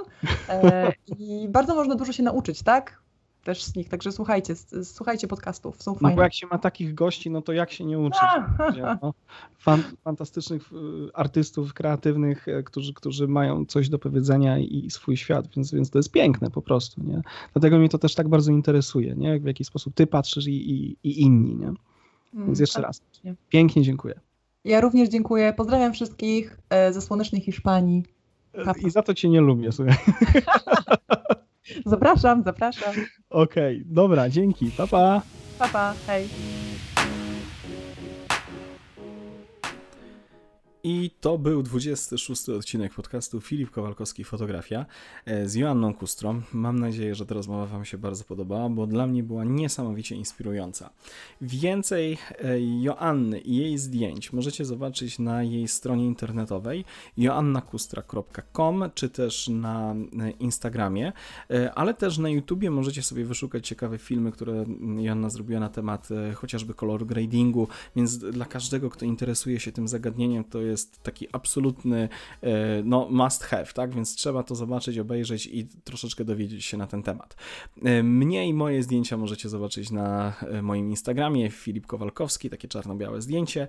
[0.48, 3.02] e, i bardzo można dużo się nauczyć, tak?
[3.46, 4.54] Też z nich, także słuchajcie,
[4.84, 6.10] słuchajcie podcastów, są fajne.
[6.10, 8.20] No bo jak się ma takich gości, no to jak się nie uczyć?
[9.02, 9.14] No,
[9.58, 10.76] fan, fantastycznych y,
[11.14, 15.98] artystów kreatywnych, e, którzy, którzy mają coś do powiedzenia i, swój świat, więc, więc to
[15.98, 17.22] jest piękne po prostu, nie?
[17.52, 19.40] Dlatego mnie to też tak bardzo interesuje, nie?
[19.40, 21.72] W jaki sposób ty patrzysz i, i, i inni, nie?
[22.32, 23.02] Więc mm, jeszcze raz,
[23.48, 24.20] pięknie dziękuję.
[24.64, 28.04] Ja również dziękuję, pozdrawiam wszystkich e, ze słonecznej Hiszpanii.
[28.52, 28.80] Papa.
[28.86, 29.96] I za to cię nie lubię, słuchaj.
[31.86, 32.94] Zapraszam, zapraszam.
[33.30, 34.70] Okej, okay, dobra, dzięki.
[34.70, 35.22] Pa, pa.
[35.58, 36.28] Pa, pa, hej.
[40.88, 44.86] I to był 26 odcinek podcastu Filip Kowalkowski Fotografia
[45.24, 46.42] e, z Joanną Kustrą.
[46.52, 50.90] Mam nadzieję, że ta rozmowa Wam się bardzo podobała, bo dla mnie była niesamowicie inspirująca.
[51.40, 56.84] Więcej e, Joanny i jej zdjęć możecie zobaczyć na jej stronie internetowej
[57.16, 61.12] joannakustra.com czy też na e, Instagramie,
[61.74, 64.64] ale też na YouTubie możecie sobie wyszukać ciekawe filmy, które
[64.98, 70.44] Joanna zrobiła na temat chociażby kolor gradingu, więc dla każdego, kto interesuje się tym zagadnieniem,
[70.44, 72.08] to jest jest taki absolutny
[72.42, 73.94] e, no, must have, tak?
[73.94, 77.36] Więc trzeba to zobaczyć, obejrzeć i troszeczkę dowiedzieć się na ten temat.
[77.84, 83.22] E, mnie i moje zdjęcia możecie zobaczyć na e, moim Instagramie Filip Kowalkowski, takie czarno-białe
[83.22, 83.68] zdjęcie,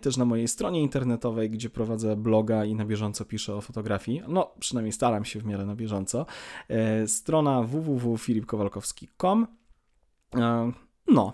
[0.00, 4.22] też na mojej stronie internetowej, gdzie prowadzę bloga i na bieżąco piszę o fotografii.
[4.28, 6.26] No, przynajmniej staram się w miarę na bieżąco.
[7.06, 9.46] Strona www.filipkowalkowski.com
[11.08, 11.32] no,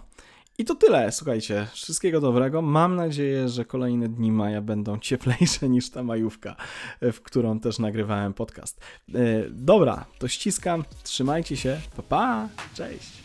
[0.59, 1.67] i to tyle, słuchajcie.
[1.73, 2.63] Wszystkiego dobrego.
[2.63, 6.57] Mam nadzieję, że kolejne dni maja będą cieplejsze niż ta majówka,
[7.03, 8.81] w którą też nagrywałem podcast.
[9.15, 9.15] E,
[9.51, 10.85] dobra, to ściskam.
[11.03, 11.81] Trzymajcie się.
[11.97, 12.49] Pa, pa.
[12.75, 13.25] Cześć.